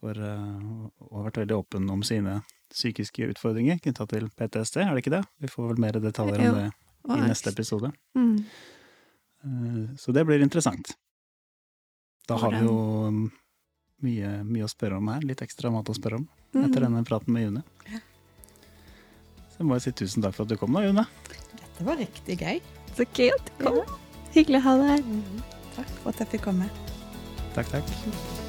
for 0.00 0.16
uh, 0.16 0.88
å 1.04 1.12
ha 1.18 1.28
vært 1.28 1.44
veldig 1.44 1.60
åpen 1.60 1.92
om 1.92 2.04
sine 2.08 2.40
psykiske 2.72 3.30
utfordringer 3.34 3.84
knytta 3.84 4.08
til 4.10 4.32
PTSD, 4.32 4.80
er 4.80 4.96
det 4.96 5.04
ikke 5.04 5.16
det? 5.18 5.24
Vi 5.44 5.52
får 5.52 5.74
vel 5.74 5.84
mer 5.84 6.00
detaljer 6.00 6.48
om 6.48 6.60
det 6.62 6.68
i 7.14 7.20
neste 7.28 7.52
episode. 7.52 7.92
Mm. 8.16 8.38
Så 10.00 10.12
det 10.16 10.24
blir 10.24 10.40
interessant. 10.40 10.94
Da 12.28 12.38
har 12.40 12.50
vi 12.54 12.60
jo 12.64 12.76
mm, 13.10 13.24
mye, 14.06 14.30
mye 14.48 14.64
å 14.64 14.70
spørre 14.70 14.96
om 15.00 15.08
her. 15.12 15.20
Litt 15.28 15.42
ekstra 15.44 15.70
mat 15.74 15.88
å 15.92 15.96
spørre 15.96 16.22
om 16.22 16.28
etter 16.54 16.80
Mm. 16.80 16.86
denne 16.86 17.04
praten 17.04 17.32
med 17.34 17.42
June. 17.48 17.62
Så 19.54 19.58
jeg 19.62 19.66
må 19.68 19.74
jo 19.78 19.82
si 19.84 19.92
tusen 19.92 20.22
takk 20.22 20.34
for 20.34 20.44
at 20.46 20.48
du 20.50 20.56
kom 20.58 20.72
da, 20.74 20.82
June. 20.86 21.04
Dette 21.58 21.84
var 21.86 21.96
riktig 22.00 22.38
gøy. 22.40 22.60
Så 22.96 23.06
kult. 23.14 23.50
Kom. 23.60 23.82
Hyggelig 24.34 24.62
å 24.62 24.66
ha 24.68 24.76
deg 24.78 24.88
her. 24.88 25.44
Takk 25.76 25.92
for 26.02 26.10
at 26.14 26.22
jeg 26.24 26.32
fikk 26.36 26.46
komme. 26.48 26.70
Takk, 27.54 27.70
takk. 27.74 28.43